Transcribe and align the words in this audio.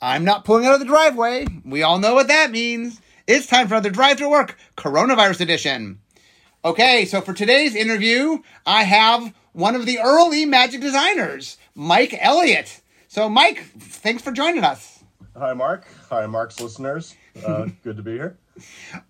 I'm 0.00 0.24
not 0.24 0.44
pulling 0.44 0.66
out 0.66 0.74
of 0.74 0.80
the 0.80 0.86
driveway. 0.86 1.46
We 1.64 1.82
all 1.82 1.98
know 1.98 2.14
what 2.14 2.28
that 2.28 2.50
means. 2.50 3.00
It's 3.26 3.46
time 3.46 3.66
for 3.66 3.74
another 3.74 3.90
Drive 3.90 4.18
to 4.18 4.28
Work 4.28 4.56
Coronavirus 4.76 5.40
Edition. 5.40 6.00
Okay, 6.64 7.06
so 7.06 7.20
for 7.20 7.32
today's 7.32 7.74
interview, 7.74 8.38
I 8.66 8.82
have 8.84 9.32
one 9.52 9.74
of 9.74 9.86
the 9.86 9.98
early 10.00 10.44
magic 10.44 10.82
designers, 10.82 11.56
Mike 11.74 12.14
Elliott. 12.20 12.82
So, 13.08 13.28
Mike, 13.30 13.64
thanks 13.78 14.22
for 14.22 14.32
joining 14.32 14.64
us. 14.64 15.02
Hi, 15.36 15.54
Mark. 15.54 15.86
Hi, 16.10 16.26
Mark's 16.26 16.60
listeners. 16.60 17.14
Uh, 17.44 17.68
good 17.82 17.96
to 17.96 18.02
be 18.02 18.12
here. 18.12 18.36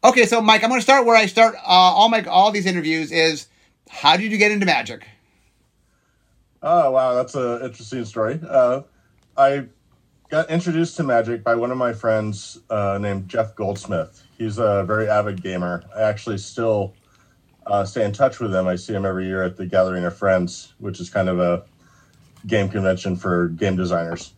Okay, 0.04 0.24
so 0.24 0.40
Mike, 0.40 0.62
I'm 0.62 0.70
going 0.70 0.80
to 0.80 0.84
start 0.84 1.04
where 1.04 1.16
I 1.16 1.26
start 1.26 1.56
uh, 1.56 1.60
all 1.66 2.08
my 2.08 2.22
all 2.24 2.50
these 2.52 2.66
interviews. 2.66 3.10
Is 3.10 3.48
how 3.88 4.16
did 4.16 4.30
you 4.30 4.38
get 4.38 4.52
into 4.52 4.66
magic? 4.66 5.06
Oh 6.62 6.90
wow, 6.90 7.14
that's 7.14 7.34
an 7.34 7.62
interesting 7.62 8.04
story. 8.04 8.40
Uh, 8.48 8.82
I 9.36 9.66
got 10.28 10.50
introduced 10.50 10.96
to 10.96 11.02
magic 11.02 11.44
by 11.44 11.54
one 11.54 11.70
of 11.70 11.78
my 11.78 11.92
friends 11.92 12.58
uh, 12.68 12.98
named 13.00 13.28
Jeff 13.28 13.54
Goldsmith. 13.54 14.24
He's 14.36 14.58
a 14.58 14.84
very 14.84 15.08
avid 15.08 15.42
gamer. 15.42 15.84
I 15.94 16.02
actually 16.02 16.38
still 16.38 16.94
uh, 17.66 17.84
stay 17.84 18.04
in 18.04 18.12
touch 18.12 18.40
with 18.40 18.54
him. 18.54 18.66
I 18.66 18.76
see 18.76 18.92
him 18.92 19.06
every 19.06 19.26
year 19.26 19.42
at 19.42 19.56
the 19.56 19.66
Gathering 19.66 20.04
of 20.04 20.16
Friends, 20.16 20.74
which 20.78 21.00
is 21.00 21.10
kind 21.10 21.28
of 21.28 21.38
a 21.38 21.64
game 22.46 22.68
convention 22.68 23.16
for 23.16 23.48
game 23.48 23.76
designers. 23.76 24.32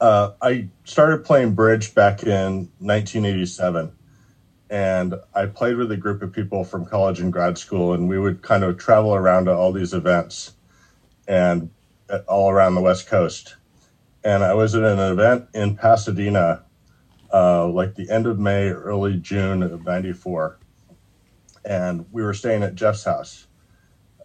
Uh, 0.00 0.32
I 0.40 0.68
started 0.84 1.24
playing 1.24 1.54
bridge 1.54 1.94
back 1.94 2.22
in 2.22 2.70
1987, 2.78 3.92
and 4.70 5.14
I 5.34 5.46
played 5.46 5.76
with 5.76 5.92
a 5.92 5.96
group 5.96 6.22
of 6.22 6.32
people 6.32 6.64
from 6.64 6.86
college 6.86 7.20
and 7.20 7.32
grad 7.32 7.58
school, 7.58 7.92
and 7.92 8.08
we 8.08 8.18
would 8.18 8.42
kind 8.42 8.64
of 8.64 8.78
travel 8.78 9.14
around 9.14 9.46
to 9.46 9.54
all 9.54 9.72
these 9.72 9.92
events 9.92 10.52
and 11.28 11.70
uh, 12.08 12.18
all 12.28 12.50
around 12.50 12.74
the 12.74 12.80
West 12.80 13.06
Coast. 13.06 13.56
And 14.22 14.44
I 14.44 14.54
was 14.54 14.74
at 14.74 14.82
an 14.82 14.98
event 14.98 15.48
in 15.54 15.76
Pasadena, 15.76 16.64
uh, 17.32 17.66
like 17.68 17.94
the 17.94 18.10
end 18.10 18.26
of 18.26 18.38
May, 18.38 18.68
early 18.68 19.16
June 19.16 19.62
of 19.62 19.84
'94, 19.84 20.58
and 21.64 22.06
we 22.12 22.22
were 22.22 22.34
staying 22.34 22.62
at 22.62 22.74
Jeff's 22.74 23.04
house. 23.04 23.46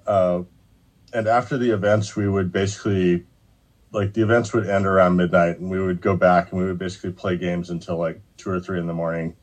Uh, 0.05 0.43
and 1.13 1.27
after 1.27 1.57
the 1.57 1.71
events, 1.71 2.15
we 2.15 2.27
would 2.27 2.51
basically, 2.51 3.25
like, 3.91 4.13
the 4.13 4.21
events 4.21 4.53
would 4.53 4.67
end 4.67 4.85
around 4.85 5.15
midnight, 5.15 5.59
and 5.59 5.69
we 5.69 5.79
would 5.79 6.01
go 6.01 6.15
back 6.15 6.51
and 6.51 6.59
we 6.59 6.67
would 6.67 6.77
basically 6.77 7.11
play 7.11 7.37
games 7.37 7.69
until 7.69 7.97
like 7.97 8.21
two 8.37 8.49
or 8.49 8.59
three 8.59 8.79
in 8.79 8.87
the 8.87 8.93
morning, 8.93 9.35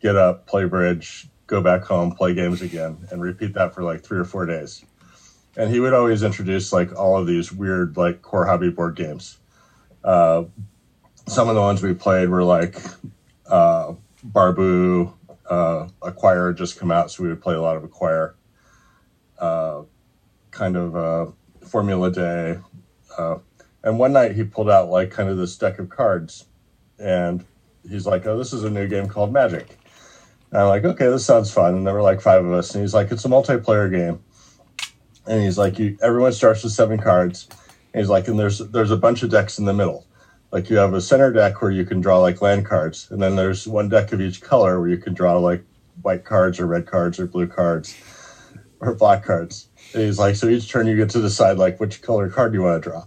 get 0.00 0.16
up, 0.16 0.46
play 0.46 0.64
bridge, 0.64 1.28
go 1.46 1.60
back 1.60 1.84
home, 1.84 2.10
play 2.12 2.32
games 2.32 2.62
again, 2.62 3.06
and 3.10 3.20
repeat 3.20 3.52
that 3.54 3.74
for 3.74 3.82
like 3.82 4.02
three 4.02 4.18
or 4.18 4.24
four 4.24 4.46
days 4.46 4.84
and 5.56 5.70
he 5.70 5.80
would 5.80 5.92
always 5.92 6.22
introduce 6.22 6.72
like 6.72 6.96
all 6.98 7.18
of 7.18 7.26
these 7.26 7.52
weird 7.52 7.96
like 7.96 8.22
core 8.22 8.46
hobby 8.46 8.70
board 8.70 8.94
games. 8.96 9.38
Uh, 10.04 10.44
some 11.26 11.48
of 11.48 11.54
the 11.54 11.60
ones 11.60 11.82
we 11.82 11.94
played 11.94 12.28
were 12.28 12.42
like 12.42 12.76
uh, 13.46 13.94
Barbu, 14.26 15.12
uh, 15.48 15.88
Acquire 16.02 16.52
just 16.52 16.78
come 16.78 16.90
out, 16.90 17.10
so 17.10 17.22
we 17.22 17.28
would 17.28 17.42
play 17.42 17.54
a 17.54 17.60
lot 17.60 17.76
of 17.76 17.84
Acquire. 17.84 18.34
Uh, 19.38 19.82
kind 20.50 20.76
of 20.76 20.96
uh, 20.96 21.26
Formula 21.66 22.10
Dé, 22.10 22.62
uh, 23.16 23.36
and 23.82 23.98
one 23.98 24.12
night 24.12 24.32
he 24.32 24.44
pulled 24.44 24.68
out 24.68 24.90
like 24.90 25.10
kind 25.10 25.28
of 25.28 25.36
this 25.36 25.56
deck 25.56 25.78
of 25.78 25.88
cards, 25.88 26.46
and 26.98 27.44
he's 27.88 28.06
like, 28.06 28.26
"Oh, 28.26 28.36
this 28.36 28.52
is 28.52 28.64
a 28.64 28.70
new 28.70 28.86
game 28.86 29.08
called 29.08 29.32
Magic." 29.32 29.78
And 30.50 30.60
I'm 30.60 30.68
like, 30.68 30.84
"Okay, 30.84 31.06
this 31.06 31.24
sounds 31.24 31.50
fun." 31.50 31.74
And 31.74 31.86
there 31.86 31.94
were 31.94 32.02
like 32.02 32.20
five 32.20 32.44
of 32.44 32.52
us, 32.52 32.74
and 32.74 32.82
he's 32.82 32.92
like, 32.92 33.10
"It's 33.10 33.24
a 33.24 33.28
multiplayer 33.28 33.90
game." 33.90 34.22
and 35.26 35.42
he's 35.42 35.58
like, 35.58 35.78
you, 35.78 35.96
everyone 36.02 36.32
starts 36.32 36.62
with 36.62 36.72
seven 36.72 36.98
cards. 36.98 37.48
And 37.92 38.00
he's 38.00 38.08
like, 38.08 38.28
and 38.28 38.38
there's 38.38 38.58
there's 38.58 38.90
a 38.90 38.96
bunch 38.96 39.22
of 39.22 39.30
decks 39.30 39.58
in 39.58 39.64
the 39.64 39.72
middle. 39.72 40.06
Like 40.52 40.68
you 40.68 40.76
have 40.76 40.94
a 40.94 41.00
center 41.00 41.32
deck 41.32 41.62
where 41.62 41.70
you 41.70 41.84
can 41.84 42.00
draw 42.00 42.18
like 42.18 42.42
land 42.42 42.66
cards, 42.66 43.08
and 43.10 43.22
then 43.22 43.36
there's 43.36 43.66
one 43.66 43.88
deck 43.88 44.12
of 44.12 44.20
each 44.20 44.40
color 44.40 44.80
where 44.80 44.88
you 44.88 44.98
can 44.98 45.14
draw 45.14 45.38
like 45.38 45.64
white 46.02 46.24
cards 46.24 46.58
or 46.58 46.66
red 46.66 46.86
cards 46.86 47.20
or 47.20 47.26
blue 47.26 47.46
cards 47.46 47.96
or 48.80 48.94
black 48.94 49.24
cards. 49.24 49.68
And 49.94 50.02
he's 50.02 50.18
like, 50.18 50.36
so 50.36 50.48
each 50.48 50.70
turn 50.70 50.86
you 50.86 50.96
get 50.96 51.10
to 51.10 51.20
decide 51.20 51.58
like 51.58 51.78
which 51.78 52.02
color 52.02 52.28
card 52.28 52.54
you 52.54 52.62
want 52.62 52.82
to 52.82 52.90
draw. 52.90 53.04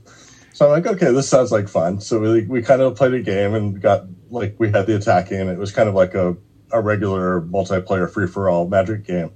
So 0.54 0.66
I'm 0.66 0.72
like, 0.72 0.86
okay, 0.86 1.12
this 1.12 1.28
sounds 1.28 1.52
like 1.52 1.68
fun. 1.68 2.00
So 2.00 2.20
we 2.20 2.44
we 2.44 2.62
kind 2.62 2.82
of 2.82 2.96
played 2.96 3.14
a 3.14 3.22
game 3.22 3.56
and 3.56 3.82
got 3.82 4.06
like 4.30 4.56
we 4.60 4.72
had 4.72 4.86
the 4.86 4.96
attacking, 4.96 5.40
and 5.40 5.50
it 5.50 5.58
was 5.58 5.72
kind 5.72 5.90
of 5.90 5.96
like 5.96 6.14
a 6.14 6.38
a 6.72 6.82
regular 6.82 7.42
multiplayer 7.42 8.10
free 8.10 8.28
for 8.28 8.50
all 8.50 8.68
Magic 8.68 9.06
game. 9.06 9.32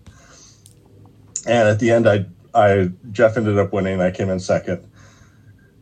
And 1.45 1.67
at 1.67 1.79
the 1.79 1.91
end, 1.91 2.07
I 2.07 2.25
I 2.53 2.91
Jeff 3.11 3.37
ended 3.37 3.57
up 3.57 3.73
winning. 3.73 3.99
I 3.99 4.11
came 4.11 4.29
in 4.29 4.39
second, 4.39 4.87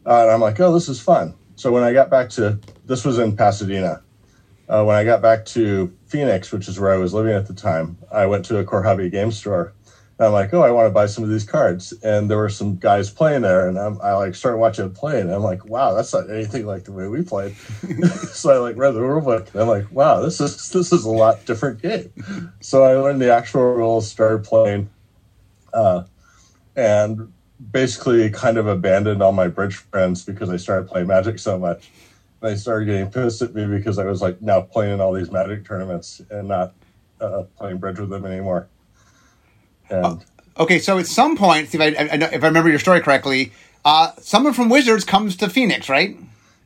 uh, 0.06 0.22
and 0.24 0.32
I'm 0.32 0.42
like, 0.42 0.60
oh, 0.60 0.74
this 0.74 0.90
is 0.90 1.00
fun. 1.00 1.34
So 1.56 1.72
when 1.72 1.84
I 1.84 1.94
got 1.94 2.10
back 2.10 2.30
to 2.32 2.60
this 2.86 3.04
was 3.04 3.18
in 3.18 3.36
Pasadena. 3.36 4.02
Uh, 4.68 4.84
when 4.84 4.96
I 4.96 5.04
got 5.04 5.22
back 5.22 5.46
to 5.46 5.94
Phoenix, 6.08 6.52
which 6.52 6.68
is 6.68 6.80
where 6.80 6.92
I 6.92 6.98
was 6.98 7.14
living 7.14 7.34
at 7.34 7.48
the 7.48 7.54
time, 7.54 7.98
I 8.12 8.26
went 8.26 8.46
to 8.46 8.58
a 8.58 8.64
core 8.64 8.84
hobby 8.84 9.10
game 9.10 9.32
store. 9.32 9.74
And 10.18 10.28
I'm 10.28 10.34
like, 10.34 10.54
oh, 10.54 10.62
I 10.62 10.72
want 10.72 10.88
to 10.88 10.92
buy 10.92 11.08
some 11.08 11.26
of 11.26 11.30
these 11.30 11.44
cards, 11.44 11.94
and 12.02 12.32
there 12.32 12.38
were 12.38 12.50
some 12.50 12.78
guys 12.78 13.10
playing 13.10 13.42
there, 13.42 13.68
and 13.68 13.78
I'm, 13.78 14.00
I 14.02 14.14
like 14.14 14.34
started 14.34 14.60
watching 14.60 14.86
them 14.86 14.94
play, 14.94 15.20
and 15.20 15.30
I'm 15.30 15.44
like, 15.44 15.66
wow, 15.66 15.94
that's 15.94 16.14
not 16.14 16.30
anything 16.30 16.66
like 16.66 16.86
the 16.86 16.94
way 16.94 17.08
we 17.08 17.22
played. 17.22 17.56
so 18.32 18.52
I 18.52 18.58
like 18.58 18.78
read 18.78 18.94
the 18.94 19.02
rule 19.02 19.20
book, 19.22 19.50
and 19.52 19.62
I'm 19.62 19.68
like, 19.68 19.92
wow, 19.92 20.22
this 20.22 20.40
is 20.40 20.70
this 20.70 20.94
is 20.94 21.04
a 21.04 21.10
lot 21.10 21.46
different 21.46 21.82
game. 21.82 22.14
So 22.62 22.84
I 22.84 22.96
learned 22.96 23.22
the 23.22 23.34
actual 23.34 23.64
rules, 23.64 24.10
started 24.10 24.46
playing. 24.46 24.90
Uh, 25.74 26.04
and 26.78 27.34
basically 27.72 28.30
kind 28.30 28.58
of 28.58 28.68
abandoned 28.68 29.22
all 29.22 29.32
my 29.32 29.48
bridge 29.48 29.76
friends 29.76 30.24
because 30.24 30.50
I 30.50 30.58
started 30.58 30.88
playing 30.88 31.08
Magic 31.08 31.40
so 31.40 31.58
much. 31.58 31.90
And 32.42 32.52
they 32.52 32.56
started 32.56 32.86
getting 32.86 33.10
pissed 33.10 33.42
at 33.42 33.54
me 33.54 33.66
because 33.66 33.98
I 34.00 34.06
was 34.06 34.22
like 34.22 34.42
now 34.42 34.62
playing 34.62 34.94
in 34.94 35.02
all 35.02 35.14
these 35.14 35.32
Magic 35.32 35.66
tournaments 35.66 36.22
and 36.30 36.48
not 36.48 36.74
uh, 37.22 37.44
playing 37.58 37.78
bridge 37.78 38.00
with 38.00 38.10
them 38.10 38.26
anymore. 38.26 38.68
And 39.90 40.06
uh, 40.06 40.18
okay, 40.60 40.80
so 40.80 40.98
at 40.98 41.08
some 41.08 41.38
point, 41.38 41.74
if 41.74 41.82
I, 41.82 41.88
if 41.88 42.44
I 42.44 42.48
remember 42.48 42.70
your 42.70 42.80
story 42.80 43.02
correctly, 43.02 43.52
uh, 43.84 44.12
someone 44.20 44.54
from 44.54 44.70
Wizards 44.70 45.04
comes 45.04 45.36
to 45.38 45.50
Phoenix, 45.50 45.90
right? 45.90 46.18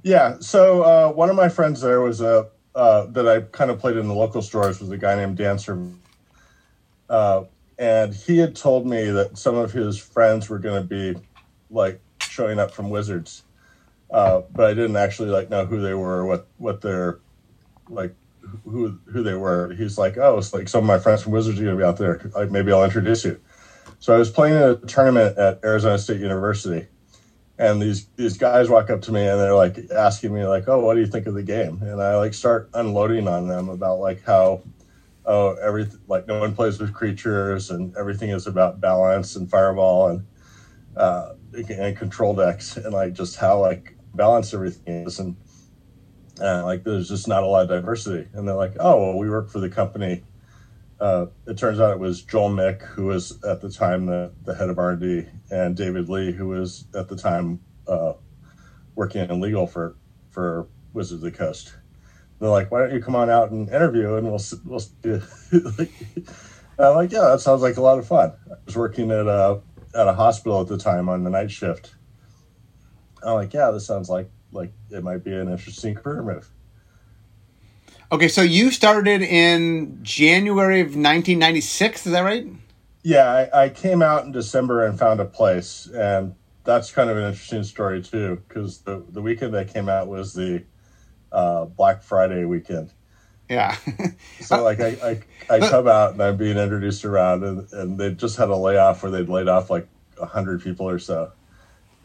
Yeah. 0.04 0.38
So 0.40 0.84
uh, 0.84 1.12
one 1.12 1.30
of 1.30 1.36
my 1.36 1.50
friends 1.50 1.82
there 1.82 2.02
was 2.02 2.22
a 2.22 2.48
uh, 2.76 3.08
that 3.08 3.28
I 3.28 3.42
kind 3.42 3.72
of 3.72 3.80
played 3.80 3.98
in 3.98 4.08
the 4.08 4.14
local 4.14 4.42
stores 4.42 4.80
was 4.80 4.90
a 4.92 4.98
guy 4.98 5.16
named 5.16 5.38
Dancer. 5.38 5.86
Uh, 7.10 7.44
and 7.80 8.14
he 8.14 8.38
had 8.38 8.58
told 8.58 8.86
me 8.86 9.10
that 9.10 9.38
some 9.38 9.56
of 9.56 9.72
his 9.72 9.98
friends 9.98 10.50
were 10.50 10.60
going 10.60 10.84
to 10.84 10.88
be 10.88 11.20
like 11.72 12.02
showing 12.22 12.60
up 12.60 12.72
from 12.72 12.90
Wizards, 12.90 13.44
uh, 14.12 14.42
but 14.52 14.70
I 14.70 14.74
didn't 14.74 14.98
actually 14.98 15.30
like 15.30 15.50
know 15.50 15.66
who 15.66 15.82
they 15.82 15.94
were, 15.94 16.26
what 16.26 16.48
what 16.58 16.82
their 16.82 17.20
like 17.88 18.14
who 18.66 19.00
who 19.06 19.24
they 19.24 19.34
were. 19.34 19.74
He's 19.74 19.98
like, 19.98 20.18
oh, 20.18 20.38
it's 20.38 20.54
like 20.54 20.68
some 20.68 20.84
of 20.84 20.88
my 20.88 21.00
friends 21.00 21.24
from 21.24 21.32
Wizards 21.32 21.60
are 21.60 21.64
going 21.64 21.78
to 21.78 21.82
be 21.82 21.88
out 21.88 21.98
there. 21.98 22.30
Like 22.36 22.52
maybe 22.52 22.72
I'll 22.74 22.84
introduce 22.84 23.24
you. 23.24 23.40
So 24.00 24.14
I 24.14 24.18
was 24.18 24.30
playing 24.30 24.56
a 24.56 24.76
tournament 24.86 25.38
at 25.38 25.62
Arizona 25.64 25.98
State 25.98 26.20
University, 26.20 26.88
and 27.58 27.82
these 27.82 28.08
these 28.18 28.38
guys 28.38 28.70
walk 28.70 28.90
up 28.90 29.02
to 29.04 29.14
me 29.14 29.26
and 29.26 29.40
they're 29.40 29.56
like 29.56 29.80
asking 29.96 30.34
me 30.34 30.46
like, 30.46 30.68
oh, 30.68 30.82
what 30.82 30.96
do 30.96 31.00
you 31.00 31.08
think 31.08 31.28
of 31.28 31.34
the 31.34 31.44
game? 31.44 31.82
And 31.82 32.02
I 32.02 32.18
like 32.18 32.34
start 32.34 32.70
unloading 32.74 33.30
on 33.30 33.48
them 33.48 33.70
about 33.70 34.00
like 34.00 34.26
how 34.26 34.64
oh, 35.30 35.56
everything 35.62 36.00
like 36.08 36.28
no 36.28 36.40
one 36.40 36.56
plays 36.56 36.80
with 36.80 36.92
creatures 36.92 37.70
and 37.70 37.96
everything 37.96 38.32
is 38.32 38.48
about 38.48 38.82
balance 38.82 39.36
and 39.36 39.50
fireball 39.50 40.08
and 40.08 40.26
uh, 40.98 41.34
and 41.70 41.96
control 41.96 42.34
decks 42.34 42.76
and 42.78 42.94
like 42.94 43.14
just 43.14 43.38
how 43.38 43.60
like 43.60 43.96
balanced 44.16 44.56
everything 44.56 45.06
is 45.06 45.20
and 45.20 45.38
uh, 46.42 46.64
like 46.64 46.84
there's 46.84 47.08
just 47.08 47.28
not 47.28 47.44
a 47.44 47.46
lot 47.46 47.64
of 47.64 47.70
diversity. 47.70 48.28
And 48.34 48.48
they're 48.48 48.56
like, 48.56 48.74
oh, 48.80 48.98
well, 48.98 49.18
we 49.18 49.30
work 49.30 49.50
for 49.50 49.60
the 49.60 49.70
company. 49.70 50.24
Uh, 51.00 51.28
it 51.46 51.58
turns 51.58 51.80
out 51.80 51.92
it 51.92 52.00
was 52.00 52.24
Joel 52.24 52.50
Mick, 52.50 52.82
who 52.82 53.06
was 53.06 53.42
at 53.44 53.62
the 53.62 53.70
time 53.70 54.08
the, 54.08 54.32
the 54.44 54.56
head 54.56 54.70
of 54.70 54.80
R&D, 54.80 55.28
and 55.52 55.76
David 55.76 56.10
Lee, 56.10 56.32
who 56.32 56.48
was 56.48 56.86
at 56.96 57.08
the 57.08 57.16
time 57.16 57.62
uh, 57.88 58.14
working 58.96 59.30
in 59.30 59.40
legal 59.40 59.68
for 59.68 59.96
for 60.30 60.68
Wizards 60.94 61.24
of 61.24 61.32
the 61.32 61.38
Coast 61.38 61.74
they're 62.40 62.50
like, 62.50 62.72
why 62.72 62.80
don't 62.80 62.94
you 62.94 63.02
come 63.02 63.16
on 63.16 63.30
out 63.30 63.52
and 63.52 63.68
interview 63.70 64.16
and 64.16 64.28
we'll 64.28 64.42
we'll 64.66 64.82
do. 65.02 65.22
I'm 66.80 66.96
like, 66.96 67.12
yeah, 67.12 67.30
that 67.32 67.42
sounds 67.42 67.62
like 67.62 67.78
a 67.78 67.82
lot 67.82 68.00
of 68.00 68.08
fun. 68.08 68.34
I 68.50 68.56
was 68.66 68.76
working 68.76 69.12
at 69.12 69.28
a 69.28 69.62
at 69.94 70.08
a 70.08 70.14
hospital 70.14 70.62
at 70.62 70.68
the 70.68 70.78
time 70.78 71.10
on 71.10 71.24
the 71.24 71.30
night 71.30 71.52
shift. 71.52 71.96
I'm 73.22 73.34
like, 73.34 73.54
yeah, 73.54 73.72
this 73.72 73.86
sounds 73.86 74.10
like 74.10 74.30
like 74.52 74.72
it 74.90 75.04
might 75.04 75.24
be 75.24 75.34
an 75.34 75.50
interesting 75.50 75.96
career 75.96 76.24
move. 76.24 76.50
Okay, 78.12 78.28
so 78.28 78.42
you 78.42 78.72
started 78.72 79.22
in 79.22 80.00
January 80.02 80.80
of 80.80 80.88
1996, 80.88 82.08
is 82.08 82.14
that 82.14 82.22
right? 82.22 82.48
Yeah, 83.04 83.48
I, 83.54 83.66
I 83.66 83.70
came 83.70 84.02
out 84.02 84.26
in 84.26 84.32
December 84.32 84.84
and 84.84 84.98
found 84.98 85.20
a 85.20 85.26
place, 85.26 85.88
and 85.94 86.34
that's 86.64 86.92
kind 86.92 87.12
of 87.12 87.18
an 87.18 87.26
interesting 87.26 87.64
story 87.64 88.02
too, 88.02 88.42
because 88.48 88.80
the 88.80 89.06
the 89.10 89.22
weekend 89.22 89.56
I 89.56 89.66
came 89.66 89.90
out 89.90 90.08
was 90.08 90.34
the 90.34 90.64
uh, 91.32 91.66
Black 91.66 92.02
Friday 92.02 92.46
weekend. 92.46 92.92
Yeah. 93.50 93.76
so 94.42 94.64
like 94.64 94.80
I, 94.80 95.22
I, 95.50 95.56
I 95.56 95.70
come 95.70 95.88
out 95.88 96.14
and 96.14 96.22
I'm 96.22 96.38
being 96.38 96.58
introduced 96.58 97.04
around 97.04 97.44
and, 97.44 97.72
and 97.74 97.98
they 97.98 98.12
just 98.12 98.38
had 98.38 98.50
a 98.50 98.56
layoff 98.56 99.02
where 99.02 99.12
they'd 99.12 99.28
laid 99.28 99.48
off 99.48 99.70
like 99.70 99.88
a 100.20 100.26
hundred 100.26 100.64
people 100.64 100.88
or 100.88 101.00
so. 101.00 101.32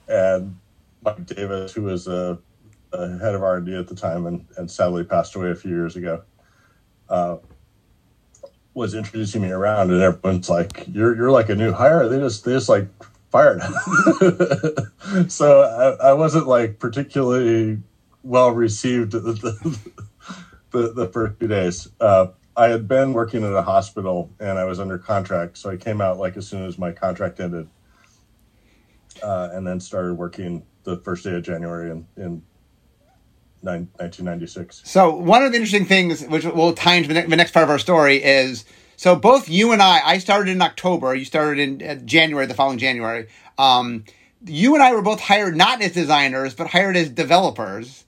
And 0.09 0.56
Mike 1.05 1.26
Davis, 1.26 1.73
who 1.73 1.82
was 1.82 2.06
a, 2.09 2.38
the 2.91 3.19
head 3.19 3.35
of 3.35 3.43
R 3.43 3.56
and 3.56 3.67
D 3.67 3.75
at 3.76 3.88
the 3.88 3.94
time, 3.94 4.26
and 4.26 4.47
and 4.56 4.71
sadly 4.71 5.05
passed 5.05 5.35
away 5.35 5.50
a 5.50 5.55
few 5.55 5.70
years 5.70 5.97
ago. 5.97 6.23
Uh, 7.09 7.37
was 8.75 8.94
introducing 8.94 9.43
me 9.43 9.50
around, 9.50 9.91
and 9.91 10.03
everyone's 10.03 10.49
like, 10.49 10.87
"You're 10.93 11.15
you're 11.15 11.31
like 11.31 11.49
a 11.49 11.55
new 11.55 11.73
hire." 11.73 12.09
They 12.09 12.19
just 12.19 12.44
they 12.44 12.53
just 12.53 12.69
like 12.69 12.88
fired. 13.31 13.62
so 15.29 15.62
I, 15.62 16.11
I, 16.11 16.12
wasn't 16.12 16.47
like 16.47 16.79
particularly 16.79 17.79
well 18.25 18.50
received 18.50 19.12
the 19.12 19.21
the, 19.21 19.79
the, 20.71 20.93
the 20.93 21.09
first 21.09 21.38
few 21.38 21.49
days. 21.49 21.88
Uh, 22.00 22.29
I 22.56 22.69
had 22.69 22.88
been 22.88 23.12
working 23.12 23.44
at 23.44 23.53
a 23.53 23.62
hospital 23.62 24.31
and 24.41 24.59
I 24.59 24.65
was 24.65 24.81
under 24.81 24.99
contract, 24.99 25.59
so 25.59 25.71
I 25.71 25.76
came 25.76 26.00
out 26.00 26.19
like 26.19 26.37
as 26.37 26.49
soon 26.49 26.65
as 26.65 26.79
my 26.79 26.93
contract 26.93 27.41
ended, 27.41 27.69
uh, 29.23 29.50
and 29.53 29.67
then 29.67 29.81
started 29.81 30.15
working 30.15 30.65
the 30.85 30.97
first 30.99 31.25
day 31.25 31.35
of 31.35 31.43
January 31.43 31.91
in 31.91 32.06
in 32.17 32.43
1996. 33.61 34.82
So 34.85 35.15
one 35.15 35.43
of 35.43 35.53
the 35.53 35.56
interesting 35.56 35.87
things, 35.87 36.23
which 36.27 36.44
will 36.44 36.75
tie 36.75 36.94
into 36.94 37.09
the, 37.09 37.15
ne- 37.15 37.27
the 37.27 37.37
next 37.37 37.53
part 37.53 37.65
of 37.65 37.70
our 37.70 37.79
story, 37.79 38.23
is 38.23 38.65
so 38.97 39.17
both 39.17 39.49
you 39.49 39.73
and 39.73 39.82
I. 39.82 40.00
I 40.05 40.19
started 40.19 40.50
in 40.50 40.62
October. 40.62 41.15
You 41.15 41.25
started 41.25 41.59
in 41.59 41.88
uh, 41.88 41.94
January, 42.05 42.47
the 42.47 42.55
following 42.55 42.79
January. 42.79 43.29
Um, 43.59 44.05
you 44.47 44.75
and 44.75 44.82
I 44.82 44.93
were 44.93 45.03
both 45.03 45.20
hired 45.20 45.56
not 45.56 45.81
as 45.81 45.93
designers, 45.93 46.55
but 46.55 46.69
hired 46.69 46.97
as 46.97 47.09
developers. 47.09 48.04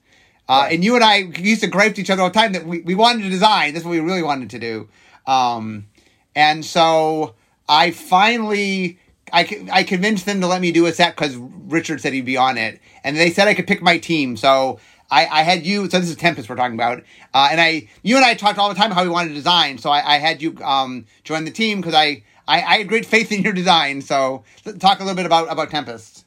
Uh. 0.49 0.69
And 0.71 0.83
you 0.83 0.95
and 0.95 1.03
I 1.03 1.17
used 1.17 1.61
to 1.61 1.67
gripe 1.67 1.95
to 1.95 2.01
each 2.01 2.09
other 2.09 2.21
all 2.21 2.29
the 2.29 2.39
time 2.39 2.53
that 2.53 2.65
we, 2.65 2.79
we 2.79 2.95
wanted 2.95 3.23
to 3.23 3.29
design. 3.29 3.73
That's 3.73 3.85
what 3.85 3.91
we 3.91 3.99
really 3.99 4.23
wanted 4.23 4.49
to 4.51 4.59
do. 4.59 4.89
Um, 5.25 5.87
and 6.35 6.63
so 6.63 7.35
I 7.67 7.91
finally 7.91 8.99
I, 9.33 9.67
I 9.71 9.83
convinced 9.83 10.25
them 10.25 10.41
to 10.41 10.47
let 10.47 10.61
me 10.61 10.71
do 10.71 10.85
a 10.85 10.93
set 10.93 11.15
because 11.15 11.35
Richard 11.35 12.01
said 12.01 12.13
he'd 12.13 12.25
be 12.25 12.37
on 12.37 12.57
it, 12.57 12.79
and 13.03 13.17
they 13.17 13.31
said 13.31 13.47
I 13.47 13.53
could 13.53 13.67
pick 13.67 13.81
my 13.81 13.97
team. 13.97 14.37
So 14.37 14.79
I, 15.11 15.25
I 15.25 15.43
had 15.43 15.65
you. 15.65 15.89
So 15.89 15.99
this 15.99 16.09
is 16.09 16.15
Tempest 16.15 16.49
we're 16.49 16.55
talking 16.55 16.75
about, 16.75 17.03
uh, 17.33 17.49
and 17.51 17.59
I 17.59 17.89
you 18.03 18.15
and 18.15 18.25
I 18.25 18.35
talked 18.35 18.57
all 18.57 18.69
the 18.69 18.75
time 18.75 18.91
how 18.91 19.03
we 19.03 19.09
wanted 19.09 19.29
to 19.29 19.35
design. 19.35 19.77
So 19.77 19.89
I, 19.89 20.15
I 20.15 20.17
had 20.19 20.41
you 20.41 20.57
um, 20.63 21.05
join 21.23 21.45
the 21.45 21.51
team 21.51 21.81
because 21.81 21.93
I, 21.93 22.23
I, 22.47 22.61
I 22.61 22.77
had 22.77 22.87
great 22.87 23.05
faith 23.05 23.31
in 23.31 23.41
your 23.41 23.53
design. 23.53 24.01
So 24.01 24.43
talk 24.79 24.99
a 24.99 25.03
little 25.03 25.15
bit 25.15 25.25
about 25.25 25.51
about 25.51 25.69
Tempest. 25.71 26.25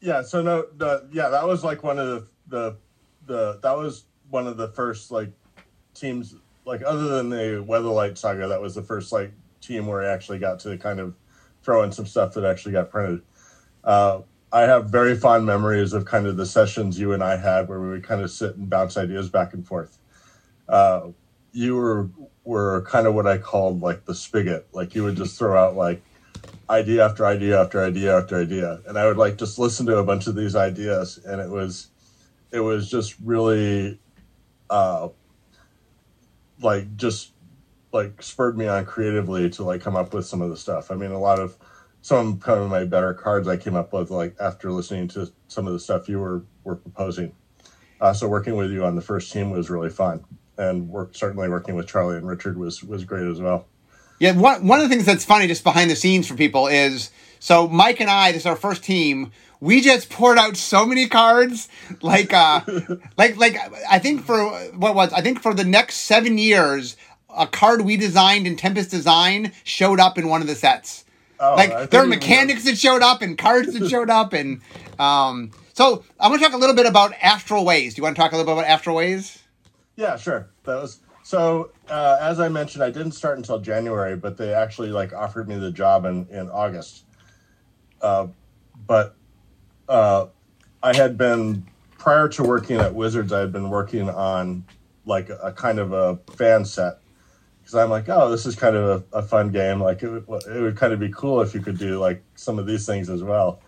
Yeah. 0.00 0.22
So 0.22 0.42
no. 0.42 0.66
The, 0.76 1.08
yeah, 1.12 1.28
that 1.28 1.46
was 1.46 1.62
like 1.62 1.82
one 1.82 1.98
of 1.98 2.06
the 2.06 2.26
the 2.48 2.76
the 3.30 3.58
that 3.62 3.76
was 3.76 4.04
one 4.28 4.46
of 4.46 4.56
the 4.56 4.68
first 4.68 5.10
like 5.10 5.30
teams 5.94 6.34
like 6.66 6.82
other 6.84 7.08
than 7.08 7.30
the 7.30 7.64
Weatherlight 7.66 8.18
saga. 8.18 8.48
That 8.48 8.60
was 8.60 8.74
the 8.74 8.82
first 8.82 9.12
like 9.12 9.32
team 9.60 9.86
where 9.86 10.02
I 10.02 10.12
actually 10.12 10.38
got 10.38 10.58
to 10.60 10.76
kind 10.76 11.00
of 11.00 11.14
throw 11.62 11.82
in 11.82 11.92
some 11.92 12.06
stuff 12.06 12.34
that 12.34 12.44
actually 12.44 12.72
got 12.72 12.90
printed. 12.90 13.22
Uh, 13.84 14.20
I 14.52 14.62
have 14.62 14.90
very 14.90 15.16
fond 15.16 15.46
memories 15.46 15.92
of 15.92 16.04
kind 16.04 16.26
of 16.26 16.36
the 16.36 16.44
sessions 16.44 16.98
you 16.98 17.12
and 17.12 17.22
I 17.22 17.36
had 17.36 17.68
where 17.68 17.80
we 17.80 17.88
would 17.88 18.02
kind 18.02 18.20
of 18.20 18.30
sit 18.30 18.56
and 18.56 18.68
bounce 18.68 18.96
ideas 18.96 19.28
back 19.28 19.54
and 19.54 19.66
forth. 19.66 19.96
Uh, 20.68 21.08
you 21.52 21.76
were 21.76 22.08
were 22.44 22.82
kind 22.82 23.06
of 23.06 23.14
what 23.14 23.26
I 23.28 23.38
called 23.38 23.80
like 23.80 24.06
the 24.06 24.14
spigot. 24.14 24.66
Like 24.72 24.94
you 24.94 25.04
would 25.04 25.16
just 25.16 25.38
throw 25.38 25.56
out 25.56 25.76
like 25.76 26.02
idea 26.68 27.04
after 27.04 27.24
idea 27.26 27.60
after 27.60 27.84
idea 27.84 28.16
after 28.16 28.40
idea, 28.40 28.80
and 28.88 28.98
I 28.98 29.06
would 29.06 29.18
like 29.18 29.38
just 29.38 29.58
listen 29.58 29.86
to 29.86 29.98
a 29.98 30.04
bunch 30.04 30.26
of 30.26 30.34
these 30.34 30.56
ideas, 30.56 31.20
and 31.24 31.40
it 31.40 31.48
was 31.48 31.88
it 32.52 32.60
was 32.60 32.90
just 32.90 33.16
really 33.22 33.98
uh, 34.68 35.08
like 36.62 36.96
just 36.96 37.32
like 37.92 38.22
spurred 38.22 38.56
me 38.56 38.66
on 38.66 38.84
creatively 38.84 39.50
to 39.50 39.64
like 39.64 39.80
come 39.80 39.96
up 39.96 40.14
with 40.14 40.26
some 40.26 40.40
of 40.40 40.50
the 40.50 40.56
stuff. 40.56 40.90
I 40.90 40.94
mean, 40.94 41.10
a 41.10 41.18
lot 41.18 41.38
of 41.38 41.56
some 42.02 42.38
kind 42.38 42.60
of 42.60 42.70
my 42.70 42.84
better 42.84 43.14
cards 43.14 43.48
I 43.48 43.56
came 43.56 43.76
up 43.76 43.92
with 43.92 44.10
like 44.10 44.36
after 44.40 44.70
listening 44.70 45.08
to 45.08 45.30
some 45.48 45.66
of 45.66 45.72
the 45.72 45.80
stuff 45.80 46.08
you 46.08 46.18
were 46.18 46.44
were 46.64 46.76
proposing. 46.76 47.32
Uh, 48.00 48.12
so 48.12 48.28
working 48.28 48.56
with 48.56 48.70
you 48.70 48.84
on 48.84 48.96
the 48.96 49.02
first 49.02 49.30
team 49.32 49.50
was 49.50 49.68
really 49.68 49.90
fun, 49.90 50.24
and 50.56 50.88
work, 50.88 51.14
certainly 51.14 51.48
working 51.48 51.74
with 51.74 51.86
Charlie 51.86 52.16
and 52.16 52.26
Richard 52.26 52.56
was 52.56 52.82
was 52.82 53.04
great 53.04 53.26
as 53.26 53.40
well. 53.40 53.66
Yeah, 54.18 54.32
one 54.32 54.66
one 54.66 54.80
of 54.80 54.88
the 54.88 54.94
things 54.94 55.06
that's 55.06 55.24
funny 55.24 55.46
just 55.46 55.64
behind 55.64 55.90
the 55.90 55.96
scenes 55.96 56.26
for 56.26 56.34
people 56.34 56.66
is 56.66 57.10
so 57.40 57.66
Mike 57.66 58.00
and 58.00 58.10
I, 58.10 58.32
this 58.32 58.42
is 58.42 58.46
our 58.46 58.54
first 58.54 58.84
team. 58.84 59.32
We 59.60 59.80
just 59.80 60.10
poured 60.10 60.38
out 60.38 60.56
so 60.56 60.86
many 60.86 61.08
cards, 61.08 61.68
like 62.02 62.32
uh, 62.32 62.60
like 63.18 63.36
like 63.36 63.56
I 63.90 63.98
think 63.98 64.24
for 64.24 64.38
what 64.70 64.94
was 64.94 65.12
I 65.12 65.22
think 65.22 65.42
for 65.42 65.52
the 65.52 65.64
next 65.64 65.96
seven 65.96 66.38
years, 66.38 66.96
a 67.36 67.46
card 67.46 67.82
we 67.82 67.96
designed 67.96 68.46
in 68.46 68.56
Tempest 68.56 68.90
Design 68.90 69.52
showed 69.64 69.98
up 69.98 70.18
in 70.18 70.28
one 70.28 70.40
of 70.40 70.46
the 70.46 70.54
sets. 70.54 71.04
Oh, 71.40 71.54
like 71.56 71.90
there 71.90 72.02
are 72.02 72.06
mechanics 72.06 72.64
that 72.64 72.76
showed 72.76 73.02
up 73.02 73.22
and 73.22 73.36
cards 73.36 73.72
that 73.72 73.88
showed 73.88 74.10
up 74.10 74.34
and 74.34 74.60
um 74.98 75.50
so 75.72 76.04
I'm 76.18 76.30
gonna 76.30 76.42
talk 76.42 76.52
a 76.52 76.58
little 76.58 76.76
bit 76.76 76.84
about 76.86 77.14
Astral 77.22 77.64
Ways. 77.64 77.94
Do 77.94 78.00
you 78.00 78.02
want 78.02 78.16
to 78.16 78.22
talk 78.22 78.32
a 78.32 78.36
little 78.36 78.54
bit 78.54 78.60
about 78.60 78.70
Astral 78.70 78.96
Ways? 78.96 79.42
Yeah, 79.96 80.16
sure. 80.16 80.50
That 80.64 80.82
was 80.82 81.00
so 81.22 81.70
uh, 81.88 82.18
as 82.20 82.38
I 82.40 82.48
mentioned, 82.50 82.84
I 82.84 82.90
didn't 82.90 83.12
start 83.12 83.38
until 83.38 83.58
January, 83.58 84.16
but 84.16 84.36
they 84.36 84.52
actually 84.52 84.90
like 84.90 85.14
offered 85.14 85.48
me 85.48 85.56
the 85.56 85.70
job 85.70 86.04
in 86.04 86.26
in 86.28 86.50
August. 86.50 87.04
Uh, 88.00 88.28
but 88.86 89.14
uh, 89.88 90.26
I 90.82 90.96
had 90.96 91.18
been 91.18 91.66
prior 91.98 92.28
to 92.28 92.42
working 92.42 92.78
at 92.80 92.94
Wizards, 92.94 93.32
I 93.32 93.40
had 93.40 93.52
been 93.52 93.70
working 93.70 94.08
on 94.08 94.64
like 95.04 95.28
a, 95.28 95.36
a 95.36 95.52
kind 95.52 95.78
of 95.78 95.92
a 95.92 96.18
fan 96.36 96.64
set 96.64 96.98
because 97.60 97.74
I'm 97.74 97.90
like, 97.90 98.08
oh, 98.08 98.30
this 98.30 98.46
is 98.46 98.56
kind 98.56 98.74
of 98.74 99.04
a, 99.12 99.18
a 99.18 99.22
fun 99.22 99.50
game. 99.50 99.80
Like 99.80 100.02
it 100.02 100.08
would, 100.08 100.42
it 100.46 100.60
would 100.60 100.76
kind 100.76 100.92
of 100.92 100.98
be 100.98 101.10
cool 101.10 101.40
if 101.40 101.54
you 101.54 101.60
could 101.60 101.78
do 101.78 101.98
like 101.98 102.22
some 102.34 102.58
of 102.58 102.66
these 102.66 102.86
things 102.86 103.10
as 103.10 103.22
well. 103.22 103.60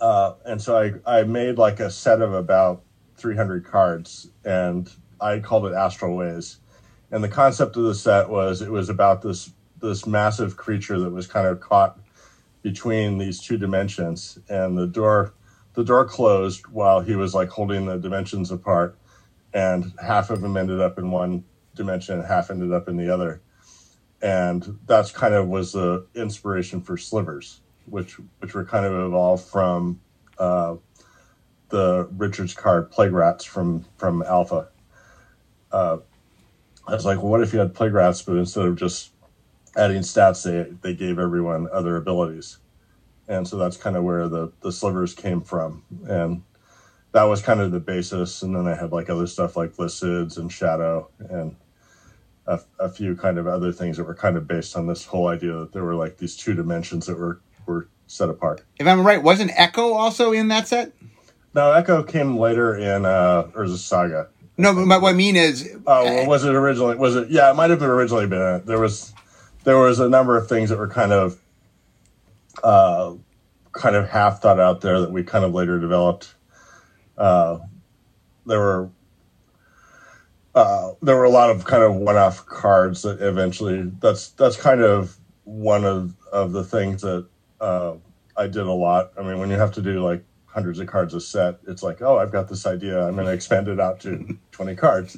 Uh, 0.00 0.34
and 0.46 0.60
so 0.60 0.76
I, 0.76 1.20
I 1.20 1.22
made 1.24 1.58
like 1.58 1.80
a 1.80 1.90
set 1.90 2.22
of 2.22 2.32
about 2.32 2.82
300 3.16 3.64
cards 3.64 4.30
and 4.44 4.90
I 5.20 5.40
called 5.40 5.66
it 5.66 5.74
Astral 5.74 6.16
Ways. 6.16 6.58
And 7.10 7.22
the 7.22 7.28
concept 7.28 7.76
of 7.76 7.84
the 7.84 7.94
set 7.94 8.28
was 8.28 8.62
it 8.62 8.70
was 8.70 8.88
about 8.88 9.22
this 9.22 9.50
this 9.80 10.06
massive 10.06 10.58
creature 10.58 10.98
that 11.00 11.10
was 11.10 11.26
kind 11.26 11.46
of 11.46 11.58
caught 11.60 11.98
between 12.62 13.18
these 13.18 13.40
two 13.40 13.56
dimensions 13.56 14.38
and 14.48 14.76
the 14.76 14.86
door 14.86 15.34
the 15.74 15.84
door 15.84 16.04
closed 16.04 16.66
while 16.66 17.00
he 17.00 17.14
was 17.14 17.34
like 17.34 17.48
holding 17.48 17.86
the 17.86 17.96
dimensions 17.96 18.50
apart 18.50 18.98
and 19.52 19.92
half 20.02 20.30
of 20.30 20.40
them 20.40 20.56
ended 20.56 20.80
up 20.80 20.98
in 20.98 21.10
one 21.10 21.44
dimension, 21.74 22.18
and 22.18 22.26
half 22.26 22.50
ended 22.50 22.72
up 22.72 22.88
in 22.88 22.96
the 22.96 23.12
other. 23.12 23.40
And 24.22 24.78
that's 24.86 25.10
kind 25.10 25.34
of 25.34 25.48
was 25.48 25.72
the 25.72 26.06
inspiration 26.14 26.80
for 26.82 26.96
slivers, 26.96 27.60
which 27.86 28.18
which 28.38 28.54
were 28.54 28.64
kind 28.64 28.84
of 28.84 28.92
evolved 28.92 29.44
from 29.44 30.00
uh, 30.38 30.76
the 31.70 32.08
Richards 32.12 32.54
card 32.54 32.90
Plague 32.90 33.12
Rats 33.12 33.44
from 33.44 33.84
from 33.96 34.22
Alpha. 34.22 34.68
Uh, 35.72 35.98
I 36.86 36.94
was 36.94 37.06
like, 37.06 37.18
well, 37.18 37.30
what 37.30 37.40
if 37.40 37.52
you 37.52 37.60
had 37.60 37.74
Plague 37.74 37.94
Rats, 37.94 38.22
but 38.22 38.36
instead 38.36 38.66
of 38.66 38.76
just 38.76 39.10
adding 39.76 40.02
stats, 40.02 40.44
they 40.44 40.70
they 40.82 40.94
gave 40.94 41.18
everyone 41.18 41.68
other 41.72 41.96
abilities, 41.96 42.58
and 43.28 43.46
so 43.46 43.56
that's 43.56 43.76
kind 43.76 43.96
of 43.96 44.04
where 44.04 44.28
the 44.28 44.52
the 44.60 44.72
slivers 44.72 45.14
came 45.14 45.40
from, 45.40 45.84
and 46.08 46.42
that 47.12 47.24
was 47.24 47.42
kind 47.42 47.60
of 47.60 47.72
the 47.72 47.80
basis. 47.80 48.42
And 48.42 48.54
then 48.54 48.66
I 48.66 48.74
had 48.74 48.92
like 48.92 49.10
other 49.10 49.26
stuff 49.26 49.56
like 49.56 49.78
Licids 49.78 50.36
and 50.36 50.50
Shadow 50.50 51.10
and 51.18 51.56
a, 52.46 52.60
a, 52.78 52.88
few 52.88 53.16
kind 53.16 53.38
of 53.38 53.46
other 53.46 53.72
things 53.72 53.96
that 53.96 54.04
were 54.04 54.14
kind 54.14 54.36
of 54.36 54.46
based 54.46 54.76
on 54.76 54.86
this 54.86 55.04
whole 55.04 55.28
idea 55.28 55.52
that 55.52 55.72
there 55.72 55.84
were 55.84 55.94
like 55.94 56.18
these 56.18 56.36
two 56.36 56.54
dimensions 56.54 57.06
that 57.06 57.18
were 57.18 57.40
were 57.66 57.88
set 58.06 58.28
apart. 58.28 58.62
If 58.78 58.86
I'm 58.86 59.06
right, 59.06 59.22
wasn't 59.22 59.52
Echo 59.54 59.92
also 59.92 60.32
in 60.32 60.48
that 60.48 60.68
set? 60.68 60.92
No, 61.54 61.72
Echo 61.72 62.02
came 62.02 62.36
later 62.36 62.76
in 62.76 63.04
uh 63.04 63.44
Urza 63.54 63.76
Saga. 63.76 64.28
No, 64.56 64.74
but 64.74 65.00
what 65.00 65.14
I 65.14 65.16
mean 65.16 65.36
is, 65.36 65.74
oh, 65.86 66.04
well, 66.04 66.26
was 66.26 66.44
it 66.44 66.54
originally? 66.54 66.96
Was 66.96 67.16
it? 67.16 67.30
Yeah, 67.30 67.50
it 67.50 67.56
might 67.56 67.70
have 67.70 67.78
been 67.78 67.88
originally 67.88 68.26
been. 68.26 68.62
There 68.66 68.78
was, 68.78 69.14
there 69.64 69.78
was 69.78 70.00
a 70.00 70.08
number 70.08 70.36
of 70.36 70.48
things 70.48 70.70
that 70.70 70.78
were 70.78 70.88
kind 70.88 71.12
of, 71.12 71.40
uh, 72.62 73.14
kind 73.72 73.96
of 73.96 74.08
half 74.08 74.40
thought 74.40 74.58
out 74.58 74.80
there 74.80 75.00
that 75.00 75.10
we 75.10 75.22
kind 75.22 75.44
of 75.44 75.54
later 75.54 75.78
developed. 75.78 76.34
Uh, 77.16 77.58
there 78.46 78.58
were 78.58 78.90
uh, 80.54 80.92
there 81.00 81.16
were 81.16 81.24
a 81.24 81.30
lot 81.30 81.50
of 81.50 81.64
kind 81.64 81.82
of 81.82 81.94
one-off 81.94 82.44
cards 82.46 83.02
that 83.02 83.20
eventually 83.22 83.82
that's 84.00 84.30
that's 84.30 84.56
kind 84.56 84.80
of 84.80 85.16
one 85.44 85.84
of 85.84 86.14
of 86.32 86.52
the 86.52 86.64
things 86.64 87.02
that 87.02 87.26
uh, 87.60 87.94
I 88.36 88.46
did 88.46 88.66
a 88.66 88.72
lot. 88.72 89.12
I 89.18 89.22
mean, 89.22 89.38
when 89.38 89.50
you 89.50 89.56
have 89.56 89.72
to 89.74 89.82
do 89.82 90.02
like 90.02 90.24
hundreds 90.46 90.80
of 90.80 90.88
cards 90.88 91.14
a 91.14 91.20
set, 91.20 91.60
it's 91.68 91.82
like, 91.82 92.02
oh, 92.02 92.18
I've 92.18 92.32
got 92.32 92.48
this 92.48 92.66
idea. 92.66 93.06
I'm 93.06 93.14
going 93.14 93.26
to 93.26 93.32
expand 93.32 93.68
it 93.68 93.78
out 93.78 94.00
to 94.00 94.36
20 94.50 94.74
cards. 94.74 95.16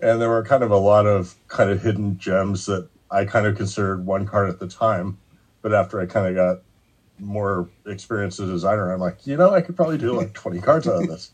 And 0.00 0.20
there 0.20 0.28
were 0.28 0.44
kind 0.44 0.62
of 0.62 0.70
a 0.70 0.76
lot 0.76 1.06
of 1.06 1.34
kind 1.48 1.70
of 1.70 1.82
hidden 1.82 2.18
gems 2.18 2.66
that 2.66 2.88
I 3.10 3.24
kind 3.24 3.46
of 3.46 3.56
considered 3.56 4.04
one 4.04 4.26
card 4.26 4.48
at 4.48 4.58
the 4.58 4.68
time. 4.68 5.18
But 5.62 5.74
after 5.74 6.00
I 6.00 6.06
kind 6.06 6.26
of 6.28 6.34
got 6.34 6.62
more 7.18 7.68
experience 7.86 8.38
as 8.38 8.48
a 8.48 8.52
designer, 8.52 8.92
I'm 8.92 9.00
like, 9.00 9.26
you 9.26 9.36
know, 9.36 9.52
I 9.52 9.60
could 9.60 9.76
probably 9.76 9.98
do 9.98 10.12
like 10.12 10.34
20 10.34 10.60
cards 10.60 10.86
out 10.86 11.02
of 11.02 11.08
this. 11.08 11.32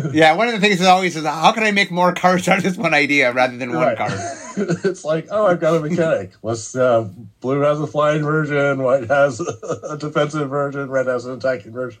yeah, 0.12 0.32
one 0.32 0.46
of 0.48 0.54
the 0.54 0.60
things 0.60 0.80
is 0.80 0.86
always 0.86 1.16
is 1.16 1.24
how 1.24 1.52
can 1.52 1.64
I 1.64 1.72
make 1.72 1.90
more 1.90 2.12
cards 2.12 2.46
out 2.46 2.58
of 2.58 2.64
this 2.64 2.76
one 2.76 2.94
idea 2.94 3.32
rather 3.32 3.56
than 3.56 3.72
one 3.72 3.96
card? 3.96 4.12
it's 4.56 5.04
like, 5.04 5.26
oh, 5.30 5.46
I've 5.46 5.60
got 5.60 5.76
a 5.76 5.80
mechanic. 5.80 6.32
Let's 6.42 6.76
uh, 6.76 7.08
blue 7.40 7.60
has 7.60 7.80
a 7.80 7.86
flying 7.86 8.22
version, 8.22 8.82
white 8.82 9.08
has 9.08 9.40
a 9.90 9.96
defensive 9.98 10.48
version, 10.48 10.88
red 10.88 11.06
has 11.06 11.26
an 11.26 11.34
attacking 11.34 11.72
version. 11.72 12.00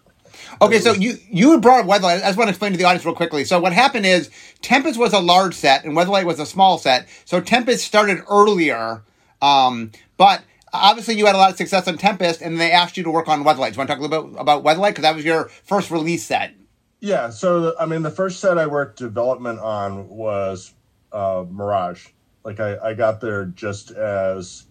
Okay, 0.60 0.78
so 0.78 0.92
you 0.92 1.18
you 1.30 1.52
had 1.52 1.62
brought 1.62 1.80
up 1.80 1.86
Weatherlight. 1.86 2.22
I 2.22 2.26
just 2.26 2.38
want 2.38 2.48
to 2.48 2.50
explain 2.50 2.72
to 2.72 2.78
the 2.78 2.84
audience 2.84 3.04
real 3.04 3.14
quickly. 3.14 3.44
So 3.44 3.60
what 3.60 3.72
happened 3.72 4.06
is 4.06 4.30
Tempest 4.62 4.98
was 4.98 5.12
a 5.12 5.20
large 5.20 5.54
set 5.54 5.84
and 5.84 5.96
Weatherlight 5.96 6.24
was 6.24 6.40
a 6.40 6.46
small 6.46 6.78
set. 6.78 7.08
So 7.24 7.40
Tempest 7.40 7.84
started 7.84 8.22
earlier, 8.28 9.02
um, 9.42 9.92
but 10.16 10.42
obviously 10.72 11.16
you 11.16 11.26
had 11.26 11.34
a 11.34 11.38
lot 11.38 11.50
of 11.50 11.56
success 11.56 11.88
on 11.88 11.98
Tempest, 11.98 12.40
and 12.40 12.60
they 12.60 12.70
asked 12.70 12.96
you 12.96 13.02
to 13.04 13.10
work 13.10 13.28
on 13.28 13.44
Weatherlight. 13.44 13.70
Do 13.70 13.74
you 13.74 13.78
want 13.78 13.88
to 13.90 13.94
talk 13.94 13.98
a 13.98 14.02
little 14.02 14.28
bit 14.28 14.40
about 14.40 14.64
Weatherlight 14.64 14.90
because 14.90 15.02
that 15.02 15.14
was 15.14 15.24
your 15.24 15.48
first 15.64 15.90
release 15.90 16.24
set? 16.24 16.54
Yeah. 17.00 17.30
So 17.30 17.74
I 17.78 17.86
mean, 17.86 18.02
the 18.02 18.10
first 18.10 18.40
set 18.40 18.58
I 18.58 18.66
worked 18.66 18.98
development 18.98 19.58
on 19.60 20.08
was 20.08 20.72
uh, 21.12 21.44
Mirage. 21.48 22.06
Like 22.44 22.60
I, 22.60 22.78
I 22.78 22.94
got 22.94 23.20
there 23.20 23.46
just 23.46 23.90
as 23.90 24.66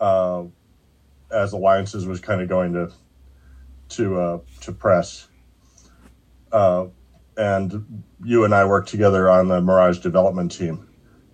uh, 0.00 0.44
as 1.30 1.52
Alliances 1.52 2.06
was 2.06 2.20
kind 2.20 2.40
of 2.40 2.48
going 2.48 2.72
to 2.72 2.90
to 3.90 4.20
uh, 4.20 4.38
to 4.62 4.72
press. 4.72 5.28
Uh, 6.52 6.86
and 7.36 8.04
you 8.22 8.44
and 8.44 8.54
I 8.54 8.64
worked 8.64 8.88
together 8.88 9.28
on 9.28 9.48
the 9.48 9.60
Mirage 9.60 9.98
development 9.98 10.52
team, 10.52 10.88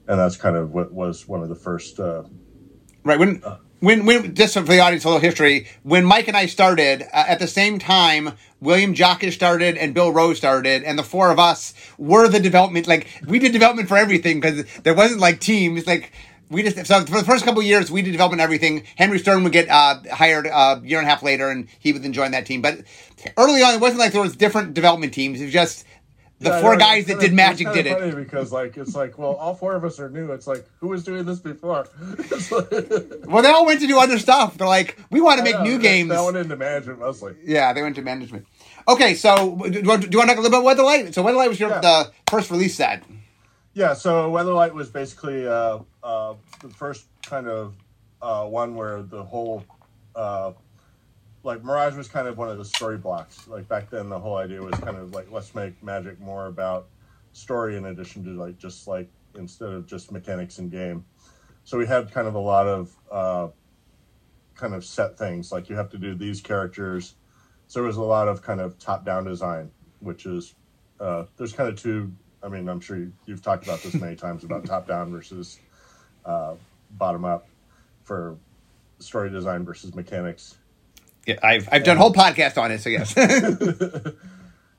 and 0.08 0.18
that's 0.18 0.36
kind 0.36 0.56
of 0.56 0.72
what 0.72 0.92
was 0.92 1.28
one 1.28 1.42
of 1.42 1.48
the 1.48 1.54
first. 1.54 2.00
Uh, 2.00 2.24
right 3.04 3.18
when 3.18 3.42
when 3.80 4.04
when 4.04 4.34
just 4.34 4.54
for 4.54 4.60
the 4.60 4.80
audience 4.80 5.04
a 5.04 5.08
little 5.08 5.20
history 5.20 5.66
when 5.82 6.04
Mike 6.04 6.28
and 6.28 6.36
I 6.36 6.46
started 6.46 7.02
uh, 7.02 7.24
at 7.28 7.38
the 7.38 7.46
same 7.46 7.78
time 7.78 8.32
William 8.60 8.94
Jockusch 8.94 9.32
started 9.32 9.76
and 9.76 9.94
Bill 9.94 10.12
Rose 10.12 10.38
started 10.38 10.84
and 10.84 10.98
the 10.98 11.02
four 11.02 11.30
of 11.30 11.38
us 11.38 11.74
were 11.98 12.28
the 12.28 12.40
development 12.40 12.86
like 12.86 13.06
we 13.26 13.38
did 13.38 13.52
development 13.52 13.88
for 13.88 13.96
everything 13.96 14.40
because 14.40 14.64
there 14.82 14.94
wasn't 14.94 15.20
like 15.20 15.40
teams 15.40 15.86
like 15.86 16.12
we 16.50 16.62
just 16.62 16.84
so 16.86 17.00
for 17.04 17.18
the 17.18 17.24
first 17.24 17.44
couple 17.44 17.62
years 17.62 17.90
we 17.90 18.02
did 18.02 18.12
development 18.12 18.40
everything. 18.42 18.84
Henry 18.96 19.18
Stern 19.18 19.44
would 19.44 19.52
get 19.52 19.68
uh, 19.68 20.00
hired 20.12 20.46
uh, 20.46 20.80
a 20.82 20.86
year 20.86 20.98
and 20.98 21.06
a 21.06 21.10
half 21.10 21.22
later, 21.22 21.48
and 21.48 21.68
he 21.78 21.92
would 21.92 22.02
then 22.02 22.12
join 22.12 22.32
that 22.32 22.44
team. 22.46 22.60
But 22.60 22.80
early 23.36 23.62
on, 23.62 23.74
it 23.74 23.80
wasn't 23.80 24.00
like 24.00 24.12
there 24.12 24.20
was 24.20 24.36
different 24.36 24.74
development 24.74 25.14
teams. 25.14 25.40
It 25.40 25.44
was 25.44 25.52
just 25.52 25.84
the 26.40 26.48
yeah, 26.48 26.60
four 26.62 26.72
no, 26.72 26.78
guys 26.78 27.04
that 27.06 27.12
kinda- 27.20 27.26
did 27.28 27.34
Magic 27.34 27.66
it's 27.66 27.76
did 27.76 27.84
kinda 27.84 27.98
it. 28.06 28.10
funny 28.12 28.24
Because 28.24 28.50
like 28.50 28.76
it's 28.78 28.94
like 28.94 29.18
well, 29.18 29.34
all 29.34 29.54
four 29.54 29.74
of 29.76 29.84
us 29.84 30.00
are 30.00 30.08
new. 30.10 30.32
It's 30.32 30.46
like 30.46 30.66
who 30.80 30.88
was 30.88 31.04
doing 31.04 31.24
this 31.24 31.38
before? 31.38 31.86
Like- 32.00 32.70
Well, 33.26 33.42
they 33.42 33.50
all 33.50 33.66
went 33.66 33.80
to 33.82 33.86
do 33.86 33.98
other 34.00 34.18
stuff. 34.18 34.56
They're 34.58 34.66
like, 34.66 34.98
we 35.10 35.20
want 35.20 35.38
to 35.38 35.44
make 35.44 35.54
know, 35.54 35.64
new 35.64 35.78
games. 35.78 36.08
That 36.08 36.24
went 36.24 36.36
into 36.36 36.56
management 36.56 36.98
mostly. 36.98 37.34
Yeah, 37.44 37.72
they 37.72 37.82
went 37.82 37.94
to 37.96 38.02
management. 38.02 38.46
Okay, 38.88 39.14
so 39.14 39.56
do 39.70 39.78
you 39.78 39.84
want, 39.86 40.02
do 40.02 40.08
you 40.10 40.18
want 40.18 40.30
to 40.30 40.34
talk 40.34 40.38
a 40.38 40.40
little 40.40 40.50
bit 40.50 40.60
about 40.60 40.64
Weatherlight? 40.64 41.14
So 41.14 41.22
Weatherlight 41.22 41.48
was 41.48 41.60
your 41.60 41.70
Yeah. 41.70 41.80
the 41.80 42.10
first 42.28 42.50
release 42.50 42.74
set. 42.74 43.04
Yeah, 43.72 43.94
so 43.94 44.30
Weatherlight 44.30 44.72
was 44.74 44.90
basically 44.90 45.46
uh, 45.46 45.78
uh, 46.02 46.34
the 46.60 46.70
first 46.70 47.06
kind 47.22 47.46
of 47.46 47.76
uh, 48.20 48.44
one 48.44 48.74
where 48.74 49.02
the 49.02 49.22
whole, 49.22 49.64
uh, 50.16 50.52
like 51.44 51.62
Mirage 51.62 51.94
was 51.94 52.08
kind 52.08 52.26
of 52.26 52.36
one 52.36 52.48
of 52.48 52.58
the 52.58 52.64
story 52.64 52.98
blocks. 52.98 53.46
Like 53.46 53.68
back 53.68 53.88
then, 53.88 54.08
the 54.08 54.18
whole 54.18 54.36
idea 54.36 54.60
was 54.60 54.78
kind 54.80 54.96
of 54.96 55.14
like 55.14 55.30
let's 55.30 55.54
make 55.54 55.80
Magic 55.84 56.20
more 56.20 56.46
about 56.46 56.88
story 57.32 57.76
in 57.76 57.86
addition 57.86 58.24
to 58.24 58.30
like 58.30 58.58
just 58.58 58.88
like 58.88 59.08
instead 59.38 59.68
of 59.68 59.86
just 59.86 60.10
mechanics 60.10 60.58
in 60.58 60.68
game. 60.68 61.04
So 61.62 61.78
we 61.78 61.86
had 61.86 62.10
kind 62.10 62.26
of 62.26 62.34
a 62.34 62.40
lot 62.40 62.66
of 62.66 62.96
uh, 63.10 63.48
kind 64.56 64.74
of 64.74 64.84
set 64.84 65.16
things 65.16 65.52
like 65.52 65.68
you 65.68 65.76
have 65.76 65.90
to 65.90 65.98
do 65.98 66.16
these 66.16 66.40
characters. 66.40 67.14
So 67.68 67.78
there 67.78 67.86
was 67.86 67.96
a 67.98 68.02
lot 68.02 68.26
of 68.26 68.42
kind 68.42 68.60
of 68.60 68.80
top 68.80 69.04
down 69.04 69.24
design, 69.24 69.70
which 70.00 70.26
is 70.26 70.56
uh, 70.98 71.26
there's 71.36 71.52
kind 71.52 71.68
of 71.68 71.80
two. 71.80 72.12
I 72.42 72.48
mean, 72.48 72.68
I'm 72.68 72.80
sure 72.80 72.96
you, 72.96 73.12
you've 73.26 73.42
talked 73.42 73.64
about 73.64 73.82
this 73.82 73.94
many 73.94 74.16
times 74.16 74.44
about 74.44 74.64
top 74.64 74.86
down 74.86 75.10
versus 75.10 75.58
uh, 76.24 76.54
bottom 76.92 77.24
up 77.24 77.46
for 78.02 78.36
story 78.98 79.30
design 79.30 79.64
versus 79.64 79.94
mechanics. 79.94 80.56
Yeah, 81.26 81.38
I've 81.42 81.68
I've 81.70 81.84
done 81.84 81.96
a 81.96 82.00
whole 82.00 82.14
podcast 82.14 82.56
on 82.56 82.70
it, 82.72 82.80
so 82.80 82.88
yes. 82.88 83.14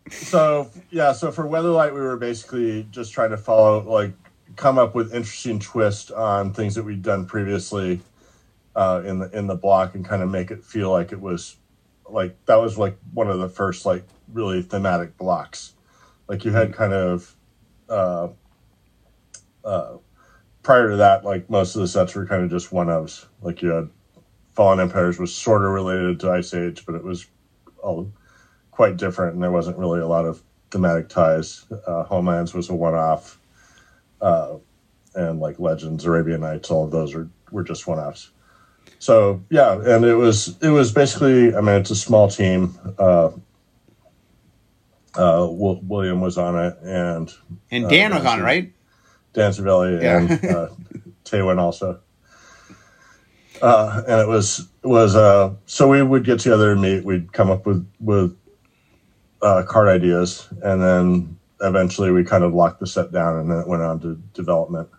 So 0.10 0.70
yeah, 0.90 1.14
so 1.14 1.32
for 1.32 1.44
Weatherlight, 1.46 1.94
we 1.94 2.02
were 2.02 2.18
basically 2.18 2.86
just 2.92 3.14
trying 3.14 3.30
to 3.32 3.38
follow, 3.38 3.82
like, 3.82 4.14
come 4.56 4.78
up 4.78 4.94
with 4.94 5.14
interesting 5.14 5.60
twist 5.60 6.12
on 6.12 6.54
things 6.54 6.76
that 6.76 6.84
we'd 6.84 7.02
done 7.02 7.26
previously 7.26 8.02
uh, 8.76 9.02
in 9.06 9.20
the 9.20 9.30
in 9.38 9.48
the 9.48 9.56
block, 9.56 9.96
and 9.96 10.04
kind 10.04 10.22
of 10.22 10.30
make 10.30 10.52
it 10.52 10.64
feel 10.64 10.92
like 10.92 11.12
it 11.12 11.22
was 11.22 11.56
like 12.10 12.36
that 12.46 12.56
was 12.56 12.78
like 12.78 12.98
one 13.14 13.30
of 13.30 13.40
the 13.40 13.48
first 13.48 13.86
like 13.86 14.04
really 14.34 14.62
thematic 14.62 15.18
blocks. 15.18 15.74
Like 16.28 16.44
you 16.44 16.52
had 16.52 16.74
kind 16.74 16.94
of 16.94 17.36
uh, 17.92 18.30
uh, 19.64 19.98
prior 20.64 20.92
to 20.92 20.98
that, 20.98 21.24
like 21.24 21.50
most 21.50 21.76
of 21.76 21.82
the 21.82 21.88
sets 21.88 22.16
were 22.16 22.26
kind 22.26 22.44
of 22.44 22.50
just 22.50 22.72
one 22.72 22.88
ofs. 22.88 23.26
Like 23.42 23.62
you 23.62 23.70
had 23.70 23.90
Fallen 24.54 24.80
Empires 24.80 25.20
was 25.20 25.34
sort 25.34 25.64
of 25.64 25.72
related 25.72 26.20
to 26.22 26.32
Ice 26.32 26.54
Age, 26.54 26.86
but 26.86 26.96
it 26.96 27.04
was 27.04 27.28
all 27.82 28.12
quite 28.72 28.98
different, 28.98 29.34
and 29.34 29.44
there 29.44 29.52
wasn't 29.52 29.78
really 29.78 30.00
a 30.00 30.08
lot 30.08 30.26
of 30.26 30.42
thematic 30.72 31.10
ties. 31.10 31.66
Uh, 31.86 32.04
Homelands 32.04 32.54
was 32.54 32.70
a 32.70 32.74
one-off, 32.74 33.40
uh, 34.22 34.56
and 35.16 35.40
like 35.40 35.60
Legends, 35.60 36.06
Arabian 36.06 36.42
Nights, 36.42 36.72
all 36.72 36.86
of 36.86 36.92
those 36.92 37.14
are 37.14 37.30
were 37.52 37.64
just 37.64 37.86
one-offs. 37.86 38.32
So 39.00 39.42
yeah, 39.50 39.74
and 39.74 40.06
it 40.06 40.16
was 40.16 40.58
it 40.62 40.70
was 40.70 40.92
basically. 40.92 41.56
I 41.56 41.62
mean, 41.62 41.76
it's 41.76 41.92
a 41.92 41.96
small 41.96 42.30
team. 42.30 42.78
Uh, 42.98 43.32
uh, 45.16 45.48
Wil- 45.50 45.82
William 45.84 46.22
was 46.22 46.38
on 46.38 46.58
it, 46.58 46.78
and 46.84 47.32
and 47.72 47.86
Uh, 47.86 47.90
Dan 47.90 48.14
was 48.14 48.26
on 48.26 48.40
it, 48.40 48.44
right? 48.44 48.74
Dan 49.34 49.52
Cervelli 49.52 50.02
Yeah. 50.02 50.18
and 50.20 50.32
uh, 50.46 50.70
Taywin 51.26 51.58
also. 51.60 52.00
Uh, 53.62 54.02
and 54.08 54.22
it 54.22 54.28
was 54.28 54.68
was 54.84 55.16
uh, 55.16 55.54
so 55.66 55.88
we 55.88 56.02
would 56.02 56.24
get 56.24 56.40
together 56.40 56.72
and 56.72 56.82
meet. 56.82 57.04
We'd 57.06 57.32
come 57.32 57.52
up 57.52 57.66
with 57.66 57.88
with 58.00 58.36
uh, 59.42 59.64
card 59.68 59.88
ideas, 59.88 60.48
and 60.64 60.82
then 60.82 61.38
eventually 61.62 62.12
we 62.12 62.24
kind 62.24 62.44
of 62.44 62.54
locked 62.54 62.80
the 62.80 62.88
set 62.88 63.12
down, 63.12 63.38
and 63.40 63.52
then 63.52 63.60
it 63.60 63.68
went 63.68 63.84
on 63.84 64.00
to 64.02 64.16
development. 64.34 64.90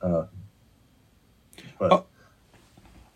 Uh, 0.00 0.26
but 1.78 1.92
Oh. 1.92 2.04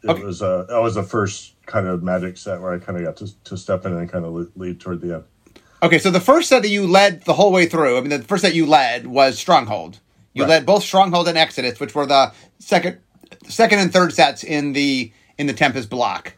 it 0.02 0.10
Okay. 0.10 0.24
was 0.24 0.42
uh, 0.42 0.64
that 0.68 0.80
was 0.82 0.94
the 0.96 1.02
first 1.04 1.54
kind 1.66 1.86
of 1.86 2.02
magic 2.02 2.36
set 2.36 2.60
where 2.60 2.72
I 2.72 2.78
kind 2.78 2.98
of 2.98 3.04
got 3.04 3.16
to 3.18 3.28
to 3.44 3.56
step 3.56 3.86
in 3.86 3.92
and 3.92 4.10
kind 4.10 4.24
of 4.24 4.48
lead 4.56 4.80
toward 4.80 5.00
the 5.02 5.14
end. 5.16 5.24
Okay, 5.82 5.98
so 5.98 6.10
the 6.10 6.20
first 6.20 6.48
set 6.48 6.62
that 6.62 6.68
you 6.68 6.86
led 6.86 7.24
the 7.24 7.32
whole 7.34 7.52
way 7.52 7.66
through, 7.66 7.96
I 7.96 8.00
mean, 8.00 8.10
the 8.10 8.22
first 8.22 8.42
set 8.42 8.54
you 8.54 8.66
led 8.66 9.06
was 9.06 9.38
Stronghold. 9.38 10.00
You 10.34 10.42
Right. 10.44 10.50
led 10.50 10.66
both 10.66 10.82
Stronghold 10.82 11.26
and 11.28 11.38
Exodus, 11.38 11.80
which 11.80 11.94
were 11.94 12.06
the 12.06 12.32
second, 12.58 12.98
second 13.48 13.78
and 13.80 13.92
third 13.92 14.12
sets 14.12 14.44
in 14.44 14.72
the 14.74 15.12
in 15.38 15.46
the 15.46 15.54
Tempest 15.54 15.88
block. 15.88 16.34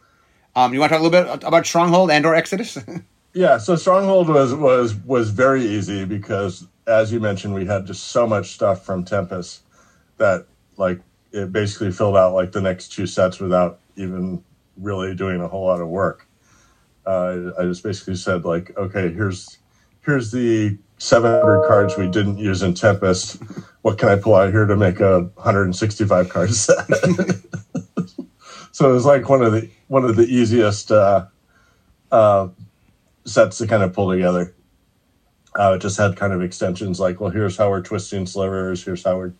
Um, 0.55 0.73
you 0.73 0.79
want 0.79 0.91
to 0.91 0.97
talk 0.97 1.01
a 1.01 1.07
little 1.09 1.33
bit 1.35 1.43
about 1.45 1.65
Stronghold 1.65 2.09
and 2.09 2.25
or 2.25 2.35
Exodus? 2.35 2.77
Yeah, 3.35 3.57
so 3.57 3.75
Stronghold 3.75 4.29
was 4.29 4.53
was 4.53 4.93
was 4.93 5.31
very 5.31 5.63
easy 5.65 6.05
because, 6.05 6.67
as 6.85 7.11
you 7.11 7.19
mentioned, 7.19 7.55
we 7.55 7.65
had 7.65 7.87
just 7.87 8.09
so 8.09 8.27
much 8.27 8.51
stuff 8.51 8.85
from 8.85 9.03
Tempest 9.03 9.63
that 10.19 10.45
like 10.77 10.99
it 11.31 11.51
basically 11.51 11.91
filled 11.91 12.15
out 12.15 12.35
like 12.35 12.51
the 12.51 12.61
next 12.61 12.89
two 12.89 13.07
sets 13.07 13.39
without 13.39 13.79
even 13.95 14.43
really 14.77 15.15
doing 15.15 15.41
a 15.41 15.47
whole 15.47 15.65
lot 15.65 15.81
of 15.81 15.87
work. 15.87 16.27
Uh, 17.05 17.51
I 17.59 17.63
just 17.63 17.83
basically 17.83 18.15
said 18.15 18.45
like, 18.45 18.75
okay, 18.77 19.11
here's 19.11 19.57
here's 20.01 20.31
the 20.31 20.77
700 20.97 21.67
cards 21.67 21.97
we 21.97 22.09
didn't 22.09 22.37
use 22.37 22.61
in 22.61 22.73
Tempest. 22.73 23.41
What 23.81 23.97
can 23.97 24.09
I 24.09 24.15
pull 24.15 24.35
out 24.35 24.51
here 24.51 24.65
to 24.65 24.75
make 24.75 24.99
a 24.99 25.21
165 25.35 26.29
card 26.29 26.53
set? 26.53 26.85
so 28.71 28.89
it 28.89 28.93
was 28.93 29.05
like 29.05 29.27
one 29.27 29.41
of 29.41 29.51
the 29.51 29.69
one 29.87 30.05
of 30.05 30.15
the 30.15 30.23
easiest. 30.23 30.91
Uh, 30.91 31.25
uh, 32.13 32.47
sets 33.25 33.57
to 33.57 33.67
kind 33.67 33.83
of 33.83 33.93
pull 33.93 34.11
together. 34.11 34.53
Uh, 35.57 35.73
it 35.75 35.81
just 35.81 35.97
had 35.97 36.15
kind 36.15 36.33
of 36.33 36.41
extensions 36.41 36.99
like, 36.99 37.19
well, 37.19 37.29
here's 37.29 37.57
how 37.57 37.69
we're 37.69 37.81
twisting 37.81 38.25
slivers, 38.25 38.83
here's 38.83 39.03
how 39.03 39.17
we're 39.17 39.33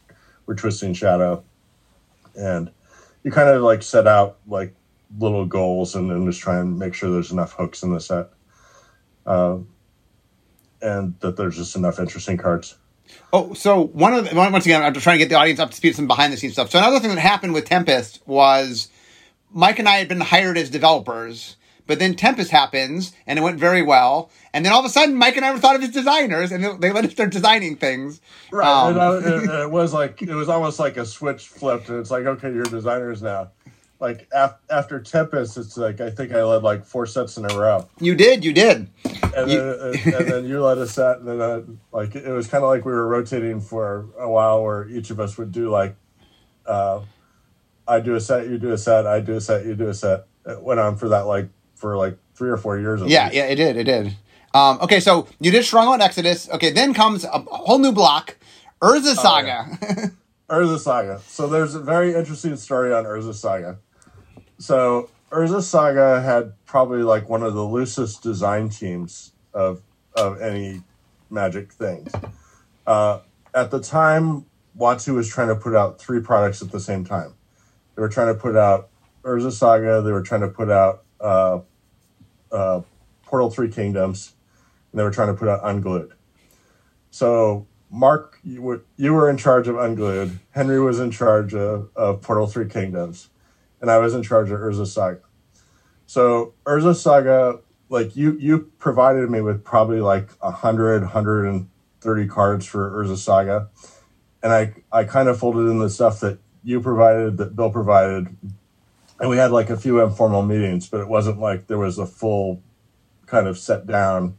we're 0.45 0.55
twisting 0.55 0.93
shadow, 0.93 1.43
and 2.35 2.69
you 3.23 3.31
kind 3.31 3.47
of 3.47 3.61
like 3.61 3.81
set 3.81 4.07
out 4.07 4.37
like 4.47 4.75
little 5.17 5.45
goals 5.45 5.95
and 5.95 6.09
then 6.09 6.25
just 6.25 6.41
try 6.41 6.59
and 6.59 6.77
make 6.79 6.93
sure 6.93 7.11
there's 7.11 7.31
enough 7.31 7.53
hooks 7.53 7.83
in 7.83 7.93
the 7.93 7.99
set, 7.99 8.29
uh, 9.25 9.57
and 10.81 11.19
that 11.21 11.37
there's 11.37 11.55
just 11.55 11.75
enough 11.75 11.99
interesting 11.99 12.37
cards. 12.37 12.75
Oh, 13.31 13.53
so 13.53 13.81
one 13.87 14.13
of 14.13 14.29
the, 14.29 14.35
once 14.35 14.65
again, 14.65 14.81
I'm 14.81 14.93
just 14.93 15.03
trying 15.03 15.15
to 15.19 15.23
get 15.23 15.29
the 15.29 15.35
audience 15.35 15.59
up 15.59 15.69
to 15.71 15.75
speed 15.75 15.89
with 15.89 15.97
some 15.97 16.07
behind 16.07 16.33
the 16.33 16.37
scenes 16.37 16.53
stuff. 16.53 16.71
So 16.71 16.79
another 16.79 16.99
thing 16.99 17.09
that 17.13 17.19
happened 17.19 17.53
with 17.53 17.65
Tempest 17.65 18.21
was 18.25 18.89
Mike 19.51 19.77
and 19.79 19.87
I 19.87 19.97
had 19.97 20.07
been 20.07 20.21
hired 20.21 20.57
as 20.57 20.69
developers, 20.69 21.57
but 21.85 21.99
then 21.99 22.15
Tempest 22.15 22.49
happens 22.49 23.13
and 23.27 23.37
it 23.37 23.41
went 23.41 23.59
very 23.59 23.81
well, 23.81 24.31
and 24.53 24.65
then 24.65 24.73
all 24.73 24.79
of 24.79 24.85
a 24.85 24.89
sudden 24.89 25.15
Mike 25.15 25.35
and 25.35 25.45
I 25.45 25.51
were 25.51 25.59
thought 25.59 25.75
of 25.75 25.83
as 25.83 25.89
designers, 25.91 26.51
and 26.51 26.63
they- 26.63 26.77
they 26.77 26.91
let 26.91 27.05
us 27.05 27.11
start 27.11 27.29
designing 27.31 27.75
things. 27.75 28.19
Right. 28.51 28.67
Um, 28.67 28.93
and 28.97 29.01
I, 29.01 29.17
it, 29.59 29.63
it 29.65 29.71
was 29.71 29.93
like 29.93 30.21
it 30.21 30.33
was 30.33 30.49
almost 30.49 30.79
like 30.79 30.97
a 30.97 31.05
switch 31.05 31.47
flipped, 31.47 31.89
and 31.89 31.99
it's 31.99 32.09
like, 32.09 32.25
okay, 32.25 32.51
you're 32.51 32.63
designers 32.63 33.21
now. 33.21 33.51
Like 34.03 34.27
af- 34.33 34.57
after 34.69 34.99
Tempest, 34.99 35.55
it's 35.55 35.77
like 35.77 36.01
I 36.01 36.09
think 36.09 36.33
I 36.33 36.43
led 36.43 36.61
like 36.61 36.83
four 36.85 37.05
sets 37.05 37.37
in 37.37 37.49
a 37.49 37.57
row. 37.57 37.87
You 38.01 38.15
did, 38.15 38.43
you 38.43 38.51
did. 38.51 38.89
and 39.33 39.49
You- 39.49 39.59
then 40.03 40.13
and 40.13 40.27
then 40.27 40.45
you 40.45 40.61
led 40.61 40.77
a 40.77 40.85
set, 40.85 41.19
and 41.19 41.27
then 41.29 41.39
uh, 41.41 41.61
like 41.93 42.13
it 42.13 42.29
was 42.29 42.47
kind 42.47 42.65
of 42.65 42.69
like 42.69 42.83
we 42.83 42.91
were 42.91 43.07
rotating 43.07 43.61
for 43.61 44.07
a 44.19 44.29
while, 44.29 44.61
where 44.61 44.89
each 44.89 45.09
of 45.09 45.21
us 45.21 45.37
would 45.37 45.53
do 45.53 45.69
like, 45.69 45.95
uh, 46.65 46.99
I 47.87 48.01
do 48.01 48.15
a 48.15 48.19
set, 48.19 48.49
you 48.49 48.57
do 48.57 48.73
a 48.73 48.77
set, 48.77 49.07
I 49.07 49.21
do 49.21 49.35
a 49.37 49.41
set, 49.41 49.65
you 49.65 49.73
do 49.73 49.87
a 49.87 49.93
set. 49.93 50.25
It 50.45 50.61
went 50.61 50.81
on 50.81 50.97
for 50.97 51.07
that 51.07 51.21
like 51.25 51.47
for 51.75 51.95
like 51.95 52.17
three 52.35 52.49
or 52.49 52.57
four 52.57 52.77
years. 52.77 52.99
Yeah, 53.05 53.23
least. 53.27 53.35
yeah, 53.37 53.45
it 53.45 53.55
did, 53.55 53.77
it 53.77 53.85
did. 53.85 54.17
Um, 54.53 54.79
okay, 54.81 54.99
so 54.99 55.29
you 55.39 55.49
did 55.49 55.63
Stronghold 55.63 56.01
Exodus. 56.01 56.49
Okay, 56.49 56.71
then 56.71 56.93
comes 56.93 57.23
a 57.23 57.39
whole 57.39 57.79
new 57.79 57.93
block, 57.93 58.35
Urza 58.81 59.15
Saga. 59.15 59.65
Oh, 59.81 59.85
yeah. 59.97 60.05
Urza 60.49 60.77
Saga. 60.77 61.21
So 61.25 61.47
there's 61.47 61.73
a 61.73 61.79
very 61.79 62.13
interesting 62.13 62.57
story 62.57 62.93
on 62.93 63.05
Urza 63.05 63.33
Saga. 63.33 63.77
So 64.63 65.09
Urza 65.29 65.61
Saga 65.61 66.21
had 66.21 66.53
probably 66.65 67.03
like 67.03 67.27
one 67.27 67.43
of 67.43 67.53
the 67.53 67.65
loosest 67.65 68.23
design 68.23 68.69
teams 68.69 69.33
of 69.53 69.81
of 70.15 70.41
any 70.41 70.83
Magic 71.29 71.73
things. 71.73 72.13
Uh, 72.87 73.19
at 73.53 73.71
the 73.71 73.81
time, 73.81 74.45
WotC 74.79 75.13
was 75.13 75.27
trying 75.27 75.49
to 75.49 75.55
put 75.55 75.75
out 75.75 75.99
three 75.99 76.21
products 76.21 76.61
at 76.61 76.71
the 76.71 76.79
same 76.79 77.03
time. 77.03 77.33
They 77.95 78.01
were 78.01 78.07
trying 78.07 78.33
to 78.33 78.39
put 78.39 78.55
out 78.55 78.87
Urza 79.23 79.51
Saga. 79.51 80.01
They 80.01 80.13
were 80.13 80.21
trying 80.21 80.41
to 80.41 80.47
put 80.47 80.71
out 80.71 81.03
uh, 81.19 81.59
uh, 82.49 82.81
Portal 83.23 83.49
Three 83.49 83.69
Kingdoms, 83.69 84.31
and 84.93 84.99
they 84.99 85.03
were 85.03 85.11
trying 85.11 85.27
to 85.27 85.33
put 85.33 85.49
out 85.49 85.59
Unglued. 85.63 86.13
So 87.11 87.67
Mark, 87.91 88.39
you 88.45 88.61
were, 88.61 88.85
you 88.95 89.13
were 89.13 89.29
in 89.29 89.35
charge 89.35 89.67
of 89.67 89.75
Unglued. 89.75 90.39
Henry 90.51 90.79
was 90.79 91.01
in 91.01 91.11
charge 91.11 91.53
of, 91.53 91.89
of 91.97 92.21
Portal 92.21 92.47
Three 92.47 92.69
Kingdoms, 92.69 93.29
and 93.83 93.91
I 93.91 93.97
was 93.97 94.15
in 94.15 94.23
charge 94.23 94.49
of 94.49 94.61
Urza 94.61 94.87
Saga. 94.87 95.19
So 96.05 96.53
Urza 96.65 96.95
Saga, 96.95 97.59
like 97.89 98.15
you, 98.15 98.37
you 98.39 98.71
provided 98.79 99.29
me 99.29 99.41
with 99.41 99.65
probably 99.65 99.99
like 99.99 100.31
100, 100.41 101.01
130 101.01 102.27
cards 102.27 102.65
for 102.65 102.89
Urza 102.91 103.17
Saga, 103.17 103.67
and 104.41 104.53
I, 104.53 104.73
I 104.89 105.03
kind 105.03 105.27
of 105.27 105.37
folded 105.37 105.69
in 105.69 105.79
the 105.79 105.89
stuff 105.89 106.21
that 106.21 106.39
you 106.63 106.79
provided, 106.79 107.35
that 107.37 107.57
Bill 107.57 107.69
provided, 107.69 108.33
and 109.19 109.29
we 109.29 109.35
had 109.35 109.51
like 109.51 109.69
a 109.69 109.75
few 109.75 110.01
informal 110.01 110.43
meetings, 110.43 110.87
but 110.87 111.01
it 111.01 111.09
wasn't 111.09 111.39
like 111.39 111.67
there 111.67 111.77
was 111.77 111.97
a 111.97 112.05
full 112.05 112.63
kind 113.25 113.47
of 113.47 113.57
set 113.57 113.85
down, 113.85 114.37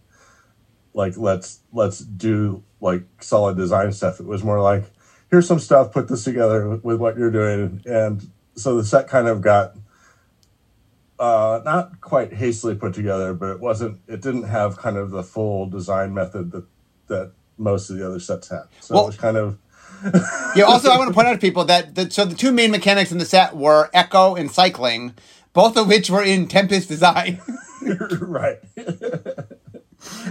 like 0.95 1.19
let's 1.19 1.61
let's 1.71 1.99
do 1.99 2.63
like 2.81 3.03
solid 3.21 3.59
design 3.59 3.93
stuff. 3.93 4.21
It 4.21 4.27
was 4.27 4.43
more 4.43 4.63
like 4.63 4.85
here's 5.31 5.47
some 5.47 5.59
stuff, 5.59 5.93
put 5.93 6.09
this 6.09 6.25
together 6.25 6.67
with, 6.67 6.83
with 6.83 6.99
what 6.99 7.19
you're 7.19 7.31
doing, 7.31 7.83
and 7.85 8.31
so 8.56 8.76
the 8.76 8.84
set 8.84 9.08
kind 9.08 9.28
of 9.28 9.40
got 9.40 9.75
uh, 11.18 11.61
not 11.64 12.00
quite 12.00 12.32
hastily 12.32 12.75
put 12.75 12.94
together, 12.94 13.34
but 13.34 13.50
it 13.50 13.61
wasn't. 13.61 14.00
It 14.08 14.20
didn't 14.20 14.44
have 14.44 14.76
kind 14.76 14.96
of 14.96 15.11
the 15.11 15.23
full 15.23 15.66
design 15.66 16.14
method 16.14 16.50
that 16.52 16.66
that 17.06 17.32
most 17.56 17.90
of 17.90 17.96
the 17.96 18.06
other 18.06 18.20
sets 18.20 18.49
had. 18.49 18.64
So 18.80 18.94
well, 18.94 19.04
it 19.04 19.08
was 19.08 19.16
kind 19.16 19.37
of. 19.37 19.58
yeah. 20.56 20.64
Also, 20.64 20.90
I 20.90 20.99
want 20.99 21.08
to 21.08 21.14
point 21.14 21.28
out 21.28 21.32
to 21.32 21.38
people 21.38 21.64
that 21.66 21.94
the, 21.94 22.11
so 22.11 22.25
the 22.25 22.34
two 22.34 22.52
main 22.52 22.70
mechanics 22.70 23.12
in 23.12 23.18
the 23.18 23.25
set 23.25 23.56
were 23.56 23.90
echo 23.94 24.34
and 24.34 24.50
cycling, 24.50 25.14
both 25.52 25.76
of 25.76 25.88
which 25.88 26.11
were 26.11 26.23
in 26.23 26.49
Tempest 26.49 26.88
design. 26.88 27.40
right. 28.20 28.58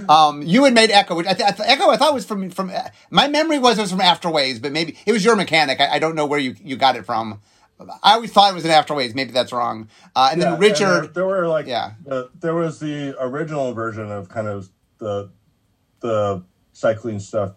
um, 0.09 0.41
you 0.41 0.65
had 0.65 0.73
made 0.73 0.91
Echo, 0.91 1.15
which 1.15 1.27
I 1.27 1.33
th- 1.33 1.59
Echo 1.59 1.89
I 1.89 1.97
thought 1.97 2.13
was 2.13 2.25
from 2.25 2.49
from 2.49 2.71
my 3.09 3.27
memory 3.27 3.57
was 3.57 3.77
it 3.77 3.81
was 3.81 3.91
from 3.91 4.01
Afterways, 4.01 4.61
but 4.61 4.71
maybe 4.71 4.97
it 5.05 5.11
was 5.11 5.23
your 5.23 5.35
mechanic. 5.35 5.79
I, 5.79 5.95
I 5.95 5.99
don't 5.99 6.15
know 6.15 6.25
where 6.25 6.39
you 6.39 6.55
you 6.61 6.75
got 6.75 6.95
it 6.95 7.05
from. 7.05 7.41
I 8.03 8.13
always 8.13 8.31
thought 8.31 8.51
it 8.51 8.55
was 8.55 8.65
an 8.65 8.71
Afterways. 8.71 9.15
Maybe 9.15 9.31
that's 9.31 9.51
wrong. 9.51 9.89
Uh, 10.15 10.29
and 10.31 10.41
yeah, 10.41 10.51
then 10.51 10.59
Richard, 10.59 10.83
and 10.83 11.03
there, 11.03 11.11
there, 11.13 11.25
were 11.25 11.47
like 11.47 11.67
yeah, 11.67 11.93
the, 12.05 12.29
there 12.39 12.55
was 12.55 12.79
the 12.79 13.15
original 13.19 13.73
version 13.73 14.11
of 14.11 14.29
kind 14.29 14.47
of 14.47 14.69
the 14.97 15.29
the 15.99 16.43
cycling 16.73 17.19
stuff 17.19 17.53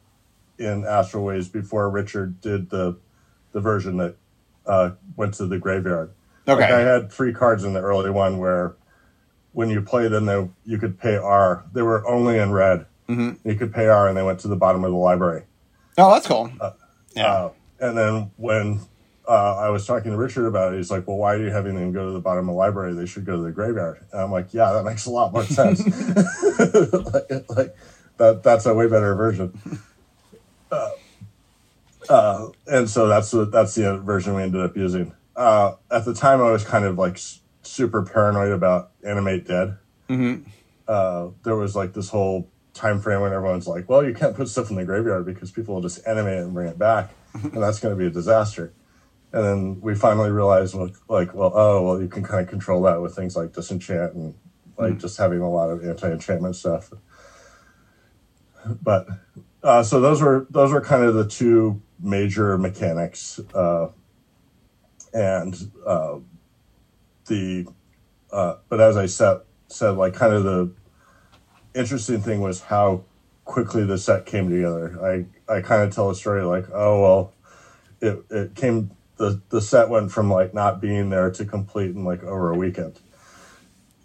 in 0.59 0.85
Astral 0.85 1.25
Ways 1.25 1.49
before 1.49 1.91
Richard 1.91 2.41
did 2.41 2.71
the 2.71 2.99
the 3.53 3.61
version 3.61 3.97
that 3.99 4.17
uh, 4.67 4.91
went 5.17 5.35
to 5.35 5.47
the 5.47 5.59
graveyard. 5.59 6.13
Okay, 6.49 6.61
like 6.61 6.71
I 6.71 6.81
had 6.81 7.11
three 7.11 7.33
cards 7.33 7.65
in 7.65 7.73
the 7.73 7.81
early 7.81 8.11
one 8.11 8.39
where 8.39 8.77
when 9.53 9.71
you 9.71 9.81
play 9.81 10.07
them, 10.07 10.27
they, 10.27 10.49
you 10.65 10.79
could 10.79 10.99
pay 10.99 11.17
R. 11.17 11.65
They 11.73 11.81
were 11.81 12.07
only 12.07 12.39
in 12.39 12.53
red. 12.53 12.85
Mm-hmm. 13.09 13.49
You 13.49 13.55
could 13.57 13.73
pay 13.73 13.87
R, 13.87 14.07
and 14.07 14.17
they 14.17 14.23
went 14.23 14.41
to 14.41 14.49
the 14.49 14.57
bottom 14.57 14.85
of 14.85 14.91
the 14.91 14.97
library. 14.97 15.45
Oh, 15.97 16.13
that's 16.13 16.27
cool. 16.27 16.53
Uh, 16.61 16.73
yeah. 17.15 17.27
Uh, 17.27 17.51
and 17.81 17.97
then 17.97 18.31
when 18.37 18.81
uh, 19.29 19.57
I 19.57 19.71
was 19.71 19.87
talking 19.87 20.13
to 20.13 20.17
Richard 20.17 20.47
about 20.47 20.73
it, 20.73 20.77
he's 20.77 20.91
like, 20.91 21.07
"Well, 21.07 21.17
why 21.17 21.35
are 21.35 21.43
you 21.43 21.51
having 21.51 21.75
them 21.75 21.93
go 21.93 22.07
to 22.07 22.13
the 22.13 22.21
bottom 22.21 22.49
of 22.49 22.55
the 22.55 22.59
library? 22.59 22.95
They 22.95 23.07
should 23.07 23.25
go 23.25 23.37
to 23.37 23.43
the 23.43 23.51
graveyard." 23.51 24.05
And 24.13 24.21
I'm 24.21 24.31
like, 24.31 24.55
"Yeah, 24.55 24.73
that 24.73 24.85
makes 24.85 25.07
a 25.07 25.11
lot 25.11 25.33
more 25.33 25.45
sense. 25.45 25.81
like, 27.13 27.51
like, 27.51 27.77
that 28.19 28.43
that's 28.43 28.67
a 28.67 28.75
way 28.75 28.89
better 28.89 29.15
version." 29.15 29.59
Uh, 30.71 30.91
uh, 32.09 32.49
and 32.67 32.89
so 32.89 33.09
that's 33.09 33.31
the 33.33 33.47
that's 33.47 33.75
the 33.75 33.99
version 33.99 34.35
we 34.35 34.43
ended 34.43 34.61
up 34.61 34.77
using. 34.77 35.13
Uh, 35.35 35.75
at 35.91 36.05
the 36.05 36.15
time, 36.15 36.41
I 36.41 36.51
was 36.51 36.65
kind 36.65 36.85
of 36.85 36.97
like 36.97 37.19
super 37.63 38.03
paranoid 38.03 38.53
about 38.53 38.93
Animate 39.05 39.47
Dead. 39.47 39.77
Mm-hmm. 40.09 40.49
Uh, 40.87 41.31
there 41.43 41.57
was 41.57 41.75
like 41.75 41.95
this 41.95 42.11
whole 42.11 42.49
time 42.75 43.01
frame 43.01 43.23
when 43.23 43.33
everyone's 43.33 43.67
like, 43.67 43.89
"Well, 43.89 44.05
you 44.05 44.15
can't 44.15 44.37
put 44.37 44.49
stuff 44.49 44.71
in 44.71 44.77
the 44.77 44.85
graveyard 44.85 45.27
because 45.27 45.51
people 45.51 45.75
will 45.75 45.83
just 45.83 46.07
animate 46.07 46.39
it 46.39 46.45
and 46.45 46.55
bring 46.55 46.69
it 46.69 46.79
back, 46.79 47.11
and 47.35 47.61
that's 47.61 47.81
going 47.81 47.93
to 47.93 47.99
be 47.99 48.07
a 48.07 48.11
disaster." 48.11 48.73
And 49.37 49.45
then 49.45 49.81
we 49.83 49.95
finally 49.95 50.31
realized, 50.31 50.75
like, 50.75 51.35
well, 51.35 51.53
oh, 51.55 51.83
well, 51.83 52.01
you 52.01 52.09
can 52.09 52.23
kind 52.23 52.41
of 52.41 52.49
control 52.49 52.81
that 52.85 53.03
with 53.03 53.15
things 53.15 53.37
like 53.37 53.53
disenchant 53.53 54.15
and 54.15 54.35
like 54.79 54.93
mm-hmm. 54.93 54.99
just 54.99 55.19
having 55.19 55.41
a 55.41 55.51
lot 55.51 55.69
of 55.69 55.85
anti-enchantment 55.85 56.57
stuff. 56.57 56.91
But 58.83 59.09
uh, 59.63 59.83
so 59.83 60.01
those 60.01 60.23
were 60.23 60.47
those 60.49 60.73
were 60.73 60.81
kind 60.81 61.05
of 61.05 61.13
the 61.13 61.29
two 61.29 61.83
major 62.01 62.57
mechanics, 62.57 63.39
uh, 63.55 63.89
and 65.13 65.55
uh, 65.87 66.21
the 67.27 67.67
uh, 68.33 68.55
but 68.71 68.81
as 68.81 68.97
I 68.97 69.05
said 69.05 69.41
said 69.69 69.91
like 69.91 70.15
kind 70.15 70.33
of 70.33 70.45
the 70.45 70.73
interesting 71.75 72.23
thing 72.23 72.41
was 72.41 72.63
how 72.63 73.05
quickly 73.45 73.85
the 73.85 73.99
set 73.99 74.25
came 74.25 74.49
together. 74.49 74.99
I 75.05 75.53
I 75.53 75.61
kind 75.61 75.83
of 75.83 75.95
tell 75.95 76.09
a 76.09 76.15
story 76.15 76.43
like 76.43 76.65
oh 76.73 77.03
well 77.03 77.33
it 78.01 78.25
it 78.31 78.55
came 78.55 78.93
the 79.17 79.41
the 79.49 79.61
set 79.61 79.89
went 79.89 80.13
from 80.13 80.31
like 80.31 80.55
not 80.55 80.81
being 80.81 81.11
there 81.11 81.31
to 81.31 81.45
complete 81.45 81.91
in 81.91 82.05
like 82.05 82.23
over 82.23 82.51
a 82.51 82.57
weekend. 82.57 82.99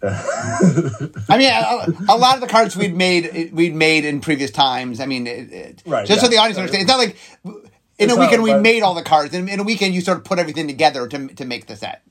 I 0.04 1.38
mean, 1.38 1.48
a, 1.48 2.12
a, 2.12 2.16
lot 2.16 2.34
of 2.34 2.40
the 2.40 2.48
cards 2.48 2.76
we'd 2.76 2.96
made 2.96 3.52
we'd 3.52 3.74
made 3.74 4.04
in 4.04 4.20
previous 4.20 4.50
times. 4.50 4.98
I 4.98 5.06
mean, 5.06 5.28
it, 5.28 5.52
it, 5.52 5.82
right? 5.86 6.04
Just 6.04 6.18
yeah. 6.18 6.24
so 6.24 6.28
the 6.28 6.38
audience 6.38 6.58
understands, 6.58 6.82
it's 6.82 6.90
not 6.90 6.98
like 6.98 7.16
in 7.44 8.10
it's 8.10 8.12
a 8.12 8.18
weekend 8.18 8.44
not, 8.44 8.56
we 8.56 8.60
made 8.60 8.82
all 8.82 8.94
the 8.94 9.04
cards. 9.04 9.32
In, 9.32 9.48
in 9.48 9.60
a 9.60 9.62
weekend, 9.62 9.94
you 9.94 10.00
sort 10.00 10.18
of 10.18 10.24
put 10.24 10.40
everything 10.40 10.66
together 10.66 11.06
to 11.06 11.28
to 11.28 11.44
make 11.44 11.66
the 11.66 11.76
set 11.76 12.02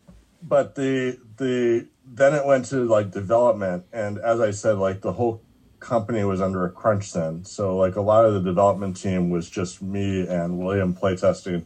but 0.41 0.75
the 0.75 1.17
the 1.37 1.87
then 2.05 2.33
it 2.33 2.45
went 2.45 2.65
to 2.65 2.85
like 2.85 3.11
development 3.11 3.85
and 3.93 4.17
as 4.19 4.39
i 4.39 4.51
said 4.51 4.77
like 4.77 5.01
the 5.01 5.13
whole 5.13 5.41
company 5.79 6.23
was 6.23 6.41
under 6.41 6.65
a 6.65 6.69
crunch 6.69 7.13
then 7.13 7.43
so 7.43 7.75
like 7.75 7.95
a 7.95 8.01
lot 8.01 8.25
of 8.25 8.33
the 8.33 8.41
development 8.41 8.95
team 8.95 9.29
was 9.29 9.49
just 9.49 9.81
me 9.81 10.27
and 10.27 10.57
william 10.57 10.93
playtesting 10.93 11.63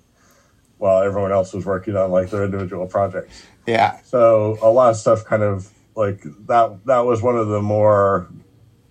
while 0.77 1.01
everyone 1.01 1.31
else 1.31 1.53
was 1.53 1.65
working 1.65 1.95
on 1.95 2.11
like 2.11 2.29
their 2.29 2.43
individual 2.43 2.85
projects 2.85 3.45
yeah 3.67 3.99
so 4.03 4.57
a 4.61 4.69
lot 4.69 4.89
of 4.89 4.97
stuff 4.97 5.25
kind 5.25 5.43
of 5.43 5.69
like 5.95 6.21
that 6.47 6.85
that 6.85 6.99
was 6.99 7.21
one 7.21 7.37
of 7.37 7.47
the 7.47 7.61
more 7.61 8.27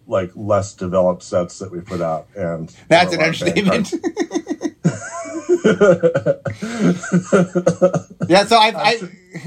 like 0.07 0.31
less 0.35 0.75
developed 0.75 1.23
sets 1.23 1.59
that 1.59 1.70
we 1.70 1.81
put 1.81 2.01
out 2.01 2.27
and 2.37 2.75
that's 2.88 3.14
an 3.14 3.20
understatement 3.20 3.92
yeah, 5.64 5.73
so 8.44 8.59
I, 8.59 8.75
I 8.77 8.99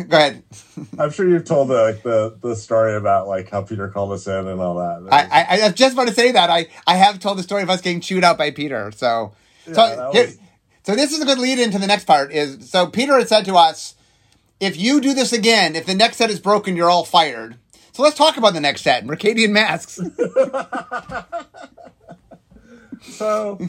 go 0.07 0.17
ahead. 0.17 0.43
I'm 0.99 1.11
sure 1.11 1.29
you've 1.29 1.45
told 1.45 1.67
the, 1.67 1.75
like 1.75 2.01
the 2.01 2.35
the 2.41 2.55
story 2.55 2.95
about 2.95 3.27
like 3.27 3.51
how 3.51 3.61
Peter 3.61 3.87
called 3.89 4.11
us 4.13 4.25
in 4.25 4.47
and 4.47 4.59
all 4.59 4.73
that. 4.75 5.13
I, 5.13 5.43
I, 5.43 5.65
I 5.65 5.69
just 5.69 5.95
want 5.95 6.09
to 6.09 6.15
say 6.15 6.31
that 6.31 6.49
I 6.49 6.65
I 6.87 6.95
have 6.95 7.19
told 7.19 7.37
the 7.37 7.43
story 7.43 7.61
of 7.61 7.69
us 7.69 7.81
getting 7.81 8.01
chewed 8.01 8.23
out 8.23 8.35
by 8.35 8.49
Peter. 8.49 8.91
So 8.95 9.33
yeah, 9.67 9.73
so 9.73 10.11
here, 10.11 10.25
was... 10.25 10.39
so 10.87 10.95
this 10.95 11.11
is 11.11 11.21
a 11.21 11.25
good 11.25 11.37
lead 11.37 11.59
into 11.59 11.77
the 11.79 11.85
next 11.85 12.05
part. 12.05 12.31
Is 12.31 12.69
so 12.69 12.87
Peter 12.87 13.17
had 13.17 13.27
said 13.27 13.43
to 13.43 13.55
us, 13.55 13.95
if 14.61 14.77
you 14.77 15.01
do 15.01 15.13
this 15.13 15.33
again, 15.33 15.75
if 15.75 15.85
the 15.85 15.93
next 15.93 16.15
set 16.15 16.29
is 16.29 16.39
broken, 16.39 16.77
you're 16.77 16.89
all 16.89 17.03
fired. 17.03 17.57
So 17.91 18.03
let's 18.03 18.15
talk 18.15 18.37
about 18.37 18.53
the 18.53 18.61
next 18.61 18.83
set, 18.83 19.03
Mercadian 19.03 19.49
masks. 19.49 19.99
so 23.01 23.59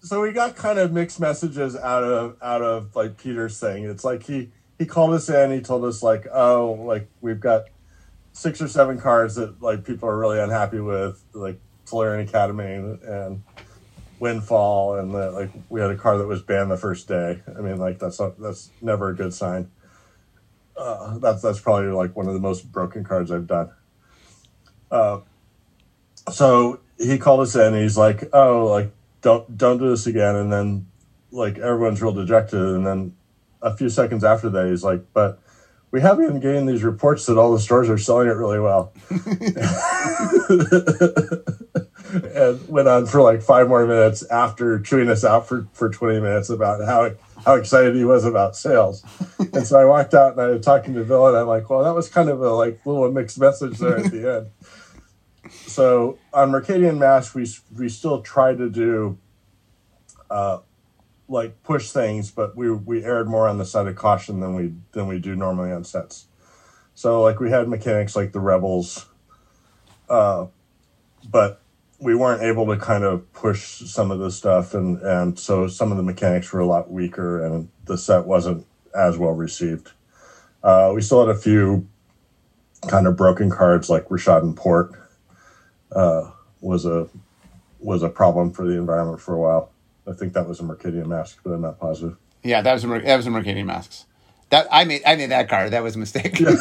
so 0.00 0.20
we 0.20 0.32
got 0.32 0.56
kind 0.56 0.78
of 0.78 0.92
mixed 0.92 1.20
messages 1.20 1.74
out 1.74 2.04
of 2.04 2.36
out 2.42 2.60
of 2.60 2.94
like 2.94 3.16
Peter's 3.16 3.56
saying. 3.56 3.84
It's 3.84 4.04
like 4.04 4.22
he 4.22 4.50
he 4.78 4.84
called 4.84 5.14
us 5.14 5.30
in. 5.30 5.50
He 5.50 5.62
told 5.62 5.86
us 5.86 6.02
like, 6.02 6.26
oh, 6.30 6.72
like 6.84 7.08
we've 7.22 7.40
got 7.40 7.62
six 8.34 8.60
or 8.60 8.68
seven 8.68 9.00
cards 9.00 9.36
that 9.36 9.62
like 9.62 9.86
people 9.86 10.06
are 10.06 10.18
really 10.18 10.38
unhappy 10.38 10.80
with, 10.80 11.24
like 11.32 11.58
Tolarian 11.86 12.28
Academy 12.28 12.98
and 13.06 13.42
Windfall, 14.20 14.98
and 14.98 15.12
the, 15.12 15.30
like 15.32 15.50
we 15.68 15.80
had 15.80 15.90
a 15.90 15.96
car 15.96 16.18
that 16.18 16.26
was 16.26 16.42
banned 16.42 16.70
the 16.70 16.76
first 16.76 17.08
day. 17.08 17.42
I 17.48 17.60
mean, 17.60 17.78
like 17.78 17.98
that's 17.98 18.20
not, 18.20 18.40
that's 18.40 18.70
never 18.80 19.08
a 19.08 19.14
good 19.14 19.34
sign. 19.34 19.70
Uh, 20.76 21.18
that's 21.18 21.42
that's 21.42 21.60
probably 21.60 21.88
like 21.88 22.14
one 22.14 22.28
of 22.28 22.34
the 22.34 22.40
most 22.40 22.70
broken 22.70 23.02
cards 23.02 23.30
I've 23.30 23.46
done. 23.46 23.70
Uh, 24.90 25.20
so 26.30 26.80
he 26.98 27.18
called 27.18 27.40
us 27.40 27.56
in. 27.56 27.74
he's 27.74 27.96
like, 27.96 28.28
"Oh, 28.32 28.66
like 28.66 28.92
don't 29.20 29.56
don't 29.56 29.78
do 29.78 29.90
this 29.90 30.06
again 30.06 30.36
and 30.36 30.52
then 30.52 30.86
like 31.30 31.58
everyone's 31.58 32.02
real 32.02 32.12
dejected 32.12 32.60
and 32.60 32.86
then 32.86 33.14
a 33.62 33.76
few 33.76 33.88
seconds 33.88 34.24
after 34.24 34.48
that 34.48 34.68
he's 34.68 34.84
like 34.84 35.04
but 35.12 35.40
we 35.90 36.00
have 36.00 36.18
been 36.18 36.40
getting 36.40 36.66
these 36.66 36.82
reports 36.82 37.26
that 37.26 37.36
all 37.36 37.52
the 37.52 37.58
stores 37.58 37.90
are 37.90 37.98
selling 37.98 38.28
it 38.28 38.32
really 38.32 38.60
well 38.60 38.92
and 42.12 42.68
went 42.68 42.88
on 42.88 43.06
for 43.06 43.22
like 43.22 43.42
five 43.42 43.68
more 43.68 43.86
minutes 43.86 44.22
after 44.30 44.80
chewing 44.80 45.08
us 45.08 45.24
out 45.24 45.46
for, 45.46 45.66
for 45.72 45.90
20 45.90 46.20
minutes 46.20 46.50
about 46.50 46.84
how 46.84 47.10
how 47.44 47.54
excited 47.54 47.94
he 47.94 48.04
was 48.04 48.24
about 48.24 48.56
sales. 48.56 49.02
And 49.52 49.66
so 49.66 49.80
I 49.80 49.84
walked 49.84 50.14
out 50.14 50.32
and 50.32 50.40
I 50.40 50.46
was 50.48 50.64
talking 50.64 50.94
to 50.94 51.02
Bill 51.02 51.26
and 51.26 51.36
I'm 51.36 51.46
like, 51.46 51.68
well, 51.68 51.82
that 51.82 51.94
was 51.94 52.08
kind 52.08 52.28
of 52.28 52.40
a 52.40 52.50
like 52.50 52.84
little 52.86 53.10
mixed 53.10 53.38
message 53.38 53.78
there 53.78 53.98
at 53.98 54.12
the 54.12 54.32
end. 55.46 55.52
So 55.66 56.18
on 56.32 56.52
Mercadian 56.52 56.98
Mask, 56.98 57.34
we 57.34 57.48
we 57.76 57.88
still 57.88 58.22
try 58.22 58.54
to 58.54 58.68
do 58.68 59.18
uh, 60.30 60.58
like 61.28 61.62
push 61.62 61.90
things, 61.90 62.30
but 62.30 62.54
we 62.54 62.70
we 62.70 63.02
aired 63.02 63.28
more 63.28 63.48
on 63.48 63.58
the 63.58 63.64
side 63.64 63.88
of 63.88 63.96
caution 63.96 64.40
than 64.40 64.54
we 64.54 64.74
than 64.92 65.08
we 65.08 65.18
do 65.18 65.34
normally 65.34 65.72
on 65.72 65.84
sets. 65.84 66.26
So 66.94 67.22
like 67.22 67.40
we 67.40 67.50
had 67.50 67.68
mechanics 67.68 68.14
like 68.14 68.32
the 68.32 68.40
Rebels, 68.40 69.06
uh, 70.08 70.46
but 71.28 71.59
we 72.00 72.14
weren't 72.14 72.42
able 72.42 72.66
to 72.66 72.76
kind 72.76 73.04
of 73.04 73.30
push 73.32 73.62
some 73.62 74.10
of 74.10 74.18
the 74.18 74.30
stuff, 74.30 74.74
and 74.74 75.00
and 75.02 75.38
so 75.38 75.68
some 75.68 75.90
of 75.90 75.96
the 75.96 76.02
mechanics 76.02 76.52
were 76.52 76.60
a 76.60 76.66
lot 76.66 76.90
weaker, 76.90 77.44
and 77.44 77.68
the 77.84 77.98
set 77.98 78.26
wasn't 78.26 78.66
as 78.94 79.18
well 79.18 79.32
received. 79.32 79.92
Uh, 80.62 80.92
we 80.94 81.02
still 81.02 81.26
had 81.26 81.34
a 81.34 81.38
few 81.38 81.86
kind 82.88 83.06
of 83.06 83.16
broken 83.16 83.50
cards 83.50 83.90
like 83.90 84.08
Rishadan 84.08 84.56
Port 84.56 84.92
uh, 85.92 86.30
was 86.60 86.86
a 86.86 87.08
was 87.78 88.02
a 88.02 88.08
problem 88.08 88.52
for 88.52 88.66
the 88.66 88.76
environment 88.76 89.20
for 89.20 89.34
a 89.34 89.38
while. 89.38 89.70
I 90.06 90.12
think 90.12 90.32
that 90.32 90.48
was 90.48 90.60
a 90.60 90.62
Mercadian 90.62 91.06
mask, 91.06 91.40
but 91.44 91.52
I'm 91.52 91.60
not 91.60 91.78
positive. 91.78 92.16
Yeah, 92.42 92.62
that 92.62 92.72
was 92.72 92.84
a, 92.84 92.88
that 92.88 93.16
was 93.16 93.26
a 93.26 93.30
Mercadian 93.30 93.66
masks. 93.66 94.06
That 94.48 94.66
I 94.70 94.84
made 94.84 95.02
I 95.06 95.16
made 95.16 95.30
that 95.30 95.48
card. 95.48 95.72
That 95.72 95.82
was 95.82 95.96
a 95.96 95.98
mistake. 95.98 96.40
Yeah. 96.40 96.56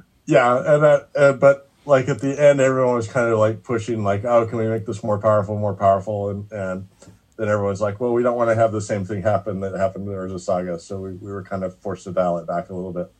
yeah, 0.30 0.74
and 0.74 0.84
uh, 1.16 1.32
but 1.32 1.68
like 1.84 2.08
at 2.08 2.20
the 2.20 2.40
end, 2.40 2.60
everyone 2.60 2.94
was 2.94 3.08
kind 3.08 3.32
of 3.32 3.38
like 3.38 3.64
pushing, 3.64 4.04
like, 4.04 4.24
"Oh, 4.24 4.46
can 4.46 4.58
we 4.58 4.66
make 4.68 4.86
this 4.86 5.02
more 5.02 5.18
powerful, 5.18 5.58
more 5.58 5.74
powerful?" 5.74 6.30
And 6.30 6.50
and 6.52 6.88
then 7.36 7.48
everyone's 7.48 7.80
like, 7.80 7.98
"Well, 7.98 8.12
we 8.12 8.22
don't 8.22 8.36
want 8.36 8.50
to 8.50 8.54
have 8.54 8.70
the 8.70 8.80
same 8.80 9.04
thing 9.04 9.22
happen 9.22 9.60
that 9.60 9.74
happened 9.74 10.06
in 10.06 10.14
Urza 10.14 10.38
Saga," 10.40 10.78
so 10.78 11.00
we, 11.00 11.12
we 11.14 11.32
were 11.32 11.42
kind 11.42 11.64
of 11.64 11.76
forced 11.80 12.04
to 12.04 12.12
dial 12.12 12.38
it 12.38 12.46
back 12.46 12.70
a 12.70 12.74
little 12.74 12.92
bit. 12.92 13.10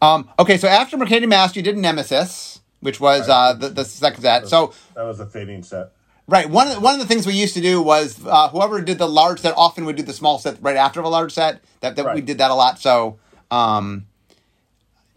Um, 0.00 0.30
okay, 0.38 0.56
so 0.56 0.68
after 0.68 0.96
Mercadian 0.96 1.28
Mask, 1.28 1.56
you 1.56 1.62
did 1.62 1.76
Nemesis, 1.76 2.60
which 2.80 3.00
was 3.00 3.28
Right. 3.28 3.34
uh, 3.34 3.52
the, 3.54 3.68
the 3.70 3.84
second 3.84 4.22
set. 4.22 4.46
So 4.46 4.72
That 4.94 5.04
was 5.04 5.18
a 5.20 5.26
fading 5.26 5.62
set. 5.62 5.92
Right. 6.28 6.48
One 6.50 6.68
of 6.68 6.74
the, 6.74 6.80
one 6.80 6.92
of 6.94 7.00
the 7.00 7.06
things 7.06 7.26
we 7.26 7.34
used 7.34 7.54
to 7.54 7.60
do 7.60 7.80
was 7.80 8.24
uh, 8.26 8.48
whoever 8.48 8.80
did 8.82 8.98
the 8.98 9.08
large 9.08 9.40
set 9.40 9.54
often 9.56 9.84
would 9.86 9.96
do 9.96 10.02
the 10.02 10.12
small 10.12 10.38
set 10.38 10.58
right 10.60 10.76
after 10.76 11.00
a 11.00 11.08
large 11.08 11.32
set. 11.32 11.62
That, 11.80 11.96
that 11.96 12.14
we 12.14 12.20
did 12.20 12.38
that 12.38 12.50
a 12.50 12.54
lot. 12.54 12.78
So, 12.80 13.18
um, 13.50 14.06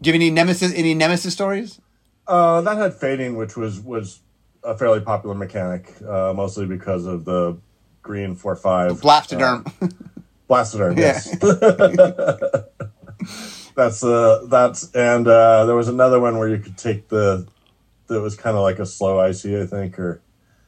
do 0.00 0.08
you 0.08 0.12
have 0.12 0.20
any 0.20 0.30
nemesis 0.30 0.72
any 0.74 0.94
nemesis 0.94 1.32
stories? 1.32 1.80
Uh, 2.26 2.60
that 2.62 2.76
had 2.76 2.94
fading, 2.94 3.36
which 3.36 3.56
was 3.56 3.80
was 3.80 4.20
a 4.62 4.76
fairly 4.76 5.00
popular 5.00 5.34
mechanic, 5.34 5.90
uh, 6.02 6.32
mostly 6.34 6.66
because 6.66 7.06
of 7.06 7.24
the 7.24 7.56
green 8.02 8.34
four 8.34 8.56
five 8.56 9.00
Blastoderm. 9.00 9.64
Blastoderm, 10.48 10.98
yes. 10.98 11.36
that's 13.74 14.02
uh 14.02 14.44
that's 14.48 14.90
and 14.94 15.28
uh 15.28 15.66
there 15.66 15.76
was 15.76 15.88
another 15.88 16.18
one 16.18 16.38
where 16.38 16.48
you 16.48 16.58
could 16.58 16.76
take 16.76 17.08
the 17.08 17.46
that 18.10 18.20
was 18.20 18.36
kind 18.36 18.56
of 18.56 18.62
like 18.62 18.78
a 18.78 18.86
slow 18.86 19.20
icy, 19.20 19.60
I 19.60 19.66
think, 19.66 19.98
or 19.98 20.20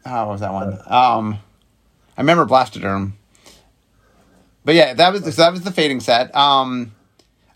oh, 0.07 0.27
what 0.27 0.33
was 0.33 0.41
that 0.41 0.53
one? 0.53 0.79
Um, 0.87 1.39
I 2.17 2.21
remember 2.21 2.47
Blastoderm. 2.47 3.13
But 4.65 4.77
yeah, 4.77 4.95
that 4.95 5.13
was 5.13 5.23
so 5.23 5.43
that 5.43 5.53
was 5.53 5.63
the 5.63 5.73
fading 5.73 6.01
set. 6.01 6.35
Um, 6.37 6.95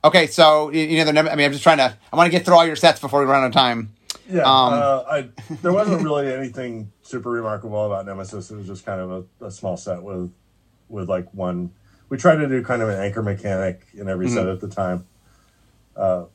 okay, 0.05 0.27
so 0.27 0.71
you, 0.71 1.05
know, 1.05 1.11
nem- 1.11 1.29
I 1.29 1.35
mean, 1.37 1.47
I'm 1.47 1.53
just 1.53 1.63
trying 1.63 1.79
to. 1.79 1.97
I 2.13 2.17
want 2.17 2.27
to 2.27 2.31
get 2.31 2.45
through 2.45 2.55
all 2.55 2.67
your 2.67 2.77
sets 2.77 3.01
before 3.01 3.21
we 3.21 3.27
run 3.27 3.43
out 3.43 3.49
of 3.49 3.53
time. 3.53 3.93
yeah. 4.29 4.43
Um, 4.43 4.73
uh, 4.75 5.03
I 5.09 5.29
there 5.63 5.73
wasn't 5.73 6.03
really 6.03 6.33
anything 6.33 6.93
super 7.03 7.31
remarkable 7.31 7.87
about 7.87 8.07
Nemesis. 8.07 8.51
It 8.51 8.57
was 8.57 8.67
just 8.67 8.85
kind 8.85 9.01
of 9.01 9.27
a, 9.41 9.47
a 9.47 9.51
small 9.51 9.77
set 9.77 10.03
with 10.03 10.33
with 10.89 11.09
like 11.09 11.33
one. 11.33 11.73
We 12.09 12.17
tried 12.19 12.37
to 12.37 12.49
do 12.49 12.63
kind 12.63 12.83
of 12.83 12.89
an 12.89 13.01
anchor 13.01 13.23
mechanic 13.23 13.87
in 13.95 14.09
every 14.09 14.29
set 14.29 14.47
at 14.47 14.61
the 14.61 14.69
time, 14.69 15.07
uh, 15.97 16.27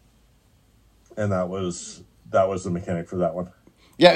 and 1.15 1.31
that 1.31 1.47
was 1.47 2.03
that 2.31 2.47
was 2.49 2.63
the 2.63 2.71
mechanic 2.71 3.07
for 3.07 3.17
that 3.17 3.33
one. 3.33 3.51
Yeah, 4.01 4.13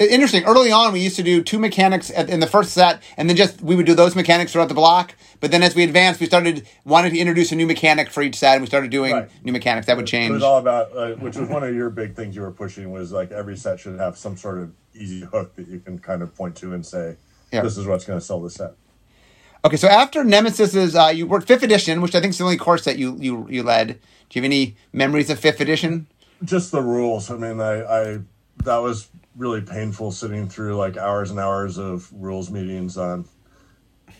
uh, 0.00 0.04
interesting. 0.04 0.42
Early 0.42 0.72
on, 0.72 0.92
we 0.92 0.98
used 0.98 1.14
to 1.14 1.22
do 1.22 1.40
two 1.40 1.60
mechanics 1.60 2.10
at, 2.10 2.28
in 2.28 2.40
the 2.40 2.48
first 2.48 2.72
set, 2.72 3.00
and 3.16 3.30
then 3.30 3.36
just 3.36 3.62
we 3.62 3.76
would 3.76 3.86
do 3.86 3.94
those 3.94 4.16
mechanics 4.16 4.50
throughout 4.52 4.66
the 4.66 4.74
block. 4.74 5.14
But 5.38 5.52
then 5.52 5.62
as 5.62 5.76
we 5.76 5.84
advanced, 5.84 6.18
we 6.18 6.26
started 6.26 6.66
wanting 6.84 7.12
to 7.12 7.18
introduce 7.18 7.52
a 7.52 7.54
new 7.54 7.64
mechanic 7.68 8.10
for 8.10 8.24
each 8.24 8.34
set, 8.34 8.54
and 8.54 8.62
we 8.62 8.66
started 8.66 8.90
doing 8.90 9.12
Right. 9.12 9.28
new 9.44 9.52
mechanics 9.52 9.86
that 9.86 9.96
would 9.96 10.08
change. 10.08 10.30
It 10.30 10.34
was 10.34 10.42
all 10.42 10.58
about, 10.58 10.90
uh, 10.96 11.12
which 11.12 11.36
was 11.36 11.48
one 11.48 11.62
of 11.62 11.72
your 11.72 11.90
big 11.90 12.16
things 12.16 12.34
you 12.34 12.42
were 12.42 12.50
pushing 12.50 12.90
was 12.90 13.12
like 13.12 13.30
every 13.30 13.56
set 13.56 13.78
should 13.78 14.00
have 14.00 14.18
some 14.18 14.36
sort 14.36 14.58
of 14.58 14.72
easy 14.94 15.20
hook 15.20 15.54
that 15.54 15.68
you 15.68 15.78
can 15.78 16.00
kind 16.00 16.22
of 16.22 16.34
point 16.34 16.56
to 16.56 16.74
and 16.74 16.84
say, 16.84 17.14
Yeah. 17.52 17.62
this 17.62 17.78
is 17.78 17.86
what's 17.86 18.04
going 18.04 18.18
to 18.18 18.24
sell 18.26 18.40
the 18.40 18.50
set. 18.50 18.72
Okay, 19.64 19.76
so 19.76 19.86
after 19.86 20.24
Nemesis 20.24 20.74
is 20.74 20.96
uh, 20.96 21.12
you 21.14 21.28
worked 21.28 21.46
fifth 21.46 21.62
edition, 21.62 22.00
which 22.00 22.16
I 22.16 22.20
think 22.20 22.32
is 22.32 22.38
the 22.38 22.44
only 22.44 22.56
course 22.56 22.84
that 22.84 22.98
you 22.98 23.16
you 23.20 23.46
you 23.48 23.62
led. 23.62 23.86
Do 24.28 24.38
you 24.38 24.42
have 24.42 24.44
any 24.44 24.74
memories 24.92 25.30
of 25.30 25.38
fifth 25.38 25.60
edition? 25.60 26.08
Just 26.42 26.72
the 26.72 26.82
rules. 26.82 27.30
I 27.30 27.36
mean, 27.36 27.60
I, 27.60 27.82
I 27.82 28.18
that 28.64 28.78
was 28.78 29.08
really 29.36 29.60
painful 29.60 30.10
sitting 30.10 30.48
through 30.48 30.76
like 30.76 30.96
hours 30.96 31.30
and 31.30 31.38
hours 31.38 31.78
of 31.78 32.12
rules 32.12 32.50
meetings 32.50 32.96
on 32.96 33.26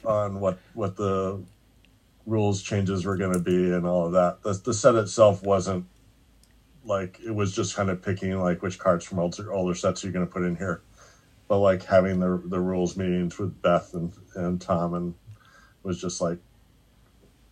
on 0.05 0.41
what 0.41 0.59
what 0.75 0.97
the 0.97 1.43
rules 2.27 2.63
changes 2.63 3.05
were 3.05 3.17
going 3.17 3.33
to 3.33 3.41
be 3.41 3.73
and 3.73 3.87
all 3.87 4.07
of 4.07 4.13
that. 4.13 4.43
The, 4.43 4.53
the 4.65 4.75
set 4.75 4.95
itself 4.95 5.43
wasn't 5.43 5.87
like 6.85 7.19
it 7.25 7.35
was 7.35 7.55
just 7.55 7.75
kind 7.75 7.91
of 7.91 8.03
picking 8.03 8.39
like 8.41 8.63
which 8.63 8.79
cards 8.79 9.05
from 9.05 9.19
older, 9.19 9.53
older 9.53 9.75
sets 9.75 10.03
you're 10.03 10.13
going 10.13 10.27
to 10.27 10.33
put 10.33 10.43
in 10.43 10.57
here, 10.57 10.83
but 11.49 11.59
like 11.59 11.85
having 11.85 12.21
the 12.21 12.41
the 12.47 12.61
rules 12.61 12.97
meetings 12.97 13.39
with 13.39 13.61
Beth 13.63 13.95
and 13.95 14.13
and 14.35 14.61
Tom 14.61 14.95
and 14.95 15.15
was 15.83 16.01
just 16.01 16.21
like 16.21 16.39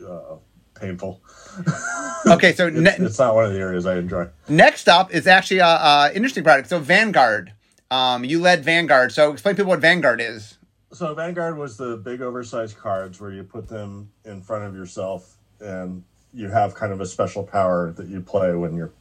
uh, 0.07 0.37
painful. 0.81 1.21
Okay, 2.27 2.53
so 2.55 2.67
It's, 2.69 2.77
ne- 2.77 2.97
it's 3.07 3.19
not 3.19 3.35
one 3.35 3.45
of 3.45 3.53
the 3.53 3.59
areas 3.59 3.87
I 3.87 3.97
enjoy. 3.99 4.29
next 4.49 4.89
up 4.89 5.13
is 5.13 5.27
actually 5.27 5.59
a, 5.61 5.67
a 5.67 6.11
interesting 6.15 6.45
product. 6.45 6.69
So 6.69 6.79
Vanguard, 6.79 7.53
um, 7.91 8.25
you 8.25 8.41
led 8.41 8.65
Vanguard. 8.65 9.13
So 9.13 9.33
explain 9.33 9.55
to 9.55 9.61
people 9.63 9.71
what 9.71 9.81
Vanguard 9.81 10.21
is. 10.21 10.59
So 10.93 11.15
Vanguard 11.15 11.59
was 11.59 11.77
the 11.77 11.97
big 11.99 12.23
oversized 12.23 12.77
cards 12.79 13.21
where 13.21 13.31
you 13.31 13.43
put 13.45 13.69
them 13.69 14.11
in 14.25 14.41
front 14.43 14.65
of 14.65 14.75
yourself 14.75 15.37
and 15.61 16.03
you 16.33 16.49
have 16.49 16.75
kind 16.75 16.93
of 16.93 17.01
a 17.01 17.07
special 17.07 17.43
power 17.43 17.93
that 17.93 18.09
you 18.09 18.21
play 18.21 18.55
when 18.55 18.75
you're 18.75 18.93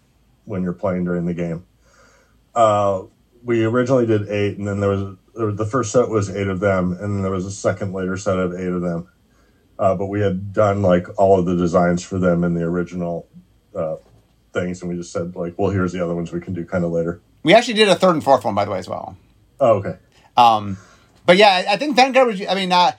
when 0.45 0.63
you're 0.63 0.73
playing 0.73 1.03
during 1.05 1.25
the 1.25 1.33
game. 1.33 1.65
Uh, 2.55 3.03
we 3.43 3.63
originally 3.65 4.05
did 4.05 4.27
eight, 4.29 4.57
and 4.57 4.67
then 4.67 4.79
there 4.79 4.89
was 4.89 5.15
there 5.35 5.45
was- 5.45 5.55
the 5.57 5.65
first 5.65 5.91
set 5.91 6.09
was 6.09 6.29
eight 6.29 6.47
of 6.47 6.59
them, 6.59 6.93
and 6.93 7.15
then 7.15 7.21
there 7.21 7.31
was 7.31 7.45
a 7.45 7.51
second 7.51 7.93
later 7.93 8.17
set 8.17 8.39
of 8.39 8.53
eight 8.53 8.67
of 8.69 8.81
them. 8.81 9.07
Uh, 9.79 9.95
but 9.95 10.07
we 10.07 10.21
had 10.21 10.53
done 10.53 10.81
like 10.81 11.07
all 11.19 11.39
of 11.39 11.45
the 11.45 11.55
designs 11.55 12.03
for 12.03 12.17
them 12.17 12.43
in 12.43 12.53
the 12.53 12.63
original 12.63 13.27
uh, 13.75 13.97
things, 14.53 14.81
and 14.81 14.89
we 14.89 14.97
just 14.97 15.11
said 15.11 15.35
like, 15.35 15.53
well, 15.57 15.69
here's 15.69 15.91
the 15.91 16.03
other 16.03 16.15
ones 16.15 16.31
we 16.31 16.41
can 16.41 16.53
do 16.53 16.65
kind 16.65 16.83
of 16.83 16.91
later. 16.91 17.21
We 17.43 17.53
actually 17.53 17.75
did 17.75 17.87
a 17.87 17.95
third 17.95 18.13
and 18.13 18.23
fourth 18.23 18.43
one, 18.43 18.55
by 18.55 18.65
the 18.65 18.71
way, 18.71 18.79
as 18.79 18.89
well. 18.89 19.15
Oh, 19.59 19.75
okay. 19.75 19.97
Um, 20.35 20.77
but 21.25 21.37
yeah, 21.37 21.65
I 21.69 21.77
think 21.77 21.95
Vanguard 21.95 22.27
was. 22.27 22.41
I 22.41 22.55
mean, 22.55 22.71
uh, 22.71 22.91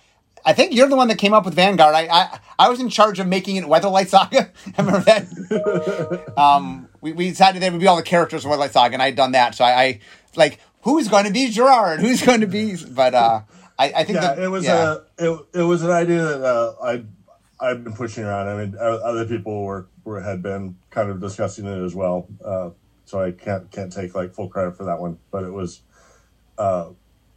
I 0.44 0.52
think 0.52 0.72
you're 0.72 0.88
the 0.88 0.96
one 0.96 1.08
that 1.08 1.18
came 1.18 1.34
up 1.34 1.44
with 1.44 1.54
Vanguard. 1.54 1.94
I 1.94 2.06
I, 2.06 2.38
I 2.58 2.68
was 2.68 2.80
in 2.80 2.88
charge 2.88 3.18
of 3.18 3.26
making 3.26 3.56
it 3.56 3.64
Weatherlight 3.64 4.08
Saga. 4.08 4.50
I 4.66 4.72
remember 4.82 5.04
that. 5.04 6.34
um, 6.38 6.88
we, 7.00 7.12
we 7.12 7.30
decided 7.30 7.62
there 7.62 7.70
would 7.70 7.80
be 7.80 7.86
all 7.86 7.96
the 7.96 8.02
characters 8.02 8.44
of 8.44 8.50
Weatherlight 8.50 8.72
Saga, 8.72 8.94
and 8.94 9.02
I 9.02 9.06
had 9.06 9.16
done 9.16 9.32
that. 9.32 9.54
So 9.54 9.64
I, 9.64 9.82
I 9.82 10.00
like 10.36 10.60
who's 10.82 11.08
going 11.08 11.24
to 11.24 11.32
be 11.32 11.50
Gerard? 11.50 12.00
Who's 12.00 12.22
going 12.22 12.40
to 12.40 12.46
be? 12.46 12.76
But 12.76 13.14
uh, 13.14 13.40
I, 13.78 13.86
I 13.86 14.04
think 14.04 14.16
yeah, 14.16 14.34
that, 14.34 14.38
it 14.40 14.48
was 14.48 14.64
yeah. 14.64 14.96
a 15.18 15.32
it, 15.32 15.46
it 15.54 15.62
was 15.62 15.82
an 15.82 15.90
idea 15.90 16.24
that 16.24 16.44
uh, 16.44 16.74
I 16.82 17.04
I've 17.60 17.84
been 17.84 17.92
pushing 17.92 18.24
around. 18.24 18.48
I 18.48 18.64
mean, 18.64 18.76
other 18.78 19.24
people 19.24 19.64
were, 19.64 19.86
were 20.04 20.20
had 20.20 20.42
been 20.42 20.76
kind 20.90 21.10
of 21.10 21.20
discussing 21.20 21.66
it 21.66 21.84
as 21.84 21.94
well. 21.94 22.28
Uh, 22.44 22.70
so 23.04 23.22
I 23.22 23.30
can't 23.32 23.70
can't 23.70 23.92
take 23.92 24.14
like 24.14 24.34
full 24.34 24.48
credit 24.48 24.76
for 24.76 24.84
that 24.84 25.00
one, 25.00 25.18
but 25.30 25.44
it 25.44 25.52
was 25.52 25.80
uh, 26.58 26.90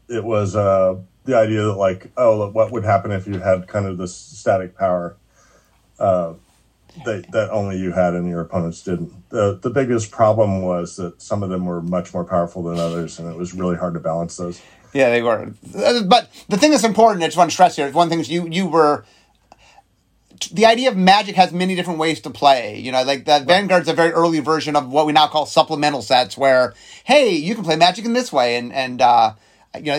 it 0.10 0.24
was 0.24 0.56
uh, 0.56 0.96
the 1.26 1.38
idea 1.38 1.64
that 1.64 1.76
like 1.76 2.12
oh 2.18 2.38
look, 2.38 2.56
what 2.56 2.72
would 2.72 2.84
happen 2.84 3.12
if 3.12 3.28
you 3.28 3.40
had 3.40 3.68
kind 3.68 3.86
of 3.86 3.98
this 3.98 4.16
static 4.16 4.78
power 4.78 5.18
uh, 6.00 6.34
that 7.06 7.32
that 7.32 7.50
only 7.52 7.78
you 7.78 7.92
had 7.92 8.14
and 8.16 8.28
your 8.28 8.42
opponents 8.42 8.82
didn't. 8.82 9.30
The 9.30 9.60
the 9.62 9.70
biggest 9.70 10.12
problem 10.12 10.62
was 10.62 10.98
that 10.98 11.22
some 11.22 11.44
of 11.44 11.50
them 11.50 11.66
were 11.66 11.82
much 11.82 12.14
more 12.14 12.26
powerful 12.26 12.64
than 12.64 12.80
others, 12.80 13.20
and 13.20 13.32
it 13.32 13.38
was 13.38 13.54
really 13.54 13.78
hard 13.78 13.94
to 13.94 14.00
balance 14.00 14.38
those. 14.38 14.62
Yeah, 14.94 15.10
they 15.10 15.22
were. 15.22 15.54
Uh, 15.76 16.04
But 16.04 16.30
the 16.50 16.58
thing 16.58 16.72
that's 16.72 16.84
important, 16.84 17.24
I 17.24 17.28
just 17.28 17.38
want 17.38 17.50
to 17.50 17.54
stress 17.54 17.76
here, 17.76 17.88
is 17.88 17.94
one 17.94 18.10
thing 18.10 18.20
is 18.20 18.30
you 18.30 18.48
you 18.48 18.68
were. 18.68 19.06
The 20.52 20.66
idea 20.66 20.90
of 20.90 20.98
magic 20.98 21.36
has 21.36 21.54
many 21.54 21.76
different 21.76 22.00
ways 22.00 22.20
to 22.22 22.32
play. 22.32 22.80
You 22.80 22.92
know, 22.92 23.04
like 23.04 23.26
that 23.26 23.46
Vanguard's 23.46 23.88
a 23.88 23.94
very 23.94 24.12
early 24.12 24.40
version 24.40 24.76
of 24.76 24.90
what 24.90 25.06
we 25.06 25.14
now 25.14 25.28
call 25.28 25.46
supplemental 25.46 26.02
sets, 26.02 26.36
where 26.36 26.74
hey, 27.04 27.30
you 27.36 27.54
can 27.54 27.64
play 27.64 27.76
magic 27.76 28.06
in 28.06 28.14
this 28.14 28.34
way, 28.34 28.56
and 28.58 28.74
and 28.74 29.02
uh, 29.02 29.34
you 29.76 29.84
know, 29.84 29.98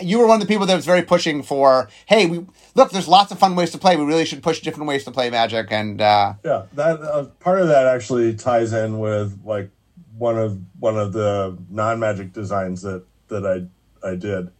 you 0.00 0.18
were 0.18 0.26
one 0.26 0.40
of 0.40 0.46
the 0.46 0.52
people 0.52 0.66
that 0.66 0.74
was 0.74 0.86
very 0.86 1.02
pushing 1.02 1.42
for, 1.42 1.88
hey, 2.06 2.26
we 2.26 2.44
look, 2.74 2.90
there's 2.90 3.06
lots 3.06 3.30
of 3.30 3.38
fun 3.38 3.54
ways 3.54 3.70
to 3.70 3.78
play. 3.78 3.96
We 3.96 4.04
really 4.04 4.24
should 4.24 4.42
push 4.42 4.60
different 4.60 4.88
ways 4.88 5.04
to 5.04 5.10
play 5.10 5.30
Magic. 5.30 5.70
And 5.70 6.00
uh, 6.00 6.34
yeah, 6.44 6.64
that 6.72 7.00
uh, 7.00 7.24
part 7.40 7.60
of 7.60 7.68
that 7.68 7.86
actually 7.86 8.34
ties 8.34 8.72
in 8.72 8.98
with 8.98 9.38
like 9.44 9.70
one 10.18 10.38
of 10.38 10.58
one 10.80 10.98
of 10.98 11.12
the 11.12 11.56
non 11.70 12.00
Magic 12.00 12.32
designs 12.32 12.82
that 12.82 13.04
that 13.28 13.46
I 13.46 13.66
I 14.04 14.14
did. 14.14 14.50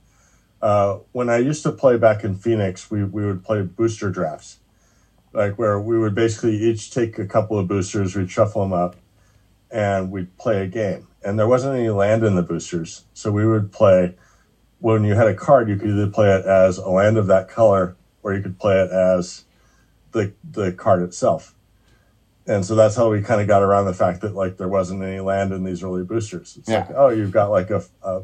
Uh, 0.62 0.98
when 1.12 1.28
I 1.28 1.38
used 1.38 1.62
to 1.64 1.72
play 1.72 1.96
back 1.96 2.24
in 2.24 2.34
Phoenix, 2.34 2.90
we, 2.90 3.04
we 3.04 3.26
would 3.26 3.44
play 3.44 3.62
booster 3.62 4.10
drafts, 4.10 4.58
like 5.32 5.58
where 5.58 5.78
we 5.78 5.98
would 5.98 6.14
basically 6.14 6.56
each 6.56 6.90
take 6.90 7.18
a 7.18 7.26
couple 7.26 7.58
of 7.58 7.68
boosters, 7.68 8.16
we'd 8.16 8.30
shuffle 8.30 8.62
them 8.62 8.72
up, 8.72 8.96
and 9.70 10.10
we'd 10.10 10.36
play 10.38 10.62
a 10.62 10.66
game. 10.66 11.06
And 11.22 11.38
there 11.38 11.46
wasn't 11.46 11.74
any 11.76 11.90
land 11.90 12.24
in 12.24 12.34
the 12.34 12.42
boosters, 12.42 13.04
so 13.12 13.30
we 13.30 13.46
would 13.46 13.72
play. 13.72 14.14
When 14.78 15.04
you 15.04 15.14
had 15.14 15.26
a 15.28 15.34
card, 15.34 15.68
you 15.68 15.76
could 15.76 15.90
either 15.90 16.06
play 16.08 16.34
it 16.34 16.44
as 16.44 16.78
a 16.78 16.90
land 16.90 17.16
of 17.16 17.26
that 17.28 17.48
color, 17.48 17.96
or 18.22 18.34
you 18.34 18.40
could 18.42 18.58
play 18.58 18.80
it 18.80 18.90
as 18.90 19.44
the 20.12 20.32
the 20.48 20.72
card 20.72 21.02
itself. 21.02 21.54
And 22.46 22.64
so 22.64 22.74
that's 22.74 22.96
how 22.96 23.10
we 23.10 23.22
kind 23.22 23.40
of 23.40 23.46
got 23.46 23.62
around 23.62 23.86
the 23.86 23.94
fact 23.94 24.20
that 24.20 24.34
like 24.34 24.58
there 24.58 24.68
wasn't 24.68 25.02
any 25.02 25.20
land 25.20 25.52
in 25.52 25.64
these 25.64 25.82
early 25.82 26.04
boosters. 26.04 26.56
It's 26.58 26.68
Yeah. 26.68 26.80
like, 26.80 26.90
oh, 26.94 27.08
you've 27.08 27.32
got 27.32 27.50
like 27.50 27.70
a, 27.70 27.82
a 28.02 28.22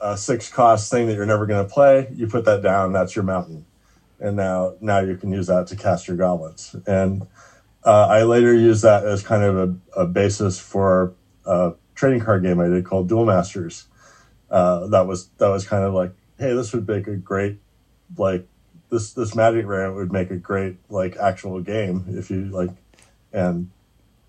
a 0.00 0.16
six 0.16 0.50
cost 0.50 0.90
thing 0.90 1.06
that 1.06 1.14
you're 1.14 1.26
never 1.26 1.46
going 1.46 1.66
to 1.66 1.72
play. 1.72 2.08
You 2.14 2.26
put 2.26 2.44
that 2.44 2.62
down. 2.62 2.92
That's 2.92 3.16
your 3.16 3.24
mountain, 3.24 3.64
and 4.20 4.36
now 4.36 4.74
now 4.80 5.00
you 5.00 5.16
can 5.16 5.32
use 5.32 5.46
that 5.48 5.66
to 5.68 5.76
cast 5.76 6.08
your 6.08 6.16
goblins. 6.16 6.76
And 6.86 7.22
uh, 7.84 8.06
I 8.06 8.22
later 8.24 8.54
used 8.54 8.82
that 8.82 9.04
as 9.04 9.22
kind 9.22 9.42
of 9.42 9.56
a, 9.56 10.02
a 10.02 10.06
basis 10.06 10.58
for 10.58 11.14
a 11.46 11.72
trading 11.94 12.20
card 12.20 12.42
game 12.42 12.60
I 12.60 12.68
did 12.68 12.84
called 12.84 13.08
Duel 13.08 13.24
Masters. 13.24 13.86
Uh, 14.50 14.86
that 14.88 15.06
was 15.06 15.28
that 15.38 15.48
was 15.48 15.66
kind 15.66 15.84
of 15.84 15.94
like, 15.94 16.12
hey, 16.38 16.54
this 16.54 16.72
would 16.72 16.86
make 16.86 17.06
a 17.06 17.16
great 17.16 17.58
like 18.16 18.46
this 18.90 19.12
this 19.12 19.34
Magic 19.34 19.66
variant 19.66 19.94
would 19.96 20.12
make 20.12 20.30
a 20.30 20.36
great 20.36 20.76
like 20.88 21.16
actual 21.16 21.60
game 21.60 22.04
if 22.08 22.30
you 22.30 22.46
like 22.46 22.70
and 23.32 23.70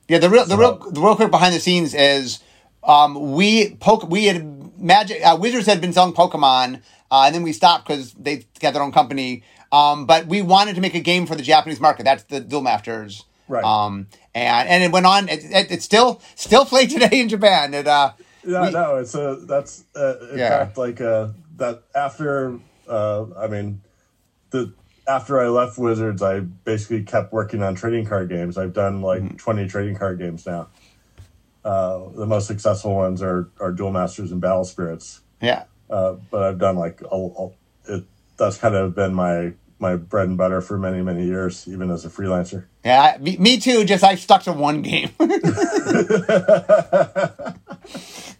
Yeah, 0.08 0.18
the 0.18 0.30
real, 0.30 0.46
the 0.46 0.58
real, 0.58 0.78
the 0.78 1.00
real 1.00 1.16
quick 1.16 1.32
behind 1.32 1.54
the 1.54 1.60
scenes 1.60 1.94
is, 1.94 2.40
um, 2.84 3.34
we 3.34 3.76
poke, 3.76 4.10
we 4.10 4.26
had 4.26 4.59
magic 4.80 5.24
uh, 5.24 5.38
Wizards 5.39 5.65
had 5.65 5.82
been 5.82 5.94
selling 5.94 6.13
Pokemon, 6.13 6.82
uh, 7.12 7.24
and 7.26 7.36
then 7.36 7.44
we 7.44 7.54
stopped 7.54 7.88
because 7.88 8.13
they 8.13 8.46
got 8.60 8.74
their 8.74 8.84
own 8.84 8.92
company. 8.92 9.44
Um, 9.72 10.06
but 10.06 10.26
we 10.26 10.42
wanted 10.42 10.76
to 10.76 10.82
make 10.82 10.96
a 10.96 11.00
game 11.00 11.26
for 11.28 11.36
the 11.36 11.44
Japanese 11.44 11.80
market. 11.80 12.04
That's 12.04 12.24
the 12.24 12.39
Duel 12.39 12.62
Masters. 12.62 13.26
Right. 13.48 13.63
Um, 13.63 14.08
and 14.34 14.68
and 14.70 14.84
it 14.84 14.92
went 14.92 15.06
on. 15.06 15.30
It, 15.30 15.44
it, 15.44 15.72
it's 15.72 15.86
still 15.86 16.22
still 16.36 16.65
played 16.65 16.89
today 16.89 17.20
in 17.20 17.30
Japan. 17.30 17.74
It 17.74 17.88
uh, 17.88 18.13
Yeah, 18.46 18.62
We- 18.62 18.72
no, 18.72 18.96
it's 18.98 19.13
a 19.15 19.38
that's 19.42 19.84
uh, 19.96 20.15
in 20.32 20.39
Yeah. 20.39 20.50
fact 20.65 20.78
like 20.78 21.02
uh, 21.02 21.30
that 21.58 21.84
after 21.96 22.60
uh, 22.88 23.26
I 23.38 23.48
mean 23.48 23.82
the 24.52 24.74
after 25.08 25.39
I 25.39 25.48
left 25.48 25.78
Wizards, 25.80 26.22
I 26.22 26.39
basically 26.42 27.04
kept 27.04 27.34
working 27.34 27.63
on 27.63 27.74
trading 27.76 28.06
card 28.06 28.30
games. 28.30 28.58
I've 28.58 28.74
done 28.74 29.02
like 29.02 29.22
Mm-hmm. 29.22 29.38
twenty 29.38 29.68
trading 29.68 29.96
card 29.96 30.20
games 30.20 30.46
now. 30.46 30.68
Uh, 31.63 32.10
the 32.15 32.26
most 32.26 32.48
successful 32.48 32.95
ones 32.95 33.22
are 33.22 33.50
are 33.60 33.72
Duel 33.72 33.91
Masters 33.91 34.32
and 34.32 34.39
Battle 34.39 34.63
Spirits, 34.63 35.22
yeah. 35.41 35.65
uh, 35.89 36.13
but 36.32 36.41
I've 36.43 36.58
done 36.58 36.78
like 36.78 37.02
a, 37.02 37.15
a, 37.15 37.50
it. 37.86 38.06
That's 38.38 38.58
kind 38.58 38.76
of 38.76 38.95
been 38.95 39.13
my 39.13 39.54
my 39.80 39.95
bread 39.95 40.28
and 40.28 40.38
butter 40.38 40.62
for 40.62 40.78
many 40.78 41.02
many 41.02 41.26
years, 41.26 41.67
even 41.67 41.91
as 41.91 42.06
a 42.06 42.10
freelancer. 42.10 42.65
Yeah, 42.86 43.15
I- 43.15 43.17
me, 43.17 43.58
too. 43.60 43.84
Just 43.84 44.04
I 44.04 44.15
stuck 44.15 44.43
to 44.43 44.54
one 44.54 44.82
game. 44.82 45.10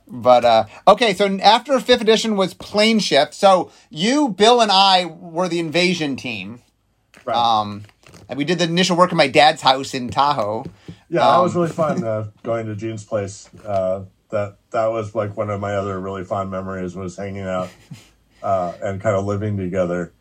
but 0.08 0.45
uh, 0.45 0.65
okay, 0.88 1.13
so 1.13 1.38
after 1.39 1.79
fifth 1.79 2.01
edition 2.01 2.38
was 2.38 2.53
Plane 2.53 2.99
Shift. 2.99 3.34
So 3.34 3.71
you, 3.89 4.29
Bill, 4.29 4.62
and 4.62 4.71
I 4.71 5.05
were 5.05 5.49
the 5.49 5.60
invasion 5.60 6.15
team. 6.15 6.62
Right. 7.25 7.36
Um, 7.36 7.84
we 8.36 8.44
did 8.46 8.60
the 8.60 8.65
initial 8.65 8.96
work 8.96 9.12
in 9.12 9.18
my 9.18 9.28
dad's 9.28 9.62
house 9.62 9.94
in 9.94 10.10
Tahoe. 10.10 10.65
Yeah, 11.10 11.22
that 11.22 11.36
Um, 11.36 11.44
was 11.44 11.56
really 11.56 11.70
fun 11.70 12.04
uh, 12.06 12.28
going 12.44 12.68
to 12.68 12.76
Gene's 12.76 13.04
place. 13.04 13.50
Uh, 13.65 14.04
that 14.30 14.58
that 14.72 14.88
was 14.88 15.15
like 15.15 15.36
one 15.36 15.50
of 15.50 15.60
my 15.60 15.76
other 15.76 16.00
really 16.00 16.24
fond 16.24 16.52
memories 16.52 16.96
was 16.96 17.18
hanging 17.18 17.48
out 17.48 17.70
uh, 18.44 18.74
and 18.82 19.02
kind 19.02 19.15
of 19.15 19.26
living 19.26 19.58
together. 19.58 20.13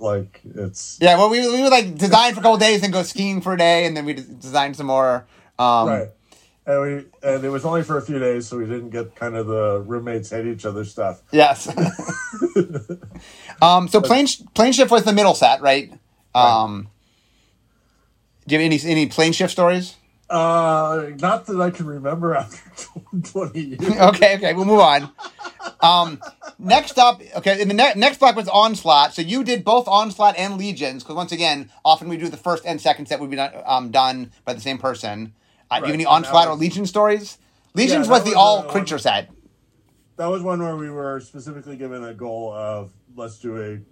Like 0.00 0.40
it's 0.54 0.98
Yeah, 1.00 1.16
well, 1.18 1.30
we, 1.30 1.40
we 1.40 1.62
would 1.62 1.70
like 1.70 1.94
design 1.96 2.34
for 2.34 2.40
a 2.40 2.42
couple 2.42 2.58
days 2.58 2.82
and 2.82 2.92
go 2.92 3.02
skiing 3.02 3.40
for 3.40 3.52
a 3.54 3.58
day, 3.58 3.86
and 3.86 3.96
then 3.96 4.04
we 4.04 4.14
design 4.14 4.74
some 4.74 4.86
more. 4.86 5.26
Um, 5.58 5.88
right, 5.88 6.08
and 6.66 6.80
we 6.80 6.92
and 7.22 7.44
it 7.44 7.50
was 7.50 7.64
only 7.64 7.82
for 7.82 7.96
a 7.98 8.02
few 8.02 8.18
days, 8.18 8.46
so 8.48 8.58
we 8.58 8.64
didn't 8.64 8.90
get 8.90 9.14
kind 9.14 9.36
of 9.36 9.46
the 9.46 9.80
roommates 9.86 10.30
hate 10.30 10.46
each 10.46 10.64
other 10.64 10.84
stuff. 10.84 11.22
Yes. 11.30 11.68
um, 13.62 13.88
so 13.88 14.00
plane 14.00 14.26
plane 14.54 14.72
shift 14.72 14.90
was 14.90 15.04
the 15.04 15.12
middle 15.12 15.34
set, 15.34 15.60
right? 15.60 15.92
Um, 16.34 16.88
do 18.46 18.54
you 18.54 18.60
have 18.60 18.66
any 18.66 18.80
any 18.90 19.06
plane 19.06 19.32
shift 19.32 19.52
stories? 19.52 19.96
Uh, 20.28 21.10
not 21.20 21.46
that 21.46 21.60
I 21.60 21.70
can 21.70 21.86
remember 21.86 22.34
after 22.34 22.60
twenty 23.22 23.60
years. 23.60 23.80
okay, 24.00 24.36
okay, 24.36 24.54
we'll 24.54 24.64
move 24.64 24.80
on. 24.80 25.10
Um, 25.80 26.20
next 26.58 26.98
up, 26.98 27.20
okay, 27.36 27.60
in 27.60 27.68
the 27.68 27.74
ne- 27.74 27.94
next 27.94 28.18
block 28.18 28.36
was 28.36 28.48
Onslaught. 28.48 29.14
So 29.14 29.22
you 29.22 29.44
did 29.44 29.64
both 29.64 29.86
Onslaught 29.86 30.36
and 30.38 30.56
Legions, 30.56 31.02
because 31.02 31.16
once 31.16 31.32
again, 31.32 31.70
often 31.84 32.08
we 32.08 32.16
do 32.16 32.28
the 32.28 32.36
first 32.36 32.64
and 32.66 32.80
second 32.80 33.06
set 33.06 33.20
would 33.20 33.30
be 33.30 33.36
done, 33.36 33.52
um, 33.66 33.90
done 33.90 34.32
by 34.44 34.54
the 34.54 34.60
same 34.60 34.78
person. 34.78 35.34
Uh, 35.70 35.80
do 35.80 35.86
you 35.86 35.92
have 35.92 35.94
any 35.94 36.06
Onslaught 36.06 36.48
or 36.48 36.54
Legion 36.54 36.86
stories? 36.86 37.38
Legions 37.74 38.06
that 38.06 38.12
was 38.12 38.24
the 38.24 38.34
all 38.34 38.60
uh, 38.60 38.70
creature 38.70 38.98
set. 38.98 39.30
That 40.16 40.26
was 40.26 40.42
one 40.42 40.62
where 40.62 40.76
we 40.76 40.90
were 40.90 41.20
specifically 41.20 41.76
given 41.76 42.04
a 42.04 42.14
goal 42.14 42.52
of 42.52 42.92
let's 43.16 43.38
do 43.38 43.82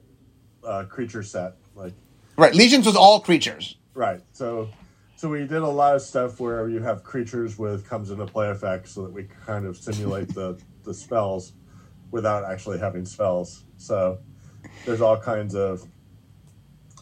a 0.64 0.66
uh, 0.66 0.84
creature 0.84 1.22
set 1.22 1.54
like 1.74 1.92
Right, 2.36 2.54
Legions 2.54 2.86
was 2.86 2.96
all 2.96 3.20
creatures. 3.20 3.76
Right. 3.94 4.20
So 4.32 4.68
so 5.16 5.28
we 5.28 5.40
did 5.40 5.52
a 5.62 5.68
lot 5.68 5.94
of 5.94 6.02
stuff 6.02 6.40
where 6.40 6.68
you 6.68 6.80
have 6.80 7.04
creatures 7.04 7.58
with 7.58 7.88
comes 7.88 8.10
into 8.10 8.26
play 8.26 8.48
effects 8.50 8.92
so 8.92 9.02
that 9.02 9.12
we 9.12 9.24
kind 9.46 9.66
of 9.66 9.76
simulate 9.76 10.28
the 10.34 10.58
the 10.84 10.94
spells 10.94 11.52
without 12.10 12.44
actually 12.44 12.78
having 12.78 13.04
spells. 13.04 13.64
So 13.76 14.18
there's 14.84 15.00
all 15.00 15.16
kinds 15.18 15.54
of 15.54 15.86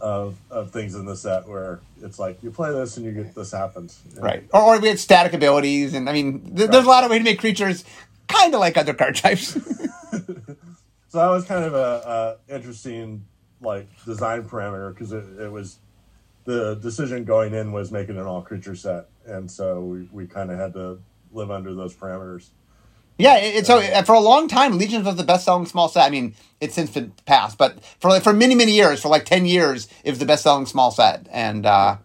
of, 0.01 0.39
of 0.51 0.71
things 0.71 0.95
in 0.95 1.05
the 1.05 1.15
set 1.15 1.47
where 1.47 1.81
it's 2.03 2.19
like 2.19 2.43
you 2.43 2.51
play 2.51 2.71
this 2.73 2.97
and 2.97 3.05
you 3.05 3.13
get 3.13 3.35
this 3.35 3.53
happens. 3.53 4.01
And- 4.15 4.23
Right. 4.23 4.49
Or, 4.53 4.63
or 4.77 4.81
we 4.81 4.89
had 4.89 4.99
static 4.99 5.35
abilities, 5.35 5.93
and 5.93 6.09
I 6.09 6.15
mean, 6.15 6.57
th- 6.57 6.71
there's 6.71 6.87
a 6.87 6.89
lot 6.89 7.05
of 7.05 7.11
way 7.11 7.19
to 7.19 7.25
make 7.25 7.39
creatures 7.39 7.85
kind 8.27 8.55
of 8.55 8.61
like 8.61 8.79
other 8.79 8.95
card 8.95 9.17
types. 9.17 9.59
So 11.11 11.19
that 11.19 11.27
was 11.27 11.45
kind 11.45 11.65
of 11.65 11.75
a, 11.75 12.39
a 12.49 12.55
interesting 12.55 13.25
like 13.61 13.89
design 14.05 14.45
parameter 14.45 14.95
because 14.95 15.11
it, 15.13 15.25
it 15.41 15.51
was 15.51 15.79
the 16.45 16.75
decision 16.77 17.25
going 17.25 17.55
in 17.55 17.73
was 17.73 17.91
making 17.93 18.17
an 18.17 18.27
all 18.27 18.43
creature 18.43 18.75
set, 18.75 19.09
and 19.27 19.51
so 19.51 19.81
we, 19.81 20.09
we 20.13 20.27
kind 20.27 20.51
of 20.51 20.59
had 20.59 20.73
to 20.75 20.99
live 21.33 21.51
under 21.51 21.75
those 21.75 21.95
parameters. 21.95 22.49
yeah, 23.19 23.37
it, 23.37 23.57
it's 23.57 23.67
so 23.67 23.79
uh, 23.79 24.03
for 24.03 24.15
a 24.15 24.21
long 24.21 24.49
time, 24.49 24.79
Legions 24.79 25.05
was 25.05 25.17
the 25.17 25.25
best 25.25 25.45
selling 25.45 25.67
small 25.67 25.89
set. 25.89 26.07
I 26.07 26.11
mean, 26.11 26.35
it's 26.61 26.75
since 26.75 26.91
been 26.91 27.13
passed, 27.27 27.59
but 27.59 27.83
for 28.01 28.19
for 28.21 28.33
many 28.33 28.55
many 28.55 28.73
years, 28.73 29.01
for 29.01 29.09
like 29.09 29.25
ten 29.25 29.47
years, 29.47 29.89
it 30.05 30.11
was 30.11 30.19
the 30.19 30.27
best 30.27 30.43
selling 30.43 30.67
small 30.67 30.91
set, 30.91 31.29
and 31.31 31.67
uh, 31.67 31.97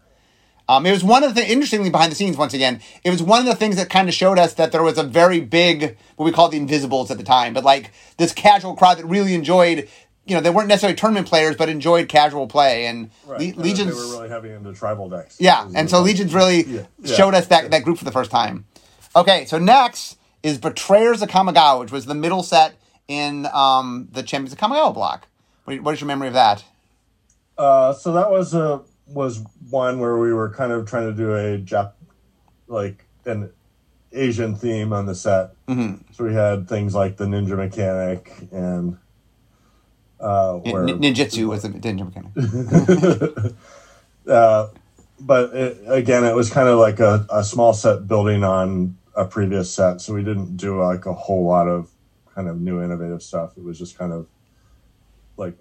um, 0.67 0.85
it 0.85 0.91
was 0.91 1.03
one 1.03 1.23
of 1.23 1.35
the 1.35 1.49
interestingly 1.49 1.89
behind 1.89 2.11
the 2.11 2.15
scenes. 2.15 2.37
Once 2.37 2.53
again, 2.53 2.81
it 3.03 3.11
was 3.11 3.21
one 3.21 3.39
of 3.39 3.45
the 3.45 3.55
things 3.55 3.75
that 3.75 3.89
kind 3.89 4.09
of 4.09 4.15
showed 4.15 4.39
us 4.39 4.53
that 4.55 4.71
there 4.71 4.83
was 4.83 4.97
a 4.97 5.03
very 5.03 5.39
big 5.39 5.97
what 6.15 6.25
we 6.25 6.31
called 6.31 6.51
the 6.51 6.57
Invisibles 6.57 7.11
at 7.11 7.17
the 7.17 7.23
time, 7.23 7.53
but 7.53 7.63
like 7.63 7.91
this 8.17 8.33
casual 8.33 8.75
crowd 8.75 8.97
that 8.97 9.05
really 9.05 9.33
enjoyed. 9.35 9.87
You 10.25 10.33
know, 10.35 10.41
they 10.41 10.49
weren't 10.49 10.67
necessarily 10.67 10.95
tournament 10.95 11.27
players, 11.27 11.55
but 11.55 11.69
enjoyed 11.69 12.07
casual 12.09 12.47
play, 12.47 12.87
and 12.87 13.11
Right. 13.27 13.55
Le- 13.55 13.61
Legions. 13.61 13.91
They 13.91 13.95
were 13.95 14.17
really 14.17 14.29
heavy 14.29 14.49
into 14.51 14.73
tribal 14.73 15.07
decks. 15.09 15.35
Yeah, 15.39 15.67
and 15.75 15.89
so 15.89 16.01
Legions 16.01 16.33
really 16.33 16.63
Yeah, 16.65 16.81
yeah, 16.99 17.15
showed 17.15 17.35
us 17.35 17.47
that, 17.47 17.63
yeah. 17.63 17.69
that 17.69 17.83
group 17.83 17.99
for 17.99 18.05
the 18.05 18.11
first 18.11 18.31
time. 18.31 18.65
Okay, 19.15 19.45
so 19.45 19.59
next 19.59 20.17
is 20.41 20.57
Betrayers 20.57 21.21
of 21.21 21.29
Kamigawa, 21.29 21.79
which 21.79 21.91
was 21.91 22.05
the 22.05 22.15
middle 22.15 22.41
set 22.43 22.73
in 23.07 23.45
um, 23.53 24.07
the 24.11 24.23
Champions 24.23 24.51
of 24.53 24.57
Kamigawa 24.59 24.93
block. 24.93 25.27
What, 25.65 25.79
what 25.81 25.93
is 25.93 26.01
your 26.01 26.07
memory 26.07 26.27
of 26.29 26.33
that? 26.33 26.63
Uh, 27.57 27.93
so 27.93 28.11
that 28.13 28.29
was 28.31 28.53
a 28.53 28.81
was 29.07 29.43
one 29.69 29.99
where 29.99 30.17
we 30.17 30.33
were 30.33 30.49
kind 30.49 30.71
of 30.71 30.87
trying 30.89 31.05
to 31.05 31.13
do 31.13 31.33
a 31.35 31.59
Jap, 31.59 31.91
like 32.67 33.05
an 33.25 33.51
Asian 34.11 34.55
theme 34.55 34.91
on 34.91 35.05
the 35.05 35.13
set. 35.13 35.51
Mhm. 35.67 35.99
So 36.13 36.23
we 36.23 36.33
had 36.33 36.67
things 36.67 36.95
like 36.95 37.17
the 37.17 37.25
ninja 37.25 37.55
mechanic 37.55 38.31
and 38.51 38.97
uh, 40.19 40.53
where 40.55 40.83
nin- 40.83 40.99
Ninjutsu 40.99 41.47
was 41.47 41.65
a 41.65 41.69
ninja 41.69 42.05
mechanic. 42.05 43.55
uh, 44.27 44.67
but 45.19 45.55
it, 45.55 45.77
again, 45.87 46.23
it 46.23 46.35
was 46.35 46.49
kind 46.49 46.67
of 46.67 46.79
like 46.79 46.99
a, 46.99 47.25
a 47.29 47.43
small 47.43 47.73
set 47.73 48.07
building 48.07 48.43
on 48.43 48.97
a 49.15 49.25
previous 49.25 49.71
set, 49.71 50.01
so 50.01 50.13
we 50.13 50.23
didn't 50.23 50.57
do 50.57 50.81
like 50.81 51.05
a 51.05 51.13
whole 51.13 51.45
lot 51.45 51.67
of 51.67 51.89
kind 52.33 52.47
of 52.47 52.59
new 52.59 52.83
innovative 52.83 53.23
stuff. 53.23 53.57
It 53.57 53.63
was 53.63 53.79
just 53.79 53.97
kind 53.97 54.11
of 54.11 54.27
like 55.37 55.57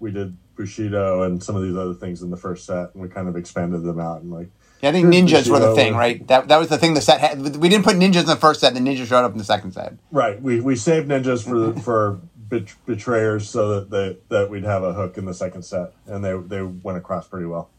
we 0.00 0.10
did 0.10 0.36
Bushido 0.56 1.22
and 1.22 1.42
some 1.42 1.56
of 1.56 1.62
these 1.62 1.76
other 1.76 1.94
things 1.94 2.22
in 2.22 2.30
the 2.30 2.36
first 2.36 2.66
set, 2.66 2.92
and 2.92 3.02
we 3.02 3.08
kind 3.08 3.28
of 3.28 3.36
expanded 3.36 3.82
them 3.82 4.00
out 4.00 4.22
and 4.22 4.30
like 4.30 4.50
Yeah, 4.82 4.90
I 4.90 4.92
think 4.92 5.06
ninjas 5.06 5.48
were 5.48 5.60
the 5.60 5.74
thing, 5.74 5.94
right? 5.94 6.26
That 6.26 6.48
that 6.48 6.58
was 6.58 6.68
the 6.68 6.78
thing 6.78 6.94
the 6.94 7.00
set 7.00 7.20
had. 7.20 7.56
We 7.56 7.68
didn't 7.68 7.84
put 7.84 7.96
ninjas 7.96 8.20
in 8.20 8.26
the 8.26 8.36
first 8.36 8.60
set, 8.60 8.74
the 8.74 8.80
ninjas 8.80 9.06
showed 9.06 9.24
up 9.24 9.32
in 9.32 9.38
the 9.38 9.44
second 9.44 9.72
set. 9.72 9.94
right, 10.10 10.40
we 10.40 10.60
we 10.60 10.76
saved 10.76 11.08
ninjas 11.08 11.44
for 11.44 11.80
for 11.80 12.20
bet- 12.50 12.74
betrayers 12.84 13.48
so 13.48 13.68
that 13.80 13.90
they, 13.90 14.18
that 14.28 14.50
we'd 14.50 14.64
have 14.64 14.82
a 14.82 14.92
hook 14.92 15.16
in 15.16 15.24
the 15.24 15.32
second 15.34 15.62
set, 15.62 15.92
and 16.06 16.24
they 16.24 16.36
they 16.36 16.62
went 16.62 16.98
across 16.98 17.26
pretty 17.26 17.46
well. 17.46 17.70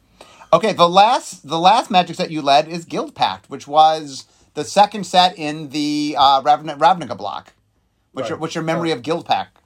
Okay, 0.54 0.74
the 0.74 0.90
last 0.90 1.48
the 1.48 1.60
last 1.60 1.92
magic 1.92 2.16
set 2.16 2.32
you 2.32 2.42
led 2.42 2.68
is 2.68 2.86
Guild 2.86 3.14
Pact, 3.14 3.50
which 3.50 3.68
was 3.68 4.26
the 4.56 4.64
second 4.64 5.06
set 5.06 5.38
in 5.38 5.70
the 5.70 6.16
uh, 6.18 6.42
Ravn- 6.42 6.78
Ravnica 6.78 7.18
block. 7.18 7.54
What's 8.14 8.30
your 8.30 8.38
what's 8.40 8.56
your 8.56 8.64
memory 8.64 8.92
of 8.92 9.02
Guild 9.04 9.26
Pact? 9.26 9.58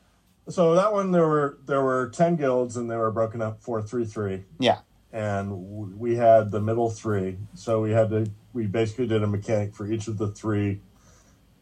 So 0.49 0.75
that 0.75 0.93
one 0.93 1.11
there 1.11 1.27
were 1.27 1.57
there 1.65 1.81
were 1.81 2.09
ten 2.09 2.35
guilds, 2.35 2.77
and 2.77 2.89
they 2.91 2.95
were 2.97 3.09
broken 3.11 3.41
up 3.41 3.61
four 3.63 3.81
three 3.81 4.05
three. 4.05 4.43
Yeah. 4.59 4.79
and 5.11 5.49
w- 5.49 5.95
we 5.97 6.15
had 6.17 6.51
the 6.51 6.61
middle 6.61 6.89
three. 6.91 7.37
So 7.55 7.81
we 7.81 7.91
had 7.91 8.09
to 8.11 8.29
we 8.53 8.67
basically 8.67 9.07
did 9.07 9.23
a 9.23 9.27
mechanic 9.27 9.73
for 9.73 9.87
each 9.87 10.07
of 10.07 10.19
the 10.19 10.27
three 10.29 10.81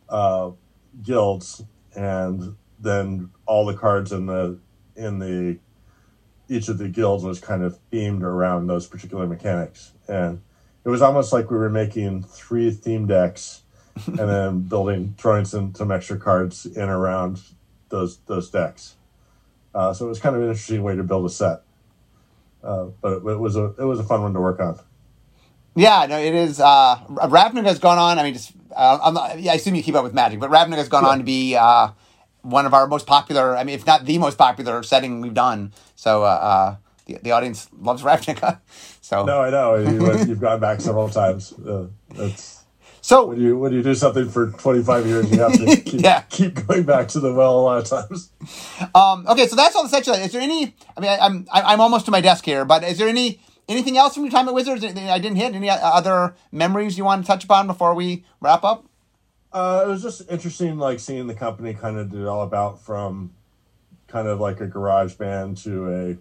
uh, 0.09 0.51
guilds, 1.01 1.63
and 1.95 2.55
then 2.83 3.31
all 3.45 3.65
the 3.65 3.73
cards 3.75 4.11
in 4.11 4.25
the 4.27 4.59
in 4.95 5.19
the 5.19 5.57
each 6.49 6.67
of 6.67 6.77
the 6.77 6.89
guilds 6.89 7.23
was 7.23 7.39
kind 7.39 7.63
of 7.63 7.79
themed 7.91 8.21
around 8.21 8.67
those 8.67 8.85
particular 8.85 9.25
mechanics, 9.25 9.93
and 10.07 10.41
it 10.85 10.89
was 10.89 11.01
almost 11.01 11.33
like 11.33 11.49
we 11.49 11.57
were 11.57 11.69
making 11.69 12.23
three 12.23 12.69
theme 12.71 13.07
decks 13.07 13.61
and 14.05 14.17
then 14.17 14.61
building 14.61 15.15
throwing 15.17 15.45
some 15.45 15.73
some 15.73 15.91
extra 15.91 16.17
cards 16.17 16.65
in 16.65 16.89
around 16.89 17.41
those 17.89 18.17
those 18.27 18.49
decks. 18.49 18.95
Uh, 19.73 19.93
so 19.93 20.05
it 20.05 20.09
was 20.09 20.19
kind 20.19 20.35
of 20.35 20.41
an 20.41 20.49
interesting 20.49 20.83
way 20.83 20.95
to 20.95 21.03
build 21.03 21.25
a 21.25 21.29
set. 21.29 21.61
Uh, 22.63 22.85
but 23.01 23.13
it, 23.13 23.25
it 23.25 23.39
was 23.39 23.55
a 23.55 23.73
it 23.79 23.85
was 23.85 23.99
a 23.99 24.03
fun 24.03 24.21
one 24.21 24.33
to 24.33 24.39
work 24.39 24.59
on. 24.59 24.79
Yeah, 25.75 26.05
no, 26.07 26.19
it 26.19 26.35
is. 26.35 26.59
Uh, 26.59 26.97
Ravnica 27.09 27.65
has 27.65 27.79
gone 27.79 27.97
on. 27.97 28.19
I 28.19 28.23
mean, 28.23 28.33
just 28.33 28.51
uh, 28.75 28.99
I'm 29.03 29.13
not, 29.15 29.39
yeah, 29.41 29.53
I 29.53 29.55
assume 29.55 29.73
you 29.75 29.81
keep 29.83 29.95
up 29.95 30.03
with 30.03 30.13
Magic, 30.13 30.39
but 30.39 30.51
Ravnica 30.51 30.77
has 30.77 30.87
gone 30.87 31.03
Yeah. 31.03 31.09
on 31.09 31.17
to 31.17 31.23
be 31.23 31.55
uh, 31.55 31.89
one 32.43 32.65
of 32.67 32.73
our 32.73 32.85
most 32.87 33.07
popular. 33.07 33.57
I 33.57 33.63
mean, 33.63 33.75
if 33.75 33.85
not 33.87 34.05
the 34.05 34.17
most 34.19 34.37
popular 34.37 34.83
setting 34.83 35.21
we've 35.21 35.33
done. 35.33 35.73
So 35.95 36.23
uh, 36.23 36.27
uh, 36.27 36.75
the 37.07 37.17
the 37.23 37.31
audience 37.31 37.67
loves 37.79 38.03
Ravnica. 38.03 38.59
So 39.01 39.25
No, 39.25 39.41
I 39.41 39.49
know 39.49 39.75
you, 39.75 40.17
you've 40.27 40.39
gone 40.39 40.61
back 40.61 40.79
several 40.79 41.09
times. 41.09 41.51
Uh, 41.53 41.87
that's 42.15 42.63
so 43.01 43.25
when 43.25 43.41
you 43.41 43.57
when 43.57 43.73
you 43.73 43.83
do 43.83 43.93
something 43.95 44.29
for 44.29 44.51
twenty 44.51 44.81
five 44.81 45.05
years, 45.05 45.29
you 45.29 45.39
have 45.41 45.51
to 45.53 45.75
keep, 45.85 46.01
Yeah. 46.01 46.21
keep 46.29 46.65
going 46.65 46.83
back 46.83 47.09
to 47.09 47.19
the 47.19 47.33
well 47.33 47.59
a 47.59 47.63
lot 47.63 47.77
of 47.79 47.85
times. 47.89 48.29
Um, 48.95 49.27
okay, 49.27 49.45
so 49.47 49.57
that's 49.57 49.75
all 49.75 49.83
the 49.83 49.89
set 49.89 50.07
Is 50.07 50.31
there 50.31 50.41
any? 50.41 50.73
I 50.95 51.01
mean, 51.01 51.09
I, 51.11 51.17
I'm 51.17 51.45
I- 51.51 51.73
I'm 51.73 51.81
almost 51.81 52.05
to 52.05 52.11
my 52.11 52.21
desk 52.21 52.45
here, 52.45 52.63
but 52.63 52.81
is 52.85 52.97
there 52.97 53.09
any 53.09 53.41
anything 53.67 53.97
else 53.97 54.13
from 54.13 54.23
your 54.23 54.31
time 54.31 54.47
at 54.47 54.53
Wizards 54.53 54.81
that 54.81 54.97
I 54.97 55.19
didn't 55.19 55.35
hit? 55.37 55.53
Any 55.53 55.69
other 55.69 56.33
memories 56.53 56.97
you 56.97 57.03
want 57.03 57.23
to 57.23 57.27
touch 57.27 57.43
upon 57.43 57.67
before 57.67 57.93
we 57.93 58.23
wrap 58.39 58.63
up? 58.63 58.85
Uh, 59.53 59.83
it 59.85 59.87
was 59.87 60.01
just 60.01 60.23
interesting, 60.31 60.79
like 60.79 60.99
seeing 60.99 61.27
the 61.27 61.35
company 61.35 61.75
kind 61.75 61.97
of 61.97 62.09
develop 62.09 62.53
out 62.53 62.81
from 62.81 63.31
kind 64.07 64.27
of 64.27 64.39
like 64.39 64.59
a 64.61 64.67
garage 64.67 65.13
band 65.13 65.57
to 65.57 66.17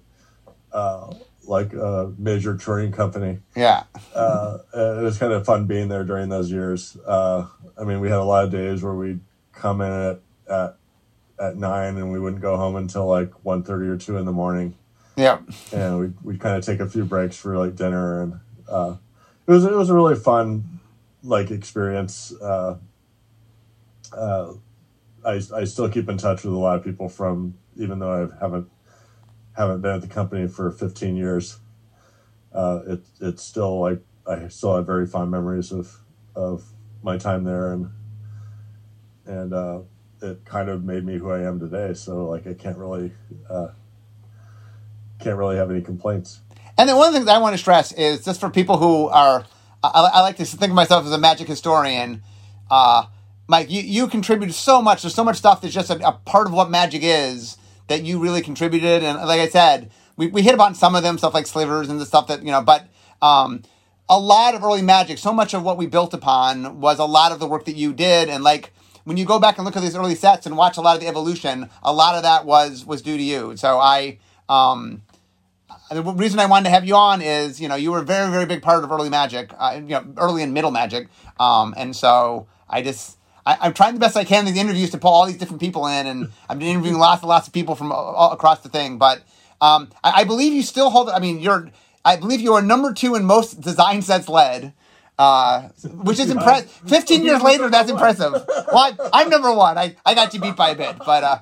a 0.73 0.77
uh, 0.77 1.15
like 1.47 1.73
a 1.73 2.13
major 2.19 2.57
touring 2.57 2.93
company. 2.93 3.39
Yeah, 3.57 3.85
uh, 4.15 4.59
it 4.75 5.03
was 5.03 5.17
kind 5.19 5.33
of 5.33 5.47
fun 5.47 5.67
being 5.67 5.89
there 5.89 6.05
during 6.05 6.29
those 6.29 6.51
years. 6.51 6.97
Uh, 7.07 7.47
I 7.81 7.85
mean, 7.85 8.01
we 8.01 8.11
had 8.11 8.19
a 8.19 8.25
lot 8.25 8.45
of 8.45 8.51
days 8.51 8.83
where 8.83 8.95
we'd 8.95 9.21
come 9.53 9.81
in 9.81 9.91
at 9.91 10.21
at, 10.49 10.77
at 11.39 11.57
nine 11.57 11.97
and 11.97 12.13
we 12.13 12.21
wouldn't 12.21 12.43
go 12.43 12.57
home 12.59 12.77
until 12.77 13.07
like 13.07 13.31
1.30 13.45 13.69
or 13.89 13.97
two 13.97 14.19
in 14.19 14.27
the 14.27 14.33
morning, 14.33 14.75
yeah, 15.17 15.39
and 15.73 15.99
we'd 15.99 16.15
we'd 16.23 16.41
kind 16.41 16.57
of 16.57 16.67
take 16.67 16.81
a 16.81 16.89
few 16.89 17.07
breaks 17.07 17.37
for 17.37 17.57
like 17.57 17.77
dinner, 17.77 18.23
and 18.23 18.41
uh, 18.69 18.97
it 19.47 19.51
was 19.51 19.65
it 19.65 19.73
was 19.73 19.89
a 19.89 19.95
really 19.95 20.17
fun 20.17 20.81
like 21.23 21.51
experience. 21.51 22.35
Uh, 24.17 24.55
I 25.25 25.41
I 25.55 25.65
still 25.65 25.89
keep 25.89 26.09
in 26.09 26.19
touch 26.19 26.45
with 26.45 26.55
a 26.55 26.59
lot 26.59 26.79
of 26.79 26.85
people 26.85 27.09
from 27.09 27.55
even 27.77 27.99
though 27.99 28.31
I 28.33 28.41
haven't 28.41 28.69
haven't 29.57 29.81
been 29.81 29.95
at 29.95 30.01
the 30.03 30.09
company 30.09 30.49
for 30.49 30.71
15 30.71 31.17
years. 31.17 31.59
Uh, 32.53 32.81
it 32.87 33.07
it's 33.21 33.43
still 33.43 33.81
like 33.81 34.01
I 34.27 34.49
still 34.49 34.77
have 34.77 34.87
very 34.87 35.07
fond 35.07 35.31
memories 35.31 35.73
of 35.73 35.99
of 36.35 36.65
my 37.03 37.19
time 37.19 37.45
there 37.45 37.73
and 37.73 37.91
and 39.27 39.53
uh, 39.53 39.81
it 40.21 40.45
kind 40.45 40.69
of 40.69 40.85
made 40.85 41.05
me 41.05 41.19
who 41.19 41.31
I 41.31 41.43
am 41.43 41.61
today. 41.61 41.95
So 41.95 42.27
like 42.27 42.47
I 42.47 42.55
can't 42.55 42.77
really 42.79 43.13
uh, 43.49 43.69
can't 45.21 45.37
really 45.37 45.57
have 45.57 45.71
any 45.71 45.81
complaints. 45.81 46.41
And 46.79 46.89
then 46.89 46.97
one 46.97 47.09
of 47.09 47.13
the 47.13 47.19
things 47.21 47.29
I 47.29 47.39
want 47.39 47.55
to 47.55 47.59
stress 47.59 47.93
is 47.93 48.25
just 48.25 48.41
for 48.41 48.51
people 48.51 48.79
who 48.79 49.09
are, 49.09 49.45
I, 49.83 50.11
I 50.15 50.21
like 50.23 50.37
to 50.39 50.45
think 50.45 50.71
of 50.71 50.75
myself 50.75 51.05
as 51.05 51.13
a 51.13 51.19
magic 51.19 51.47
historian. 51.47 52.23
Uh, 52.71 53.07
Mike, 53.53 53.71
you, 53.71 53.83
you 53.83 54.07
contributed 54.07 54.55
so 54.55 54.81
much. 54.81 55.03
There's 55.03 55.15
so 55.15 55.23
much 55.23 55.37
stuff 55.37 55.61
that's 55.61 55.75
just 55.75 55.91
a, 55.91 56.09
a 56.09 56.13
part 56.13 56.47
of 56.47 56.55
what 56.55 56.71
magic 56.71 57.03
is 57.05 57.59
that 57.89 58.03
you 58.03 58.19
really 58.19 58.41
contributed. 58.41 59.05
And 59.05 59.19
like 59.19 59.41
I 59.41 59.49
said, 59.49 59.91
we, 60.17 60.29
we 60.29 60.41
hit 60.41 60.55
upon 60.55 60.75
some 60.75 60.95
of 60.95 61.03
them, 61.03 61.19
stuff 61.19 61.35
like 61.35 61.47
slivers 61.47 61.91
and 61.91 62.01
the 62.01 62.07
stuff 62.07 62.29
that, 62.29 62.43
you 62.43 62.51
know, 62.51 62.63
but 62.63 62.89
um, 63.21 63.63
a 64.09 64.19
lot 64.19 64.55
of 64.55 64.65
early 64.65 64.81
magic, 64.81 65.19
so 65.19 65.35
much 65.35 65.53
of 65.53 65.63
what 65.63 65.77
we 65.77 65.87
built 65.87 66.15
upon 66.15 66.81
was 66.81 66.99
a 66.99 67.05
lot 67.05 67.31
of 67.31 67.41
the 67.41 67.47
work 67.47 67.67
that 67.67 67.77
you 67.77 67.93
did. 67.93 68.31
And 68.31 68.43
like, 68.43 68.73
when 69.05 69.19
you 69.19 69.27
go 69.27 69.39
back 69.39 69.59
and 69.59 69.67
look 69.67 69.77
at 69.77 69.83
these 69.83 69.97
early 69.97 70.15
sets 70.15 70.47
and 70.47 70.57
watch 70.57 70.79
a 70.79 70.81
lot 70.81 70.95
of 70.95 71.03
the 71.03 71.09
evolution, 71.09 71.69
a 71.83 71.93
lot 71.93 72.15
of 72.15 72.23
that 72.23 72.47
was 72.47 72.87
was 72.87 73.03
due 73.03 73.19
to 73.19 73.23
you. 73.23 73.55
So 73.59 73.79
I, 73.79 74.19
um, 74.49 75.03
the 75.91 76.03
reason 76.03 76.39
I 76.39 76.47
wanted 76.47 76.65
to 76.65 76.71
have 76.71 76.87
you 76.87 76.95
on 76.95 77.21
is, 77.21 77.61
you 77.61 77.69
know, 77.69 77.75
you 77.75 77.93
were 77.93 77.99
a 77.99 78.05
very, 78.05 78.31
very 78.31 78.47
big 78.47 78.63
part 78.63 78.83
of 78.83 78.91
early 78.91 79.11
Magic, 79.11 79.53
uh, 79.59 79.75
you 79.75 79.89
know, 79.89 80.07
early 80.17 80.43
and 80.43 80.55
middle 80.55 80.71
Magic, 80.71 81.09
um, 81.39 81.75
and 81.77 81.95
so 81.95 82.47
I 82.67 82.81
just, 82.81 83.19
I, 83.45 83.59
I'm 83.61 83.75
trying 83.75 83.95
the 83.95 84.01
best 84.01 84.17
I 84.17 84.25
can 84.25 84.47
in 84.47 84.55
the 84.55 84.61
interviews 84.61 84.91
to 84.91 84.99
pull 84.99 85.13
all 85.13 85.27
these 85.27 85.37
different 85.37 85.61
people 85.61 85.87
in, 85.87 86.07
and 86.07 86.31
I've 86.49 86.59
been 86.59 86.69
interviewing 86.69 86.99
lots 86.99 87.23
and 87.23 87.29
lots 87.29 87.47
of 87.47 87.53
people 87.53 87.75
from 87.75 87.93
all, 87.93 88.33
across 88.33 88.61
the 88.61 88.69
thing. 88.69 88.99
But 88.99 89.23
um, 89.61 89.91
I, 90.03 90.21
I 90.21 90.25
believe 90.25 90.53
you 90.53 90.63
still 90.63 90.91
hold. 90.91 91.09
I 91.09 91.19
mean, 91.19 91.41
you're, 91.41 91.71
I 92.05 92.17
believe 92.17 92.41
you 92.41 92.55
are 92.55 92.63
number 92.63 92.93
two 92.93 93.15
in 93.15 93.25
most 93.25 93.61
design 93.61 94.03
sets 94.03 94.29
led. 94.29 94.75
Uh, 95.19 95.69
which 95.85 96.19
is 96.19 96.31
impressive. 96.31 96.71
Fifteen 96.89 97.23
years 97.25 97.43
later, 97.43 97.69
that's 97.69 97.91
impressive. 97.91 98.33
Well, 98.33 98.77
I, 98.77 98.97
I'm 99.13 99.29
number 99.29 99.53
one. 99.53 99.79
I, 99.79 99.95
I 100.05 100.15
got 100.15 100.33
you 100.35 100.41
beat 100.41 100.57
by 100.57 100.71
a 100.71 100.75
bit, 100.75 100.97
but 100.99 101.23
uh, 101.23 101.39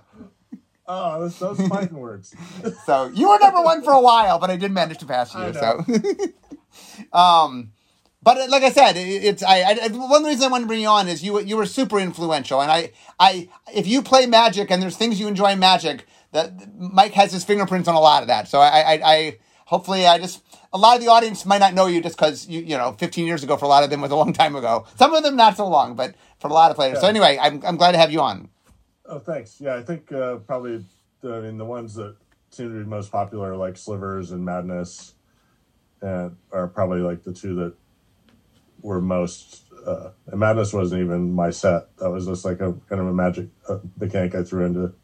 Oh, 0.93 1.21
those, 1.21 1.39
those 1.39 1.69
fighting 1.69 1.97
words. 1.97 2.35
so 2.85 3.13
you 3.15 3.29
were 3.29 3.39
number 3.39 3.63
one 3.63 3.81
for 3.83 3.93
a 3.93 4.01
while, 4.01 4.41
but 4.41 4.51
I 4.51 4.57
did 4.57 4.73
manage 4.73 4.99
to 4.99 5.07
pass 5.07 5.33
you. 5.33 5.53
So, 5.53 5.85
um, 7.13 7.71
but 8.23 8.37
uh, 8.37 8.47
like 8.49 8.63
I 8.63 8.71
said, 8.71 8.95
it's 8.97 9.43
I, 9.43 9.63
I 9.63 9.89
one 9.89 10.25
reasons 10.25 10.45
I 10.45 10.49
wanted 10.49 10.65
to 10.65 10.69
bring 10.69 10.81
you 10.81 10.89
on 10.89 11.09
is 11.09 11.23
you 11.23 11.41
you 11.41 11.57
were 11.57 11.67
super 11.67 11.99
influential, 11.99 12.61
and 12.61 12.71
I 12.71 12.93
I 13.19 13.49
if 13.75 13.87
you 13.87 14.03
play 14.03 14.27
Magic 14.27 14.71
and 14.71 14.83
there's 14.83 14.97
things 14.97 15.19
you 15.19 15.27
enjoy 15.27 15.53
in 15.53 15.59
Magic, 15.59 16.07
that 16.33 16.75
Mike 16.79 17.13
has 17.13 17.33
his 17.33 17.45
fingerprints 17.45 17.89
on 17.89 17.95
a 17.95 18.01
lot 18.01 18.23
of 18.23 18.29
that. 18.29 18.49
So 18.49 18.61
I 18.61 18.81
I, 18.81 19.01
I 19.05 19.39
hopefully 19.65 20.07
I 20.07 20.19
just 20.19 20.43
a 20.73 20.79
lot 20.79 20.97
of 20.97 21.03
the 21.03 21.09
audience 21.09 21.47
might 21.47 21.59
not 21.59 21.73
know 21.75 21.87
you 21.87 22.03
just 22.03 22.17
because 22.17 22.47
you 22.47 22.61
you 22.61 22.77
know 22.77 22.93
15 22.93 23.27
years 23.27 23.43
ago 23.43 23.57
for 23.57 23.65
a 23.65 23.69
lot 23.69 23.85
of 23.85 23.91
them 23.91 24.01
was 24.01 24.11
a 24.11 24.17
long 24.17 24.33
time 24.33 24.55
ago. 24.55 24.87
Some 24.97 25.15
of 25.15 25.23
them 25.23 25.37
not 25.37 25.57
so 25.57 25.67
long, 25.67 25.95
but 25.95 26.15
for 26.39 26.49
a 26.49 26.53
lot 26.53 26.71
of 26.71 26.77
players. 26.77 27.01
So 27.01 27.07
anyway, 27.07 27.39
I'm 27.41 27.63
I'm 27.65 27.77
glad 27.77 27.93
to 27.93 27.99
have 27.99 28.13
you 28.13 28.21
on. 28.21 28.51
Oh, 29.07 29.19
thanks. 29.19 29.61
Yeah, 29.61 29.77
I 29.77 29.83
think 29.83 30.13
uh, 30.13 30.37
probably 30.37 30.85
the, 31.23 31.35
I 31.35 31.41
mean 31.41 31.57
the 31.57 31.65
ones 31.65 31.95
that 31.95 32.17
seem 32.51 32.69
to 32.69 32.85
be 32.85 32.89
most 32.89 33.11
popular, 33.11 33.57
like 33.57 33.77
Slivers 33.77 34.31
and 34.31 34.45
Madness, 34.45 35.15
and 36.03 36.37
are 36.53 36.69
probably 36.69 37.01
like 37.01 37.23
the 37.23 37.33
two 37.33 37.55
that 37.57 37.75
were 38.83 39.01
most. 39.01 39.65
Uh, 39.87 40.11
and 40.27 40.39
Madness 40.41 40.73
wasn't 40.73 41.03
even 41.03 41.33
my 41.33 41.51
set. 41.51 41.97
That 41.99 42.11
was 42.11 42.27
just 42.27 42.45
like 42.45 42.61
a 42.61 42.75
kind 42.89 43.01
of 43.01 43.07
a 43.07 43.13
magic 43.13 43.49
uh, 43.69 43.79
mechanic 43.99 44.35
I 44.35 44.43
threw 44.43 44.65
into 44.65 44.95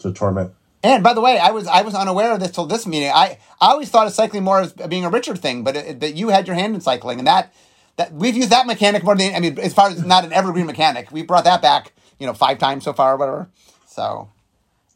to 0.00 0.12
Torment. 0.12 0.52
And 0.82 1.04
by 1.04 1.14
the 1.14 1.20
way, 1.20 1.38
I 1.38 1.52
was 1.52 1.66
I 1.66 1.82
was 1.82 1.94
unaware 1.94 2.32
of 2.32 2.40
this 2.40 2.50
till 2.50 2.66
this 2.66 2.86
meeting. 2.86 3.10
I, 3.10 3.38
I 3.60 3.70
always 3.70 3.88
thought 3.88 4.08
of 4.08 4.12
cycling 4.12 4.42
more 4.42 4.60
as 4.60 4.72
being 4.72 5.04
a 5.04 5.10
Richard 5.10 5.38
thing, 5.38 5.62
but 5.62 5.76
it, 5.76 6.00
but 6.00 6.14
you 6.14 6.28
had 6.28 6.48
your 6.48 6.56
hand 6.56 6.74
in 6.74 6.80
cycling, 6.80 7.18
and 7.18 7.28
that 7.28 7.54
that 7.96 8.12
we've 8.12 8.36
used 8.36 8.50
that 8.50 8.66
mechanic 8.66 9.04
more 9.04 9.14
than 9.14 9.34
I 9.34 9.40
mean, 9.40 9.58
as 9.60 9.72
far 9.72 9.90
as 9.90 10.04
not 10.04 10.24
an 10.24 10.32
evergreen 10.32 10.66
mechanic, 10.66 11.12
we 11.12 11.22
brought 11.22 11.44
that 11.44 11.62
back, 11.62 11.92
you 12.18 12.26
know, 12.26 12.34
five 12.34 12.58
times 12.58 12.82
so 12.82 12.92
far 12.92 13.14
or 13.14 13.16
whatever. 13.16 13.48
So, 13.86 14.30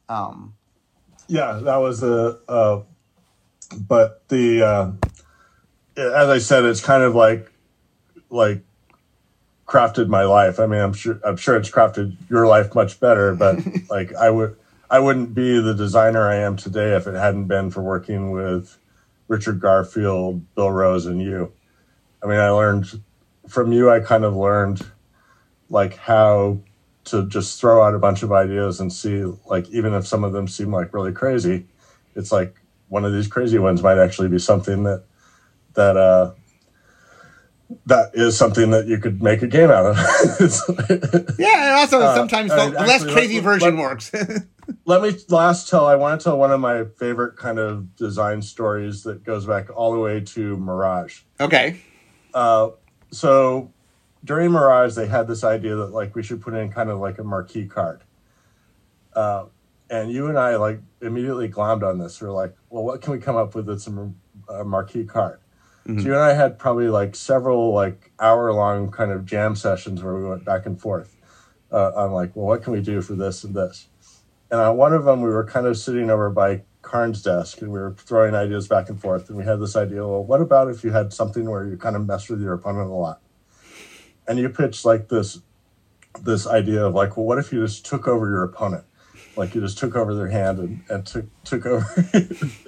um, 0.09 0.55
Yeah, 1.29 1.61
that 1.63 1.77
was 1.77 2.03
a. 2.03 2.41
Uh, 2.49 2.83
but 3.79 4.27
the 4.29 4.63
uh, 4.63 4.93
as 5.97 6.29
I 6.29 6.39
said, 6.39 6.65
it's 6.65 6.81
kind 6.81 7.05
of 7.05 7.15
like 7.15 7.53
like 8.37 8.63
crafted 9.67 10.09
my 10.09 10.25
life. 10.25 10.61
I 10.61 10.67
mean, 10.67 10.81
I'm 10.81 10.93
sure 10.93 11.21
I'm 11.25 11.37
sure 11.37 11.57
it's 11.57 11.71
crafted 11.71 12.17
your 12.31 12.47
life 12.47 12.75
much 12.75 13.01
better. 13.01 13.35
But 13.35 13.59
like 13.91 14.15
I 14.15 14.31
would, 14.31 14.57
I 14.91 14.99
wouldn't 15.01 15.35
be 15.35 15.61
the 15.61 15.75
designer 15.75 16.29
I 16.29 16.37
am 16.37 16.57
today 16.57 16.95
if 16.95 17.07
it 17.07 17.15
hadn't 17.15 17.47
been 17.47 17.71
for 17.71 17.83
working 17.83 18.31
with 18.31 18.79
Richard 19.29 19.61
Garfield, 19.61 20.55
Bill 20.55 20.71
Rose, 20.71 21.07
and 21.07 21.21
you. 21.21 21.53
I 22.23 22.27
mean, 22.27 22.39
I 22.39 22.51
learned 22.51 23.03
from 23.49 23.73
you. 23.73 23.91
I 23.91 24.01
kind 24.01 24.25
of 24.25 24.37
learned 24.37 24.87
like 25.69 25.97
how 25.97 26.59
to 27.05 27.27
just 27.27 27.61
throw 27.61 27.83
out 27.83 27.95
a 27.95 27.99
bunch 27.99 28.23
of 28.23 28.33
ideas 28.33 28.81
and 28.81 28.93
see 28.93 29.25
like 29.47 29.69
even 29.71 29.95
if 29.95 30.07
some 30.07 30.25
of 30.25 30.33
them 30.33 30.49
seem 30.49 30.73
like 30.73 30.93
really 30.93 31.13
crazy 31.13 31.67
it's 32.17 32.33
like 32.33 32.61
one 32.89 33.05
of 33.05 33.13
these 33.13 33.29
crazy 33.29 33.59
ones 33.59 33.83
might 33.83 33.99
actually 33.99 34.29
be 34.29 34.39
something 34.39 34.83
that 34.85 35.05
that 35.75 35.97
uh 35.97 36.33
that 37.87 38.11
is 38.15 38.37
something 38.37 38.71
that 38.71 38.87
you 38.87 38.99
could 38.99 39.23
make 39.23 39.43
a 39.43 39.47
game 39.47 39.71
out 39.71 39.87
of 39.87 39.97
yeah, 41.39 41.67
and 41.69 41.75
also 41.77 42.01
Uh, 42.01 42.15
sometimes 42.15 42.51
the 42.51 42.71
the 42.71 42.87
less 42.87 43.05
crazy 43.05 43.35
let- 43.37 43.45
version 43.45 43.77
let- 43.77 43.83
works. 43.83 44.13
let 44.85 45.03
me 45.03 45.13
last 45.29 45.69
tell. 45.69 45.87
I 45.87 45.95
want 45.97 46.21
to 46.21 46.25
tell 46.25 46.39
one 46.39 46.53
of 46.53 46.61
my 46.61 46.85
favorite 46.99 47.37
kind 47.37 47.59
of 47.59 47.95
design 47.97 48.43
stories 48.43 49.03
that 49.05 49.25
goes 49.25 49.47
back 49.47 49.69
all 49.77 49.93
the 49.93 49.99
way 49.99 50.21
to 50.21 50.57
Mirage. 50.57 51.21
Okay. 51.41 51.81
Uh, 52.35 52.71
so 53.11 53.73
during 54.25 54.51
Mirage, 54.53 54.95
they 54.95 55.07
had 55.07 55.27
this 55.29 55.43
idea 55.45 55.75
that 55.77 55.93
like 55.93 56.15
we 56.15 56.23
should 56.23 56.41
put 56.43 56.55
in 56.55 56.71
kind 56.71 56.91
of 56.91 56.99
like 57.01 57.19
a 57.19 57.25
marquee 57.25 57.67
card. 57.67 58.03
Uh, 59.15 59.47
and 59.89 60.11
you 60.11 60.27
and 60.29 60.39
I 60.39 60.57
like 60.57 60.81
immediately 61.01 61.49
glommed 61.49 61.83
on 61.89 61.99
this. 61.99 62.21
We're 62.21 62.31
like, 62.33 62.55
well, 62.71 62.85
what 62.85 63.01
can 63.03 63.13
we 63.13 63.19
come 63.19 63.37
up 63.37 63.55
with 63.55 63.67
that's 63.67 63.87
a, 63.87 64.11
a 64.53 64.65
marquee 64.65 65.05
card? 65.05 65.39
Mhm. 65.87 66.01
So 66.03 66.09
you 66.09 66.15
and 66.15 66.23
I 66.23 66.33
had 66.35 66.59
probably 66.59 66.89
like 66.89 67.15
several 67.15 67.73
like 67.73 68.13
hour 68.21 68.53
long 68.53 68.91
kind 68.91 69.13
of 69.13 69.25
jam 69.25 69.55
sessions 69.55 70.03
where 70.03 70.15
we 70.15 70.27
went 70.29 70.45
back 70.45 70.67
and 70.67 70.81
forth 70.81 71.17
uh, 71.73 71.93
on 71.95 72.13
like, 72.13 72.35
well, 72.37 72.47
what 72.47 72.63
can 72.63 72.73
we 72.73 72.81
do 72.81 73.01
for 73.01 73.15
this 73.15 73.45
and 73.45 73.55
this? 73.55 73.89
And 74.51 74.61
on 74.61 74.77
one 74.77 74.93
of 74.95 75.05
them, 75.05 75.23
we 75.23 75.31
were 75.31 75.45
kind 75.45 75.67
of 75.67 75.77
sitting 75.79 76.11
over 76.11 76.31
by 76.31 76.63
Karn's 76.83 77.23
desk 77.23 77.61
and 77.63 77.73
we 77.73 77.81
were 77.81 77.95
throwing 77.99 78.35
ideas 78.35 78.69
back 78.69 78.89
and 78.89 79.01
forth. 79.01 79.29
And 79.29 79.39
we 79.39 79.45
had 79.45 79.61
this 79.61 79.77
idea, 79.77 80.07
well, 80.07 80.25
what 80.25 80.41
about 80.41 80.69
if 80.71 80.85
you 80.85 80.93
had 80.93 81.13
something 81.13 81.49
where 81.51 81.67
you 81.67 81.77
kind 81.77 81.97
of 81.97 82.07
messed 82.07 82.31
with 82.31 82.41
your 82.41 82.55
opponent 82.55 82.91
a 82.91 82.95
lot? 82.95 83.21
And 84.27 84.39
you 84.39 84.49
pitched 84.49 84.85
like 84.85 85.09
this 85.09 85.39
this 86.23 86.47
idea 86.47 86.85
of 86.87 86.95
like, 86.95 87.17
well, 87.17 87.27
what 87.27 87.39
if 87.39 87.53
you 87.53 87.63
just 87.65 87.87
took 87.87 88.09
over 88.09 88.29
your 88.29 88.43
opponent? 88.45 88.85
Like 89.37 89.55
you 89.55 89.61
just 89.61 89.79
took 89.79 89.97
over 89.97 90.15
their 90.15 90.29
hand 90.29 90.59
and, 90.59 90.83
and 90.89 91.07
took 91.07 91.27
took 91.45 91.67
over 91.67 91.87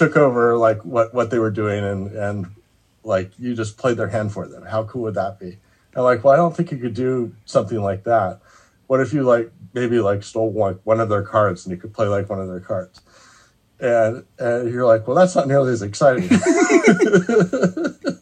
took 0.00 0.16
over 0.16 0.56
like 0.56 0.82
what 0.82 1.12
what 1.12 1.30
they 1.30 1.38
were 1.38 1.50
doing 1.50 1.84
and 1.84 2.10
and 2.12 2.46
like 3.02 3.38
you 3.38 3.54
just 3.54 3.76
played 3.76 3.98
their 3.98 4.08
hand 4.08 4.32
for 4.32 4.48
them. 4.48 4.64
How 4.64 4.84
cool 4.84 5.02
would 5.02 5.14
that 5.14 5.38
be? 5.38 5.58
And 5.94 6.04
like, 6.04 6.24
well, 6.24 6.32
I 6.32 6.36
don't 6.36 6.56
think 6.56 6.72
you 6.72 6.78
could 6.78 6.94
do 6.94 7.34
something 7.44 7.82
like 7.82 8.04
that. 8.04 8.40
What 8.86 9.00
if 9.00 9.12
you 9.12 9.24
like 9.24 9.52
maybe 9.74 10.00
like 10.00 10.22
stole 10.22 10.48
one 10.48 10.80
one 10.84 11.00
of 11.00 11.10
their 11.10 11.22
cards 11.22 11.66
and 11.66 11.70
you 11.70 11.76
could 11.76 11.92
play 11.92 12.06
like 12.06 12.30
one 12.30 12.40
of 12.40 12.48
their 12.48 12.60
cards? 12.60 13.02
And 13.78 14.24
and 14.38 14.72
you're 14.72 14.86
like, 14.86 15.06
well, 15.06 15.16
that's 15.16 15.36
not 15.36 15.46
nearly 15.46 15.70
as 15.70 15.82
exciting. 15.82 16.30
and 16.30 16.40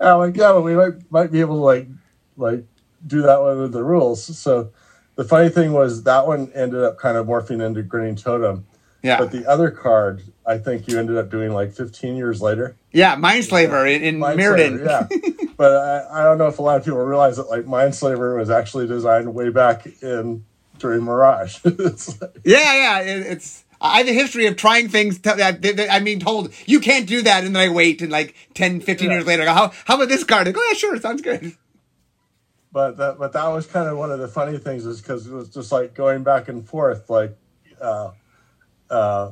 I'm 0.00 0.18
like, 0.18 0.36
yeah, 0.36 0.52
but 0.52 0.62
we 0.62 0.76
might 0.76 1.10
might 1.10 1.32
be 1.32 1.40
able 1.40 1.56
to 1.56 1.64
like 1.64 1.88
like 2.36 2.64
do 3.04 3.22
that 3.22 3.40
one 3.40 3.58
with 3.58 3.72
the 3.72 3.82
rules. 3.82 4.38
So 4.38 4.70
the 5.16 5.24
funny 5.24 5.48
thing 5.48 5.72
was 5.72 6.04
that 6.04 6.28
one 6.28 6.52
ended 6.54 6.84
up 6.84 6.96
kind 6.96 7.16
of 7.16 7.26
morphing 7.26 7.60
into 7.60 7.82
Grinning 7.82 8.14
Totem. 8.14 8.66
Yeah. 9.02 9.18
But 9.18 9.30
the 9.32 9.46
other 9.46 9.70
card, 9.70 10.22
I 10.46 10.58
think 10.58 10.86
you 10.86 10.98
ended 10.98 11.16
up 11.16 11.30
doing 11.30 11.52
like 11.52 11.72
15 11.72 12.16
years 12.16 12.42
later. 12.42 12.76
yeah, 12.92 13.16
Mindslaver 13.16 13.90
in, 13.94 14.02
in 14.02 14.18
Mirrodin. 14.20 14.80
Mindslaver, 14.80 15.10
yeah. 15.40 15.44
but 15.56 15.72
I, 15.72 16.20
I 16.20 16.24
don't 16.24 16.36
know 16.38 16.48
if 16.48 16.58
a 16.58 16.62
lot 16.62 16.76
of 16.76 16.84
people 16.84 16.98
realize 17.00 17.36
that 17.38 17.48
like 17.48 17.64
Mindslaver 17.64 18.38
was 18.38 18.50
actually 18.50 18.86
designed 18.86 19.32
way 19.34 19.48
back 19.50 19.86
in 20.02 20.44
during 20.78 21.02
Mirage. 21.02 21.58
like, 21.64 21.76
Yeah, 22.44 22.74
yeah. 22.74 23.00
It, 23.00 23.26
it's 23.26 23.64
I 23.80 23.98
have 23.98 24.08
a 24.08 24.12
history 24.12 24.44
of 24.46 24.56
trying 24.56 24.88
things 24.90 25.16
to, 25.20 25.32
that, 25.36 25.62
that, 25.62 25.76
that 25.78 25.90
I'm 25.90 26.04
being 26.04 26.20
told 26.20 26.52
you 26.66 26.80
can't 26.80 27.06
do 27.06 27.22
that, 27.22 27.44
and 27.44 27.56
then 27.56 27.62
I 27.70 27.72
wait 27.72 28.02
and 28.02 28.12
like 28.12 28.34
10, 28.52 28.80
15 28.82 29.08
Yeah. 29.08 29.14
years 29.16 29.26
later, 29.26 29.42
I 29.44 29.46
go, 29.46 29.54
how 29.54 29.72
how 29.86 29.94
about 29.94 30.08
this 30.08 30.24
card? 30.24 30.46
I 30.46 30.52
go, 30.52 30.60
yeah, 30.68 30.74
sure, 30.74 31.00
sounds 31.00 31.22
good. 31.22 31.54
but 32.70 32.98
that 32.98 33.18
but 33.18 33.32
that 33.32 33.48
was 33.48 33.66
kind 33.66 33.88
of 33.88 33.96
one 33.96 34.12
of 34.12 34.18
the 34.18 34.28
funny 34.28 34.58
things 34.58 34.84
is 34.84 35.00
because 35.00 35.26
it 35.26 35.32
was 35.32 35.48
just 35.48 35.72
like 35.72 35.94
going 35.94 36.22
back 36.22 36.48
and 36.48 36.68
forth 36.68 37.08
like 37.08 37.34
uh 37.80 38.10
uh 38.90 39.30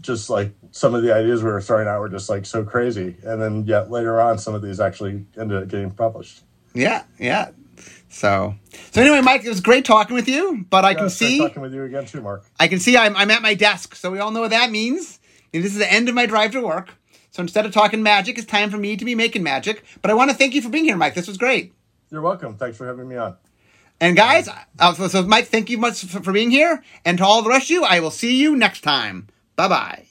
just 0.00 0.30
like 0.30 0.52
some 0.70 0.94
of 0.94 1.02
the 1.02 1.14
ideas 1.14 1.42
we 1.42 1.50
were 1.50 1.60
throwing 1.60 1.86
out 1.86 2.00
were 2.00 2.08
just 2.08 2.30
like 2.30 2.46
so 2.46 2.64
crazy 2.64 3.16
and 3.24 3.40
then 3.42 3.66
yet 3.66 3.90
later 3.90 4.20
on 4.20 4.38
some 4.38 4.54
of 4.54 4.62
these 4.62 4.80
actually 4.80 5.26
ended 5.38 5.62
up 5.62 5.68
getting 5.68 5.90
published 5.90 6.42
Yeah, 6.74 7.04
yeah. 7.18 7.50
So 8.08 8.54
so 8.92 9.00
anyway, 9.00 9.20
Mike, 9.20 9.44
it 9.44 9.48
was 9.48 9.60
great 9.60 9.84
talking 9.84 10.14
with 10.14 10.28
you, 10.28 10.66
but 10.70 10.84
I 10.84 10.92
Yeah, 10.92 10.96
can 10.98 11.10
see 11.10 11.38
talking 11.38 11.62
with 11.62 11.74
you 11.74 11.84
again 11.84 12.06
too 12.06 12.20
mark 12.20 12.44
I 12.58 12.68
can 12.68 12.78
see 12.80 12.96
I'm 12.96 13.16
I'm 13.16 13.30
at 13.30 13.42
my 13.42 13.54
desk, 13.54 13.94
so 13.94 14.10
we 14.10 14.18
all 14.18 14.30
know 14.30 14.40
what 14.40 14.50
that 14.50 14.70
means. 14.70 15.20
And 15.52 15.62
This 15.64 15.72
is 15.72 15.78
the 15.78 15.92
end 15.92 16.08
of 16.08 16.14
my 16.14 16.26
drive 16.26 16.52
to 16.52 16.60
work. 16.60 16.94
So 17.30 17.42
instead 17.42 17.66
of 17.66 17.72
talking 17.72 18.02
magic, 18.02 18.38
it's 18.38 18.46
time 18.46 18.70
for 18.70 18.76
me 18.78 18.96
to 18.96 19.04
be 19.04 19.14
making 19.14 19.42
magic. 19.44 19.84
But 20.02 20.10
I 20.10 20.14
want 20.14 20.30
to 20.30 20.36
thank 20.36 20.54
you 20.54 20.62
for 20.62 20.68
being 20.68 20.84
here, 20.84 20.96
Mike. 20.96 21.14
This 21.14 21.28
was 21.28 21.38
great. 21.38 21.72
you're 22.10 22.22
welcome 22.22 22.56
thanks 22.56 22.76
for 22.76 22.86
having 22.86 23.08
me 23.08 23.16
on 23.16 23.36
And 24.00 24.16
guys, 24.16 24.48
uh, 24.78 24.94
so, 24.94 25.08
so 25.08 25.22
Mike, 25.24 25.48
thank 25.48 25.68
you 25.68 25.78
much 25.78 26.04
for, 26.04 26.22
for 26.22 26.32
being 26.32 26.50
here. 26.50 26.82
And 27.04 27.18
to 27.18 27.24
all 27.24 27.42
the 27.42 27.50
rest 27.50 27.66
of 27.66 27.70
you, 27.70 27.84
I 27.84 28.00
will 28.00 28.10
see 28.10 28.36
you 28.40 28.56
next 28.56 28.80
time. 28.80 29.28
Bye 29.56 29.68
bye. 29.68 30.09